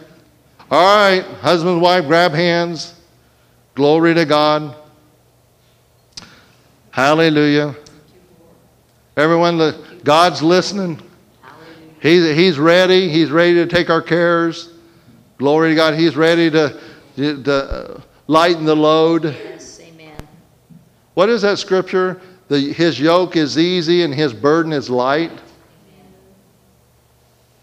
All 0.71 0.97
right, 0.97 1.25
husband 1.25 1.75
and 1.75 1.83
wife, 1.83 2.07
grab 2.07 2.33
hands. 2.33 2.95
Glory 3.75 4.15
to 4.15 4.25
God. 4.25 4.77
Hallelujah. 6.91 7.75
Everyone, 9.17 9.59
the, 9.59 9.85
God's 10.05 10.43
listening. 10.43 11.01
He's, 12.01 12.35
he's 12.35 12.59
ready. 12.59 13.09
He's 13.09 13.31
ready 13.31 13.55
to 13.55 13.67
take 13.67 13.91
our 13.91 14.03
cares. 14.03 14.71
Glory 15.39 15.71
to 15.71 15.75
God. 15.75 15.95
He's 15.95 16.17
ready 16.17 16.51
to, 16.51 16.81
to, 17.17 17.43
to 17.43 18.03
lighten 18.27 18.65
the 18.65 18.77
load. 18.77 19.25
Yes, 19.25 19.81
amen. 19.81 20.17
What 21.15 21.29
is 21.29 21.43
that 21.43 21.59
scripture? 21.59 22.21
The, 22.49 22.73
his 22.73 22.99
yoke 22.99 23.37
is 23.37 23.59
easy 23.59 24.03
and 24.03 24.15
his 24.15 24.33
burden 24.33 24.73
is 24.73 24.89
light. 24.89 25.33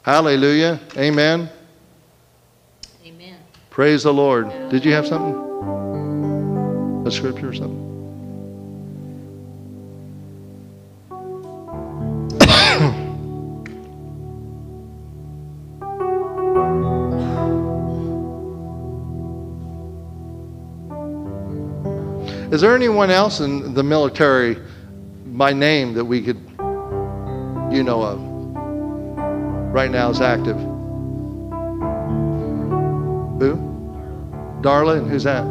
Hallelujah. 0.04 0.80
Amen. 0.95 1.50
Amen. 3.06 3.38
Praise 3.70 4.04
the 4.04 4.14
Lord. 4.14 4.50
Did 4.70 4.86
you 4.86 4.93
have 4.93 5.06
something? 5.08 5.36
A 7.06 7.12
scripture 7.12 7.50
or 7.50 7.54
something? 7.54 7.87
Is 22.58 22.62
there 22.62 22.76
anyone 22.76 23.12
else 23.12 23.39
in 23.39 23.76
the 23.76 23.84
military 23.84 24.58
by 25.28 25.53
name 25.53 25.93
that 25.93 26.03
we 26.03 26.24
could, 26.24 26.38
you 27.72 27.84
know 27.84 28.01
of, 28.01 28.20
right 29.72 29.91
now 29.91 30.10
is 30.10 30.22
active? 30.22 30.58
Who? 33.38 33.58
Darla, 34.64 34.97
and 34.97 35.08
who's 35.08 35.26
that? 35.26 35.43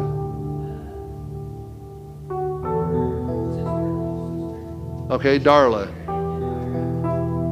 Okay, 5.09 5.39
Darla. 5.39 5.87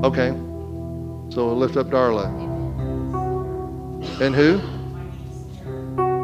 Okay. 0.03 0.31
So 1.33 1.45
we'll 1.45 1.55
lift 1.55 1.77
up 1.77 1.87
Darla. 1.87 2.25
And 4.19 4.35
who? 4.35 4.59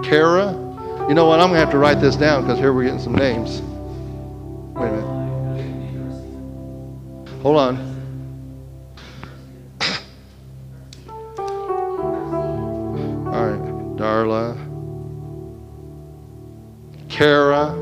Kara? 0.04 0.61
You 1.08 1.14
know 1.16 1.26
what? 1.26 1.40
I'm 1.40 1.48
going 1.50 1.56
to 1.56 1.60
have 1.60 1.72
to 1.72 1.78
write 1.78 2.00
this 2.00 2.16
down 2.16 2.44
because 2.44 2.58
here 2.58 2.72
we're 2.74 2.84
getting 2.84 3.00
some 3.00 3.16
names. 3.16 3.62
Wait 4.76 4.88
a 4.88 4.92
minute. 4.92 5.08
Hold 7.42 7.58
on. 7.58 7.78
All 13.28 13.46
right. 13.46 13.62
Darla. 13.98 14.56
Kara. 17.10 17.76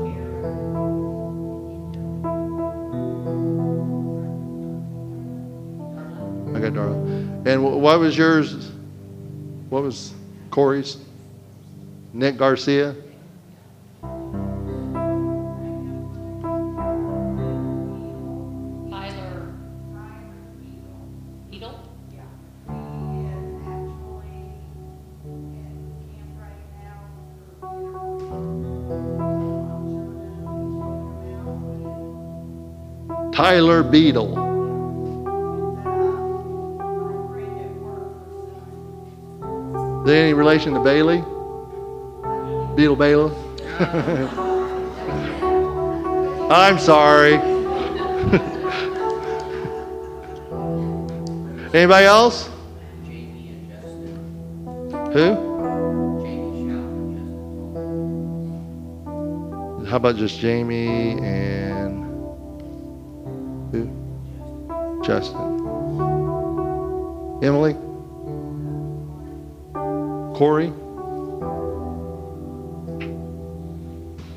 I 6.52 6.58
got 6.60 6.72
Darla. 6.72 7.46
And 7.46 7.62
wh- 7.62 7.78
what 7.78 8.00
was 8.00 8.18
yours? 8.18 8.72
What 9.68 9.84
was 9.84 10.12
Corey's? 10.50 10.96
Nick 12.12 12.36
Garcia? 12.36 12.96
Tyler 33.50 33.82
Beadle. 33.82 34.30
Is 39.98 40.06
there 40.06 40.22
any 40.22 40.34
relation 40.34 40.72
to 40.74 40.78
Bailey? 40.78 41.18
Beetle 42.76 42.94
Bailey? 42.94 43.34
I'm 46.48 46.78
sorry. 46.78 47.34
Anybody 51.74 52.06
else? 52.06 52.48
Who? 55.12 55.50
How 59.86 59.96
about 59.96 60.14
just 60.14 60.38
Jamie 60.38 61.18
and 61.20 61.69
Justin. 65.10 65.40
Emily? 67.42 67.74
Corey? 70.38 70.72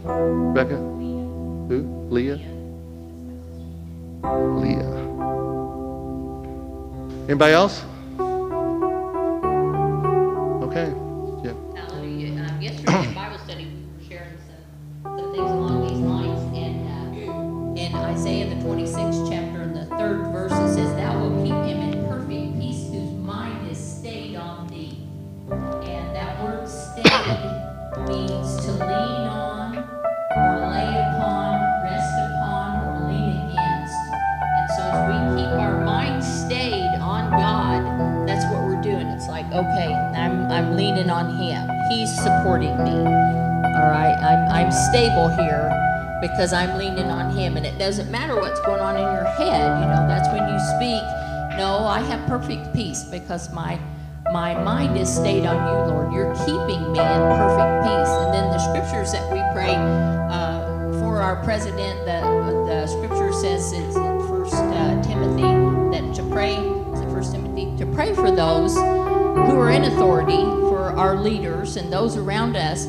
Rebecca? 0.03 0.77
Who? 1.69 2.07
Leah? 2.09 2.41
Leah. 4.23 4.89
Anybody 7.29 7.53
else? 7.53 7.83
On 41.23 41.35
Him. 41.37 41.69
He's 41.89 42.13
supporting 42.21 42.75
me. 42.83 42.91
All 42.91 43.89
right, 43.89 44.15
I'm, 44.19 44.51
I'm 44.51 44.71
stable 44.71 45.29
here 45.29 45.69
because 46.21 46.53
I'm 46.53 46.77
leaning 46.77 47.09
on 47.09 47.35
Him. 47.35 47.57
And 47.57 47.65
it 47.65 47.77
doesn't 47.77 48.11
matter 48.11 48.35
what's 48.35 48.59
going 48.61 48.81
on 48.81 48.95
in 48.95 49.01
your 49.01 49.23
head. 49.23 49.81
You 49.81 49.87
know, 49.87 50.07
that's 50.07 50.27
when 50.29 50.43
you 50.47 50.59
speak. 50.75 51.03
No, 51.57 51.85
I 51.85 52.01
have 52.01 52.27
perfect 52.27 52.73
peace 52.73 53.03
because 53.03 53.51
my 53.53 53.79
my 54.31 54.55
mind 54.63 54.97
is 54.97 55.13
stayed 55.13 55.45
on 55.45 55.55
you, 55.55 55.93
Lord. 55.93 56.13
You're 56.13 56.33
keeping 56.45 56.81
me 56.91 56.99
in 56.99 57.21
perfect 57.37 57.85
peace. 57.85 58.13
And 58.23 58.33
then 58.33 58.49
the 58.49 58.57
scriptures 58.57 59.11
that 59.11 59.29
we 59.31 59.39
pray 59.53 59.75
uh, 59.75 60.99
for 60.99 61.21
our 61.21 61.43
president, 61.43 61.99
the, 62.05 62.21
the 62.65 62.87
scripture 62.87 63.31
says 63.33 63.71
it's 63.73 63.95
in 63.95 64.27
First 64.27 64.55
uh, 64.55 65.01
Timothy 65.03 65.43
that 65.93 66.15
to 66.15 66.23
pray, 66.31 66.55
is 66.55 67.01
it 67.01 67.09
First 67.11 67.33
Timothy, 67.33 67.75
to 67.77 67.85
pray 67.85 68.15
for 68.15 68.31
those 68.31 68.73
who 68.73 69.59
are 69.59 69.71
in 69.71 69.83
authority, 69.83 70.62
our 70.97 71.15
leaders 71.15 71.75
and 71.77 71.91
those 71.91 72.17
around 72.17 72.55
us. 72.55 72.85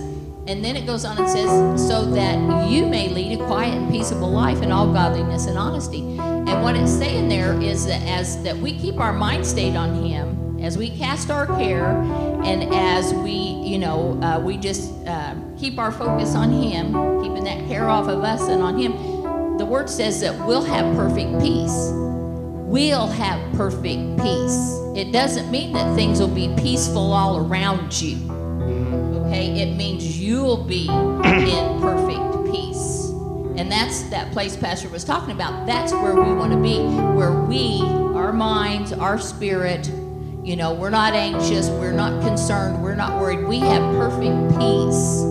And 0.46 0.62
then 0.62 0.76
it 0.76 0.84
goes 0.84 1.04
on 1.04 1.16
and 1.16 1.28
says, 1.28 1.88
so 1.88 2.04
that 2.10 2.68
you 2.68 2.84
may 2.86 3.08
lead 3.08 3.40
a 3.40 3.46
quiet 3.46 3.74
and 3.74 3.90
peaceable 3.90 4.30
life 4.30 4.62
in 4.62 4.70
all 4.70 4.92
godliness 4.92 5.46
and 5.46 5.56
honesty. 5.56 6.00
And 6.18 6.62
what 6.62 6.76
it's 6.76 6.92
saying 6.92 7.28
there 7.28 7.58
is 7.60 7.86
that 7.86 8.02
as 8.02 8.42
that 8.42 8.56
we 8.56 8.78
keep 8.78 9.00
our 9.00 9.12
mind 9.12 9.46
stayed 9.46 9.74
on 9.74 10.04
Him, 10.04 10.60
as 10.62 10.76
we 10.76 10.90
cast 10.90 11.30
our 11.30 11.46
care, 11.46 12.02
and 12.44 12.74
as 12.74 13.14
we, 13.14 13.32
you 13.32 13.78
know, 13.78 14.20
uh, 14.22 14.38
we 14.38 14.58
just 14.58 14.92
uh, 15.06 15.34
keep 15.58 15.78
our 15.78 15.90
focus 15.90 16.34
on 16.34 16.52
Him, 16.52 16.92
keeping 17.22 17.44
that 17.44 17.66
care 17.66 17.88
off 17.88 18.08
of 18.08 18.22
us 18.22 18.42
and 18.48 18.62
on 18.62 18.78
Him. 18.78 18.92
The 19.56 19.64
Word 19.64 19.88
says 19.88 20.20
that 20.20 20.46
we'll 20.46 20.64
have 20.64 20.94
perfect 20.94 21.40
peace. 21.40 21.90
We'll 22.66 23.06
have 23.06 23.40
perfect 23.54 24.20
peace. 24.20 24.83
It 24.94 25.10
doesn't 25.10 25.50
mean 25.50 25.72
that 25.72 25.94
things 25.96 26.20
will 26.20 26.28
be 26.28 26.54
peaceful 26.56 27.12
all 27.12 27.38
around 27.38 28.00
you. 28.00 28.16
Mm-hmm. 28.16 29.16
Okay, 29.26 29.60
it 29.60 29.74
means 29.74 30.20
you'll 30.20 30.62
be 30.62 30.86
in 30.86 31.80
perfect 31.80 32.52
peace. 32.52 33.10
And 33.56 33.70
that's 33.70 34.02
that 34.10 34.32
place 34.32 34.56
Pastor 34.56 34.88
was 34.88 35.02
talking 35.02 35.32
about. 35.32 35.66
That's 35.66 35.92
where 35.92 36.14
we 36.14 36.32
want 36.32 36.52
to 36.52 36.58
be, 36.62 36.78
where 37.16 37.32
we, 37.32 37.80
our 38.14 38.32
minds, 38.32 38.92
our 38.92 39.18
spirit, 39.18 39.90
you 40.44 40.54
know, 40.54 40.74
we're 40.74 40.90
not 40.90 41.14
anxious, 41.14 41.68
we're 41.70 41.92
not 41.92 42.22
concerned, 42.22 42.80
we're 42.82 42.94
not 42.94 43.20
worried. 43.20 43.48
We 43.48 43.58
have 43.60 43.82
perfect 43.96 44.50
peace 44.60 45.22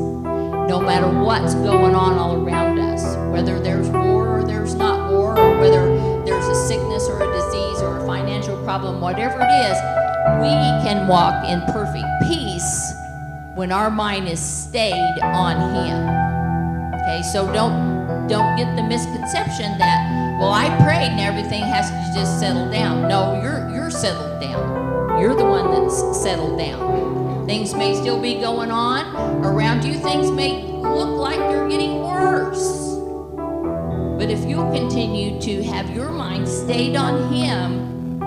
no 0.68 0.82
matter 0.82 1.08
what's 1.08 1.54
going 1.56 1.94
on 1.94 2.18
all 2.18 2.36
around 2.36 2.80
us. 2.80 3.16
Whether 3.32 3.60
there's 3.60 3.88
war 3.90 4.40
or 4.40 4.44
there's 4.44 4.76
not 4.76 5.12
war, 5.12 5.38
or 5.38 5.60
whether 5.60 5.93
there's 6.26 6.48
a 6.48 6.68
sickness 6.68 7.08
or 7.08 7.22
a 7.22 7.32
disease 7.32 7.82
or 7.82 8.00
a 8.00 8.06
financial 8.06 8.62
problem, 8.64 9.02
whatever 9.02 9.40
it 9.42 9.52
is, 9.72 9.78
we 10.40 10.54
can 10.88 11.08
walk 11.08 11.46
in 11.48 11.62
perfect 11.74 12.06
peace 12.24 12.94
when 13.56 13.72
our 13.72 13.92
mind 13.92 14.28
is 14.28 14.40
stayed 14.40 15.20
on 15.22 15.56
him. 15.76 17.00
Okay, 17.02 17.22
so 17.22 17.52
don't 17.52 17.94
don't 18.28 18.56
get 18.56 18.74
the 18.76 18.84
misconception 18.84 19.78
that 19.78 20.38
well 20.40 20.54
I 20.54 20.70
prayed 20.84 21.12
and 21.12 21.20
everything 21.20 21.62
has 21.62 21.90
to 21.90 22.20
just 22.20 22.40
settle 22.40 22.72
down. 22.72 23.10
No, 23.10 23.42
you're 23.42 23.70
you're 23.70 23.92
settled 23.92 24.40
down. 24.40 25.20
You're 25.20 25.36
the 25.36 25.46
one 25.46 25.72
that's 25.72 26.22
settled 26.22 26.58
down. 26.58 27.46
Things 27.46 27.74
may 27.74 27.96
still 27.96 28.22
be 28.22 28.36
going 28.36 28.72
on 28.72 29.46
around 29.46 29.84
you. 29.84 29.96
Things 29.96 30.32
may 30.32 30.64
look 30.64 31.10
like 31.10 31.40
they're 31.40 31.68
getting 31.68 32.02
worse. 32.02 32.93
But 34.24 34.32
if 34.32 34.46
you'll 34.46 34.72
continue 34.72 35.38
to 35.42 35.64
have 35.64 35.94
your 35.94 36.10
mind 36.10 36.48
stayed 36.48 36.96
on 36.96 37.34
him, 37.34 38.20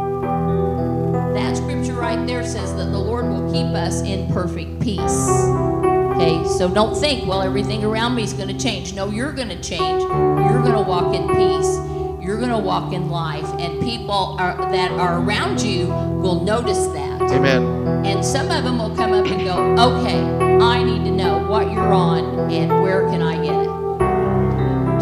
that 1.33 1.57
scripture 1.57 1.95
right 1.95 2.27
there 2.27 2.45
says 2.45 2.77
that 2.77 2.91
the 2.91 2.99
Lord 2.99 3.25
will 3.25 3.51
keep 3.51 3.75
us 3.75 4.03
in 4.03 4.31
perfect 4.31 4.79
peace. 4.79 5.01
Okay, 5.01 6.45
so 6.59 6.69
don't 6.69 6.95
think, 6.95 7.27
well, 7.27 7.41
everything 7.41 7.83
around 7.83 8.15
me 8.15 8.25
is 8.25 8.35
going 8.35 8.55
to 8.55 8.63
change. 8.63 8.93
No, 8.93 9.09
you're 9.09 9.33
going 9.33 9.49
to 9.49 9.59
change. 9.63 10.03
You're 10.03 10.61
going 10.61 10.75
to 10.75 10.85
walk 10.87 11.15
in 11.15 11.29
peace. 11.29 11.79
You're 12.23 12.41
going 12.41 12.51
to 12.51 12.59
walk 12.59 12.93
in 12.93 13.09
life, 13.09 13.49
and 13.59 13.81
people 13.81 14.37
are, 14.39 14.55
that 14.71 14.91
are 14.91 15.23
around 15.23 15.63
you 15.63 15.87
will 15.87 16.45
notice 16.45 16.89
that. 16.89 17.23
Amen. 17.23 18.05
And 18.05 18.23
some 18.23 18.51
of 18.51 18.65
them 18.65 18.77
will 18.77 18.95
come 18.95 19.15
up 19.15 19.25
and 19.25 19.43
go, 19.43 19.83
okay, 19.83 20.21
I 20.63 20.83
need 20.83 21.05
to 21.07 21.11
know 21.11 21.47
what 21.49 21.73
you're 21.73 21.95
on 21.95 22.51
and 22.51 22.83
where 22.83 23.09
can 23.09 23.23
I 23.23 23.43
get 23.43 23.55
it. 23.65 23.86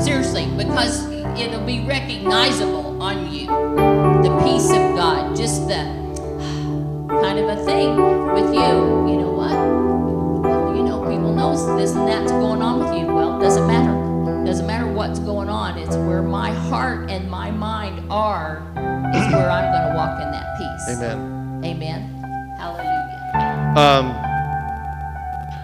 Seriously, 0.04 0.46
because 0.58 1.06
it'll 1.40 1.64
be 1.64 1.80
recognizable 1.86 3.00
on 3.02 3.32
you. 3.32 3.46
The 3.46 4.38
peace 4.44 4.68
of 4.68 4.94
God, 4.94 5.34
just 5.34 5.66
the 5.66 5.82
kind 7.22 7.38
of 7.38 7.48
a 7.48 7.64
thing 7.64 7.96
with 8.34 8.52
you. 8.52 9.08
You 9.08 9.16
know 9.22 9.32
what? 9.32 9.50
Well, 10.44 10.76
you 10.76 10.82
know, 10.82 11.00
people 11.08 11.32
knows 11.32 11.66
this 11.78 11.92
and 11.96 12.06
that's 12.06 12.30
going 12.32 12.60
on 12.60 12.80
with 12.80 12.94
you. 12.98 13.06
Well, 13.06 13.38
it 13.38 13.42
doesn't 13.42 13.66
matter. 13.66 14.42
It 14.42 14.44
Doesn't 14.44 14.66
matter 14.66 14.86
what's 14.86 15.20
going 15.20 15.48
on. 15.48 15.78
It's 15.78 15.96
where 15.96 16.22
my 16.22 16.50
heart 16.52 17.10
and 17.10 17.30
my 17.30 17.50
mind 17.50 18.04
are 18.12 18.58
is 19.14 19.32
where 19.32 19.50
I'm 19.50 19.72
going 19.72 19.88
to 19.88 19.94
walk 19.96 20.20
in 20.20 20.30
that 20.32 20.58
peace. 20.58 20.98
Amen. 20.98 21.62
Amen. 21.64 22.02
Hallelujah. 22.58 23.72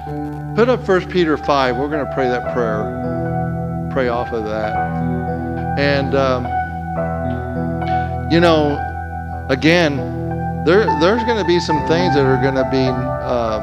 Um, 0.08 0.54
put 0.56 0.70
up 0.70 0.88
1 0.88 1.10
Peter 1.10 1.36
5. 1.36 1.76
We're 1.76 1.88
going 1.88 2.06
to 2.06 2.14
pray 2.14 2.28
that 2.28 2.54
prayer. 2.54 3.09
Pray 3.90 4.08
off 4.08 4.32
of 4.32 4.44
that. 4.44 4.76
And, 5.78 6.14
um, 6.14 6.44
you 8.30 8.40
know, 8.40 8.78
again, 9.48 9.96
there, 10.64 10.86
there's 11.00 11.24
going 11.24 11.38
to 11.38 11.46
be 11.46 11.58
some 11.60 11.78
things 11.88 12.14
that 12.14 12.24
are 12.24 12.40
going 12.42 12.54
to 12.54 12.68
be, 12.70 12.86
um, 12.86 13.62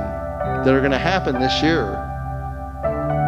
that 0.63 0.73
are 0.73 0.79
going 0.79 0.91
to 0.91 0.97
happen 0.97 1.39
this 1.39 1.61
year. 1.61 1.85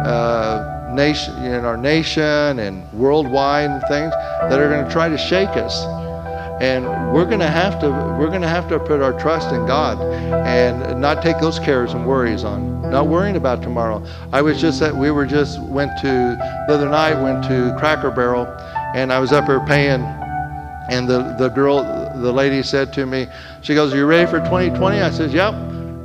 Uh, 0.04 0.92
nation, 0.92 1.34
in 1.44 1.64
our 1.64 1.76
nation 1.76 2.58
and 2.58 2.90
worldwide 2.92 3.70
and 3.70 3.80
things 3.82 4.10
that 4.12 4.58
are 4.58 4.68
going 4.68 4.84
to 4.84 4.90
try 4.90 5.08
to 5.08 5.18
shake 5.18 5.50
us 5.50 5.84
and 6.60 6.84
we're 7.14 7.24
going 7.24 7.40
to 7.40 7.48
have 7.48 7.80
to 7.80 7.88
we're 8.18 8.28
going 8.28 8.42
to 8.42 8.48
have 8.48 8.68
to 8.68 8.78
put 8.78 9.00
our 9.00 9.18
trust 9.18 9.50
in 9.50 9.66
God 9.66 9.98
and 10.46 11.00
not 11.00 11.22
take 11.22 11.40
those 11.40 11.58
cares 11.58 11.94
and 11.94 12.06
worries 12.06 12.44
on 12.44 12.82
not 12.90 13.06
worrying 13.06 13.36
about 13.36 13.62
tomorrow. 13.62 14.04
I 14.32 14.42
was 14.42 14.60
just 14.60 14.82
at 14.82 14.94
we 14.94 15.10
were 15.10 15.24
just 15.24 15.60
went 15.62 15.90
to 16.00 16.36
the 16.68 16.74
other 16.74 16.88
night 16.88 17.20
went 17.20 17.44
to 17.44 17.74
Cracker 17.78 18.10
Barrel 18.10 18.46
and 18.94 19.10
I 19.10 19.20
was 19.20 19.32
up 19.32 19.46
there 19.46 19.64
paying 19.64 20.02
and 20.90 21.08
the 21.08 21.34
the 21.38 21.48
girl 21.48 21.82
the 22.20 22.32
lady 22.32 22.62
said 22.62 22.92
to 22.92 23.06
me 23.06 23.26
she 23.62 23.74
goes 23.74 23.94
are 23.94 23.96
you 23.96 24.04
ready 24.04 24.30
for 24.30 24.38
2020 24.40 25.00
I 25.00 25.10
said 25.10 25.30
yep. 25.32 25.54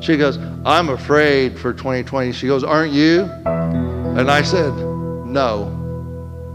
She 0.02 0.16
goes 0.16 0.38
I'm 0.66 0.88
afraid 0.90 1.60
for 1.60 1.74
2020 1.74 2.32
she 2.32 2.48
goes 2.48 2.64
aren't 2.64 2.94
you? 2.94 3.24
And 3.46 4.32
I 4.32 4.42
said 4.42 4.74
no. 4.74 5.68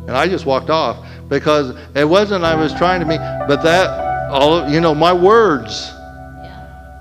And 0.09 0.17
I 0.17 0.27
just 0.27 0.47
walked 0.47 0.71
off 0.71 1.07
because 1.31 1.75
it 1.95 2.05
wasn't 2.05 2.45
I 2.45 2.55
was 2.55 2.75
trying 2.75 3.01
to 3.01 3.07
be, 3.07 3.17
but 3.17 3.63
that 3.63 3.89
all 4.31 4.55
of, 4.55 4.71
you 4.71 4.81
know 4.81 4.95
my 4.95 5.13
words, 5.13 5.93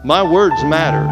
my 0.06 0.24
words 0.24 0.64
matter. 0.64 1.08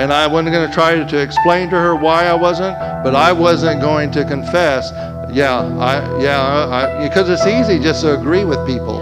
And 0.00 0.12
I 0.12 0.28
wasn't 0.28 0.52
going 0.52 0.68
to 0.68 0.72
try 0.72 1.02
to 1.02 1.20
explain 1.20 1.70
to 1.70 1.76
her 1.76 1.96
why 1.96 2.26
I 2.26 2.34
wasn't, 2.34 2.78
but 3.02 3.16
I 3.16 3.32
wasn't 3.32 3.80
going 3.80 4.12
to 4.12 4.24
confess. 4.24 4.92
Yeah, 5.32 5.58
I 5.58 6.22
yeah, 6.22 6.40
I, 6.40 7.08
because 7.08 7.28
it's 7.28 7.44
easy 7.46 7.82
just 7.82 8.02
to 8.02 8.16
agree 8.16 8.44
with 8.44 8.64
people. 8.64 9.00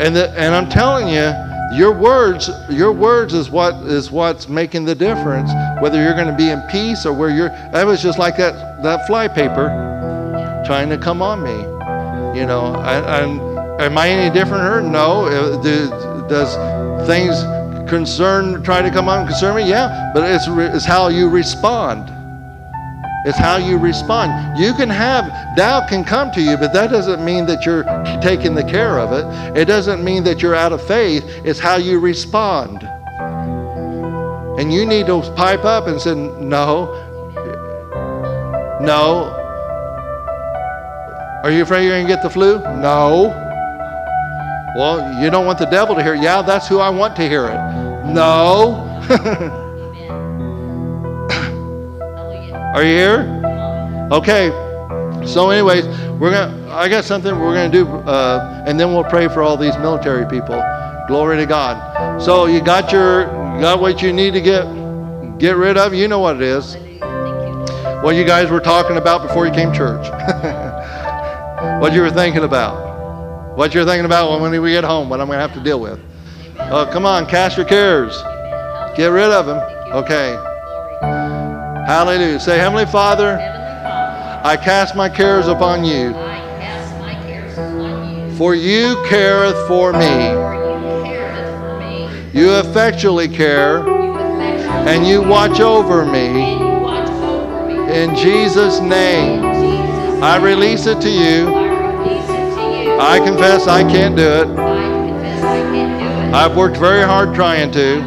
And 0.00 0.16
the, 0.16 0.28
and 0.30 0.56
I'm 0.56 0.68
telling 0.68 1.06
you, 1.06 1.30
your 1.76 1.92
words, 1.92 2.50
your 2.70 2.92
words 2.92 3.34
is 3.34 3.50
what 3.50 3.74
is 3.84 4.10
what's 4.10 4.48
making 4.48 4.84
the 4.84 4.94
difference. 4.94 5.50
Whether 5.80 6.02
you're 6.02 6.14
going 6.14 6.28
to 6.28 6.36
be 6.36 6.50
in 6.50 6.60
peace 6.70 7.04
or 7.04 7.12
where 7.12 7.30
you're. 7.30 7.48
That 7.72 7.86
was 7.86 8.02
just 8.02 8.18
like 8.18 8.36
that 8.36 8.82
that 8.82 9.06
fly 9.06 9.28
paper 9.28 9.68
trying 10.66 10.88
to 10.90 10.98
come 10.98 11.20
on 11.22 11.42
me. 11.42 11.74
You 12.38 12.46
know, 12.46 12.74
I, 12.74 13.22
I'm, 13.22 13.40
am 13.80 13.98
I 13.98 14.08
any 14.08 14.32
different? 14.32 14.88
No. 14.88 15.26
Uh, 15.26 15.60
Do, 15.62 15.88
does 16.28 16.56
things 17.06 17.34
concern 17.88 18.62
try 18.62 18.82
to 18.82 18.90
come 18.90 19.08
on 19.08 19.20
and 19.20 19.28
concern 19.28 19.56
me? 19.56 19.68
Yeah, 19.68 20.10
but 20.14 20.22
it's 20.28 20.46
it's 20.48 20.84
how 20.84 21.08
you 21.08 21.28
respond. 21.28 22.13
It's 23.24 23.38
how 23.38 23.56
you 23.56 23.78
respond. 23.78 24.58
You 24.58 24.74
can 24.74 24.90
have 24.90 25.24
doubt 25.56 25.88
can 25.88 26.04
come 26.04 26.30
to 26.32 26.42
you, 26.42 26.58
but 26.58 26.74
that 26.74 26.90
doesn't 26.90 27.24
mean 27.24 27.46
that 27.46 27.64
you're 27.64 27.84
taking 28.20 28.54
the 28.54 28.64
care 28.64 28.98
of 28.98 29.12
it. 29.12 29.24
It 29.56 29.64
doesn't 29.64 30.04
mean 30.04 30.24
that 30.24 30.42
you're 30.42 30.54
out 30.54 30.72
of 30.72 30.86
faith. 30.86 31.24
It's 31.44 31.58
how 31.58 31.76
you 31.76 32.00
respond. 32.00 32.82
And 34.58 34.72
you 34.72 34.84
need 34.84 35.06
to 35.06 35.22
pipe 35.36 35.64
up 35.64 35.86
and 35.86 36.00
say, 36.00 36.14
"No, 36.14 36.92
no. 38.80 39.40
Are 41.42 41.50
you 41.50 41.62
afraid 41.62 41.84
you're 41.84 41.94
going 41.94 42.06
to 42.06 42.12
get 42.12 42.22
the 42.22 42.30
flu? 42.30 42.58
No. 42.58 43.28
Well, 44.76 45.22
you 45.22 45.30
don't 45.30 45.46
want 45.46 45.58
the 45.58 45.66
devil 45.66 45.94
to 45.94 46.02
hear 46.02 46.14
it. 46.14 46.22
Yeah, 46.22 46.42
that's 46.42 46.68
who 46.68 46.78
I 46.78 46.90
want 46.90 47.16
to 47.16 47.22
hear 47.28 47.46
it. 47.46 48.04
No. 48.06 49.60
Are 52.74 52.82
you 52.82 52.90
here? 52.90 54.08
Okay. 54.10 54.50
So, 55.24 55.48
anyways, 55.50 55.86
we're 56.18 56.32
gonna. 56.32 56.72
I 56.72 56.88
got 56.88 57.04
something 57.04 57.38
we're 57.38 57.54
gonna 57.54 57.68
do, 57.68 57.86
uh, 57.86 58.64
and 58.66 58.80
then 58.80 58.92
we'll 58.92 59.04
pray 59.04 59.28
for 59.28 59.42
all 59.42 59.56
these 59.56 59.78
military 59.78 60.26
people. 60.26 60.60
Glory 61.06 61.36
to 61.36 61.46
God. 61.46 62.20
So 62.20 62.46
you 62.46 62.60
got 62.60 62.90
your, 62.90 63.26
you 63.54 63.60
got 63.60 63.80
what 63.80 64.02
you 64.02 64.12
need 64.12 64.32
to 64.34 64.40
get, 64.40 64.64
get 65.38 65.54
rid 65.56 65.76
of. 65.76 65.94
You 65.94 66.08
know 66.08 66.18
what 66.18 66.34
it 66.34 66.42
is. 66.42 66.74
What 68.02 68.16
you 68.16 68.24
guys 68.24 68.50
were 68.50 68.58
talking 68.58 68.96
about 68.96 69.22
before 69.22 69.46
you 69.46 69.52
came 69.52 69.72
church. 69.72 70.08
what 71.80 71.92
you 71.92 72.00
were 72.00 72.10
thinking 72.10 72.42
about. 72.42 73.56
What 73.56 73.72
you're 73.72 73.84
thinking 73.84 74.04
about 74.04 74.40
when 74.40 74.60
we 74.60 74.72
get 74.72 74.82
home. 74.82 75.08
What 75.08 75.20
I'm 75.20 75.28
gonna 75.28 75.38
have 75.38 75.54
to 75.54 75.62
deal 75.62 75.78
with. 75.78 76.00
Oh, 76.58 76.90
come 76.92 77.06
on, 77.06 77.26
cast 77.26 77.56
your 77.56 77.66
cares. 77.66 78.20
Get 78.96 79.12
rid 79.12 79.30
of 79.30 79.46
them. 79.46 79.58
Okay. 79.92 80.53
Hallelujah. 81.86 82.40
Say, 82.40 82.58
Heavenly 82.58 82.86
Father, 82.86 83.36
I 84.42 84.56
cast 84.56 84.96
my 84.96 85.08
cares 85.08 85.48
upon 85.48 85.84
you, 85.84 86.12
for 88.38 88.54
you 88.54 88.96
careth 89.06 89.68
for 89.68 89.92
me. 89.92 90.30
You 92.32 92.54
effectually 92.56 93.28
care, 93.28 93.86
and 93.86 95.06
you 95.06 95.22
watch 95.22 95.60
over 95.60 96.06
me. 96.06 96.54
In 97.92 98.16
Jesus' 98.16 98.80
name, 98.80 99.44
I 100.22 100.38
release 100.42 100.86
it 100.86 101.02
to 101.02 101.10
you. 101.10 101.54
I 102.98 103.20
confess 103.22 103.66
I 103.66 103.82
can't 103.82 104.16
do 104.16 104.22
it. 104.26 104.48
I've 106.34 106.56
worked 106.56 106.78
very 106.78 107.04
hard 107.04 107.34
trying 107.34 107.70
to. 107.72 108.00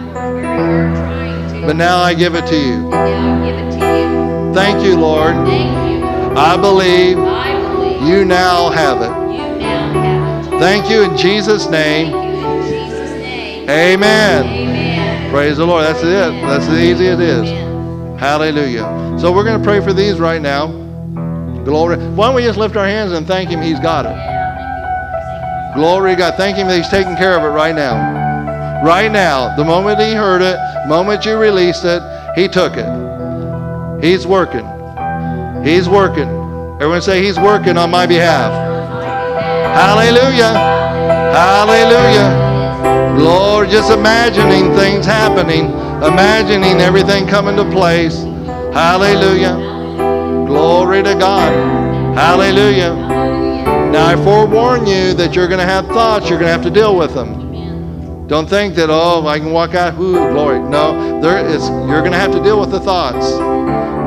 but 1.68 1.76
now 1.76 2.00
I 2.00 2.14
give 2.14 2.34
it 2.34 2.48
to 2.48 2.56
you. 2.58 2.87
Thank 4.58 4.84
you, 4.84 4.98
Lord. 5.00 5.36
Thank 5.46 6.02
you. 6.02 6.08
I 6.36 6.58
believe 6.58 7.20
I 7.20 7.62
believe 7.62 8.02
you 8.02 8.26
now 8.26 8.72
have 8.72 8.98
it. 9.04 9.32
you 9.32 9.60
now 9.60 9.94
have 9.94 10.52
it. 10.52 10.60
Thank 10.60 10.90
you 10.90 11.04
in 11.04 11.16
Jesus' 11.16 11.70
name. 11.70 12.12
in 12.12 12.64
Jesus' 12.64 13.12
name. 13.12 13.70
Amen. 13.70 14.46
Amen. 14.48 15.32
Praise 15.32 15.58
the 15.58 15.66
Lord. 15.66 15.84
That's 15.84 16.02
it. 16.02 16.06
That's 16.42 16.66
as 16.66 16.80
easy 16.80 17.08
as 17.08 17.20
it 17.20 17.30
is. 17.30 17.50
Amen. 17.50 18.18
Hallelujah. 18.18 19.18
So 19.20 19.32
we're 19.32 19.44
going 19.44 19.62
to 19.62 19.64
pray 19.64 19.80
for 19.80 19.94
these 19.94 20.20
right 20.20 20.42
now. 20.42 20.70
Glory. 21.64 21.98
Why 21.98 22.26
don't 22.26 22.36
we 22.36 22.42
just 22.42 22.58
lift 22.58 22.76
our 22.78 22.88
hands 22.88 23.12
and 23.12 23.28
thank 23.28 23.52
Him? 23.52 23.62
He's 23.62 23.80
got 23.80 24.08
it. 24.08 24.10
Yeah, 24.10 24.56
thank 24.56 24.82
you, 24.82 24.86
Lord. 24.88 25.22
Thank 25.22 25.76
you. 25.76 25.82
Glory 25.84 26.12
to 26.14 26.18
God. 26.18 26.34
Thank 26.36 26.58
Him 26.58 26.68
that 26.68 26.78
He's 26.78 26.90
taking 26.90 27.16
care 27.16 27.38
of 27.38 27.44
it 27.44 27.56
right 27.56 27.76
now. 27.76 28.84
Right 28.84 29.12
now. 29.12 29.56
The 29.56 29.64
moment 29.64 30.00
He 30.00 30.14
heard 30.14 30.42
it, 30.42 30.58
moment 30.88 31.26
you 31.26 31.38
released 31.38 31.86
it, 31.86 32.02
He 32.36 32.48
took 32.48 32.76
it. 32.76 33.17
He's 34.02 34.28
working. 34.28 34.66
He's 35.64 35.90
working. 35.90 36.30
Everyone 36.76 37.02
say, 37.02 37.24
He's 37.24 37.38
working 37.38 37.78
on 37.78 37.90
my 37.90 38.06
behalf. 38.06 38.52
Hallelujah. 39.76 40.54
Hallelujah. 41.34 42.48
Lord, 43.20 43.70
just 43.70 43.92
imagining 43.92 44.76
things 44.76 45.06
happening, 45.06 45.66
imagining 46.04 46.80
everything 46.82 47.28
coming 47.28 47.56
to 47.56 47.66
place. 47.72 48.24
Hallelujah. 48.74 49.56
Glory 50.46 51.02
to 51.04 51.14
God. 51.16 51.52
Hallelujah. 52.16 52.94
Now, 53.92 54.08
I 54.08 54.16
forewarn 54.16 54.86
you 54.86 55.14
that 55.16 55.36
you're 55.36 55.48
going 55.48 55.60
to 55.60 55.66
have 55.66 55.88
thoughts, 55.88 56.30
you're 56.30 56.40
going 56.40 56.48
to 56.48 56.54
have 56.54 56.64
to 56.64 56.70
deal 56.70 56.96
with 56.98 57.14
them. 57.14 58.28
Don't 58.28 58.50
think 58.50 58.76
that, 58.76 58.90
oh, 58.90 59.26
I 59.26 59.40
can 59.40 59.52
walk 59.52 59.74
out, 59.74 59.98
ooh, 59.98 60.14
glory. 60.32 60.60
No, 60.60 61.22
there 61.22 61.46
is, 61.48 61.70
you're 61.70 62.02
going 62.02 62.12
to 62.12 62.18
have 62.18 62.32
to 62.34 62.44
deal 62.44 62.60
with 62.60 62.72
the 62.72 62.80
thoughts, 62.80 63.32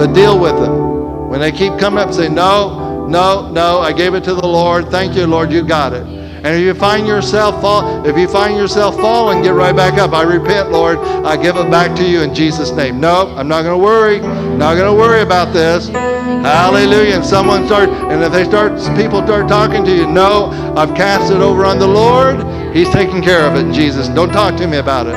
but 0.00 0.14
deal 0.14 0.40
with 0.40 0.56
them. 0.56 1.28
When 1.28 1.40
they 1.40 1.52
keep 1.52 1.78
coming 1.78 1.98
up 1.98 2.06
and 2.06 2.14
say, 2.14 2.28
no, 2.30 3.06
no, 3.06 3.50
no, 3.52 3.80
I 3.80 3.92
gave 3.92 4.14
it 4.14 4.24
to 4.24 4.34
the 4.34 4.46
Lord. 4.46 4.88
Thank 4.88 5.14
you, 5.14 5.26
Lord, 5.26 5.52
you 5.52 5.62
got 5.62 5.92
it. 5.92 6.04
And 6.04 6.46
if 6.46 6.60
you 6.60 6.72
find 6.72 7.06
yourself 7.06 7.60
fall, 7.60 8.06
if 8.06 8.16
you 8.16 8.26
find 8.26 8.56
yourself 8.56 8.96
falling, 8.96 9.42
get 9.42 9.50
right 9.50 9.76
back 9.76 9.98
up. 9.98 10.14
I 10.14 10.22
repent, 10.22 10.70
Lord. 10.70 10.96
I 10.96 11.36
give 11.36 11.56
it 11.56 11.70
back 11.70 11.94
to 11.98 12.02
you 12.02 12.22
in 12.22 12.34
Jesus' 12.34 12.70
name. 12.70 12.98
No, 12.98 13.28
I'm 13.36 13.46
not 13.46 13.60
going 13.60 13.78
to 13.78 13.84
worry. 13.84 14.20
Not 14.56 14.76
going 14.76 14.90
to 14.90 14.98
worry 14.98 15.20
about 15.20 15.52
this. 15.52 15.88
Hallelujah. 15.88 17.16
And 17.16 17.24
someone 17.24 17.66
start, 17.66 17.90
and 17.90 18.22
if 18.22 18.32
they 18.32 18.44
start, 18.44 18.72
people 18.96 19.22
start 19.22 19.48
talking 19.48 19.84
to 19.84 19.94
you, 19.94 20.06
no, 20.06 20.46
I've 20.78 20.94
cast 20.94 21.30
it 21.30 21.42
over 21.42 21.66
on 21.66 21.78
the 21.78 21.86
Lord. 21.86 22.36
He's 22.74 22.88
taking 22.88 23.20
care 23.22 23.44
of 23.44 23.54
it 23.54 23.66
in 23.66 23.74
Jesus. 23.74 24.08
Don't 24.08 24.32
talk 24.32 24.56
to 24.60 24.66
me 24.66 24.78
about 24.78 25.08
it. 25.08 25.14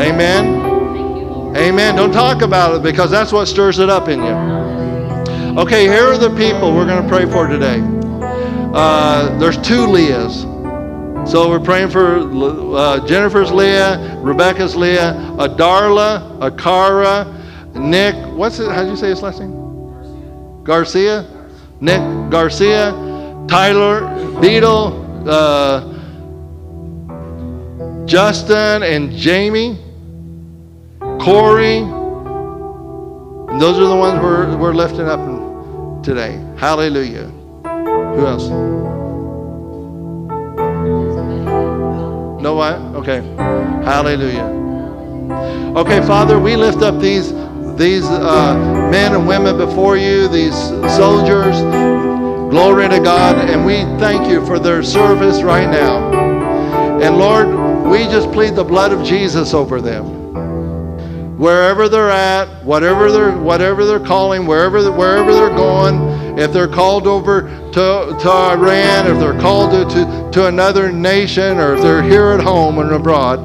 Amen. 0.00 0.73
Amen. 1.56 1.96
Don't 1.96 2.12
talk 2.12 2.42
about 2.42 2.74
it 2.74 2.82
because 2.82 3.10
that's 3.10 3.32
what 3.32 3.46
stirs 3.46 3.78
it 3.78 3.88
up 3.88 4.08
in 4.08 4.20
you. 4.20 5.60
Okay, 5.60 5.84
here 5.84 6.04
are 6.04 6.18
the 6.18 6.30
people 6.36 6.74
we're 6.74 6.86
going 6.86 7.02
to 7.02 7.08
pray 7.08 7.26
for 7.30 7.46
today. 7.46 7.80
Uh, 8.74 9.38
there's 9.38 9.56
two 9.58 9.86
Leahs. 9.86 10.42
So 11.30 11.48
we're 11.48 11.60
praying 11.60 11.90
for 11.90 12.18
uh, 12.76 13.06
Jennifer's 13.06 13.50
Leah, 13.52 14.18
Rebecca's 14.20 14.76
Leah, 14.76 15.12
a 15.38 15.48
Darla, 15.48 16.38
a 16.40 16.50
Cara, 16.50 17.24
Nick. 17.74 18.14
What's 18.34 18.58
it? 18.58 18.70
How 18.70 18.82
do 18.82 18.90
you 18.90 18.96
say 18.96 19.08
his 19.08 19.22
last 19.22 19.40
name? 19.40 20.64
Garcia. 20.64 21.34
Nick 21.80 22.30
Garcia, 22.30 22.92
Tyler 23.46 24.40
Beadle, 24.40 25.28
uh, 25.28 25.92
Justin 28.06 28.82
and 28.82 29.12
Jamie, 29.12 29.83
Corey. 31.24 31.78
And 31.78 33.58
those 33.58 33.78
are 33.78 33.88
the 33.88 33.96
ones 33.96 34.22
we're, 34.22 34.56
we're 34.58 34.74
lifting 34.74 35.08
up 35.08 36.02
today. 36.02 36.38
Hallelujah. 36.58 37.28
Who 37.64 38.26
else? 38.26 38.50
No 42.42 42.54
what? 42.54 42.74
Okay. 42.96 43.22
Hallelujah. 43.84 44.44
Okay, 45.78 46.06
Father, 46.06 46.38
we 46.38 46.56
lift 46.56 46.82
up 46.82 47.00
these 47.00 47.32
these 47.78 48.04
uh, 48.04 48.54
men 48.92 49.14
and 49.14 49.26
women 49.26 49.56
before 49.56 49.96
you, 49.96 50.28
these 50.28 50.54
soldiers. 50.94 51.58
Glory 52.50 52.88
to 52.90 53.00
God, 53.00 53.48
and 53.48 53.64
we 53.64 53.78
thank 53.98 54.28
you 54.28 54.44
for 54.44 54.58
their 54.58 54.82
service 54.82 55.42
right 55.42 55.68
now. 55.68 57.00
And 57.00 57.16
Lord, 57.16 57.48
we 57.90 58.04
just 58.04 58.30
plead 58.30 58.54
the 58.54 58.62
blood 58.62 58.92
of 58.92 59.04
Jesus 59.04 59.54
over 59.54 59.80
them. 59.80 60.23
Wherever 61.36 61.88
they're 61.88 62.10
at, 62.10 62.64
whatever 62.64 63.10
they're 63.10 63.36
whatever 63.36 63.84
they're 63.84 63.98
calling, 63.98 64.46
wherever 64.46 64.90
wherever 64.92 65.32
they're 65.32 65.48
going, 65.56 66.38
if 66.38 66.52
they're 66.52 66.68
called 66.68 67.06
over 67.06 67.42
to, 67.42 68.16
to 68.20 68.30
Iran, 68.30 69.06
if 69.06 69.18
they're 69.18 69.40
called 69.40 69.70
to, 69.72 69.94
to, 69.94 70.30
to 70.32 70.46
another 70.46 70.92
nation, 70.92 71.58
or 71.58 71.74
if 71.74 71.82
they're 71.82 72.02
here 72.02 72.28
at 72.28 72.40
home 72.40 72.78
and 72.78 72.92
abroad, 72.92 73.40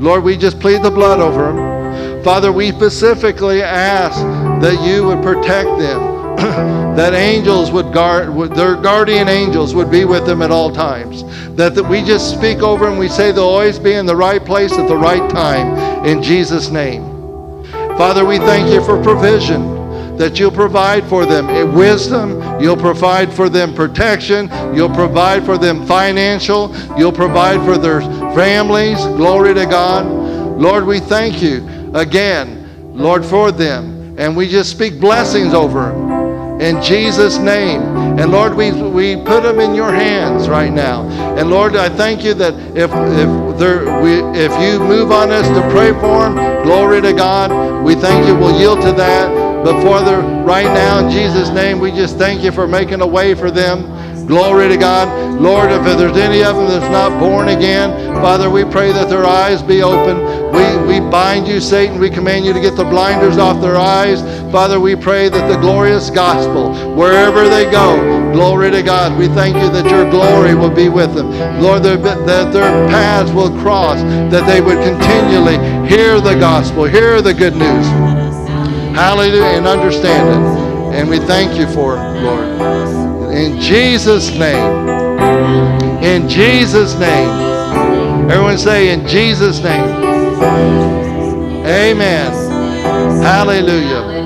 Lord, 0.00 0.24
we 0.24 0.36
just 0.36 0.58
plead 0.58 0.82
the 0.82 0.90
blood 0.90 1.20
over 1.20 1.52
them. 1.52 2.22
Father, 2.24 2.52
we 2.52 2.70
specifically 2.70 3.62
ask 3.62 4.18
that 4.62 4.82
you 4.86 5.06
would 5.06 5.22
protect 5.22 5.68
them, 5.78 6.36
that 6.96 7.12
angels 7.12 7.70
would 7.70 7.92
guard, 7.92 8.34
their 8.54 8.76
guardian 8.76 9.28
angels 9.28 9.74
would 9.74 9.90
be 9.90 10.04
with 10.04 10.26
them 10.26 10.42
at 10.42 10.50
all 10.50 10.72
times. 10.72 11.24
That, 11.56 11.74
that 11.74 11.84
we 11.84 12.02
just 12.02 12.34
speak 12.34 12.58
over 12.58 12.86
them, 12.86 12.98
we 12.98 13.08
say 13.08 13.32
they'll 13.32 13.44
always 13.44 13.78
be 13.78 13.92
in 13.92 14.06
the 14.06 14.16
right 14.16 14.44
place 14.44 14.72
at 14.72 14.88
the 14.88 14.96
right 14.96 15.30
time, 15.30 16.06
in 16.06 16.22
Jesus' 16.22 16.70
name. 16.70 17.13
Father, 17.96 18.24
we 18.24 18.38
thank 18.38 18.72
you 18.72 18.84
for 18.84 19.00
provision, 19.00 20.16
that 20.16 20.38
you'll 20.38 20.50
provide 20.50 21.04
for 21.08 21.24
them 21.24 21.48
in 21.48 21.74
wisdom, 21.74 22.40
you'll 22.60 22.76
provide 22.76 23.32
for 23.32 23.48
them 23.48 23.72
protection, 23.72 24.48
you'll 24.74 24.92
provide 24.92 25.44
for 25.44 25.56
them 25.56 25.86
financial, 25.86 26.74
you'll 26.98 27.12
provide 27.12 27.64
for 27.64 27.78
their 27.78 28.00
families. 28.34 28.98
Glory 29.16 29.54
to 29.54 29.64
God. 29.64 30.06
Lord, 30.60 30.84
we 30.86 30.98
thank 30.98 31.40
you 31.40 31.68
again, 31.94 32.68
Lord, 32.96 33.24
for 33.24 33.52
them. 33.52 34.16
And 34.18 34.36
we 34.36 34.48
just 34.48 34.70
speak 34.70 35.00
blessings 35.00 35.54
over 35.54 35.90
them 35.90 36.60
in 36.60 36.82
Jesus' 36.82 37.38
name. 37.38 37.93
And 38.18 38.30
Lord, 38.30 38.54
we, 38.54 38.70
we 38.70 39.16
put 39.16 39.42
them 39.42 39.58
in 39.58 39.74
your 39.74 39.90
hands 39.90 40.48
right 40.48 40.72
now. 40.72 41.02
And 41.36 41.50
Lord, 41.50 41.74
I 41.74 41.88
thank 41.88 42.22
you 42.22 42.32
that 42.34 42.54
if 42.76 42.90
if 42.92 43.58
there 43.58 44.00
we 44.02 44.12
if 44.38 44.52
you 44.62 44.78
move 44.78 45.10
on 45.10 45.30
us 45.30 45.46
to 45.48 45.60
pray 45.72 45.92
for 45.94 46.22
them, 46.22 46.62
glory 46.62 47.00
to 47.02 47.12
God. 47.12 47.84
We 47.84 47.94
thank 47.96 48.26
you. 48.26 48.34
We'll 48.34 48.58
yield 48.58 48.80
to 48.82 48.92
that. 48.92 49.64
But 49.64 49.82
Father, 49.82 50.20
right 50.44 50.66
now 50.66 51.04
in 51.04 51.10
Jesus' 51.10 51.48
name, 51.50 51.80
we 51.80 51.90
just 51.90 52.16
thank 52.16 52.44
you 52.44 52.52
for 52.52 52.68
making 52.68 53.00
a 53.00 53.06
way 53.06 53.34
for 53.34 53.50
them. 53.50 53.90
Glory 54.26 54.68
to 54.68 54.76
God. 54.76 55.40
Lord, 55.40 55.70
if 55.70 55.82
there's 55.84 56.16
any 56.16 56.42
of 56.42 56.56
them 56.56 56.68
that's 56.68 56.90
not 56.90 57.18
born 57.20 57.48
again, 57.48 57.90
Father, 58.14 58.48
we 58.48 58.64
pray 58.64 58.92
that 58.92 59.10
their 59.10 59.26
eyes 59.26 59.62
be 59.62 59.82
open. 59.82 60.16
We, 60.52 61.00
we 61.00 61.10
bind 61.10 61.46
you, 61.46 61.60
Satan. 61.60 61.98
We 61.98 62.08
command 62.08 62.44
you 62.44 62.52
to 62.52 62.60
get 62.60 62.76
the 62.76 62.84
blinders 62.84 63.36
off 63.36 63.60
their 63.60 63.76
eyes. 63.76 64.22
Father, 64.50 64.80
we 64.80 64.96
pray 64.96 65.28
that 65.28 65.48
the 65.48 65.58
glorious 65.60 66.08
gospel, 66.08 66.72
wherever 66.94 67.48
they 67.48 67.70
go, 67.70 68.32
glory 68.32 68.70
to 68.70 68.82
God. 68.82 69.18
We 69.18 69.26
thank 69.28 69.56
you 69.56 69.68
that 69.70 69.90
your 69.90 70.08
glory 70.10 70.54
will 70.54 70.74
be 70.74 70.88
with 70.88 71.14
them. 71.14 71.30
Lord, 71.60 71.82
that 71.82 72.02
their 72.52 72.88
paths 72.88 73.32
will 73.32 73.50
cross, 73.60 74.00
that 74.30 74.46
they 74.46 74.60
would 74.60 74.78
continually 74.78 75.58
hear 75.88 76.20
the 76.20 76.34
gospel, 76.34 76.84
hear 76.84 77.20
the 77.20 77.34
good 77.34 77.54
news. 77.54 77.86
Hallelujah, 78.96 79.58
and 79.58 79.66
understand 79.66 80.28
it. 80.30 80.98
And 81.00 81.10
we 81.10 81.18
thank 81.18 81.58
you 81.58 81.66
for 81.66 81.96
it, 81.96 82.22
Lord. 82.22 83.03
In 83.34 83.60
Jesus' 83.60 84.30
name. 84.38 84.88
In 86.02 86.28
Jesus' 86.28 86.94
name. 86.98 88.30
Everyone 88.30 88.56
say, 88.58 88.92
in 88.92 89.06
Jesus' 89.06 89.62
name. 89.62 89.84
Amen. 91.66 92.32
Hallelujah. 93.22 94.23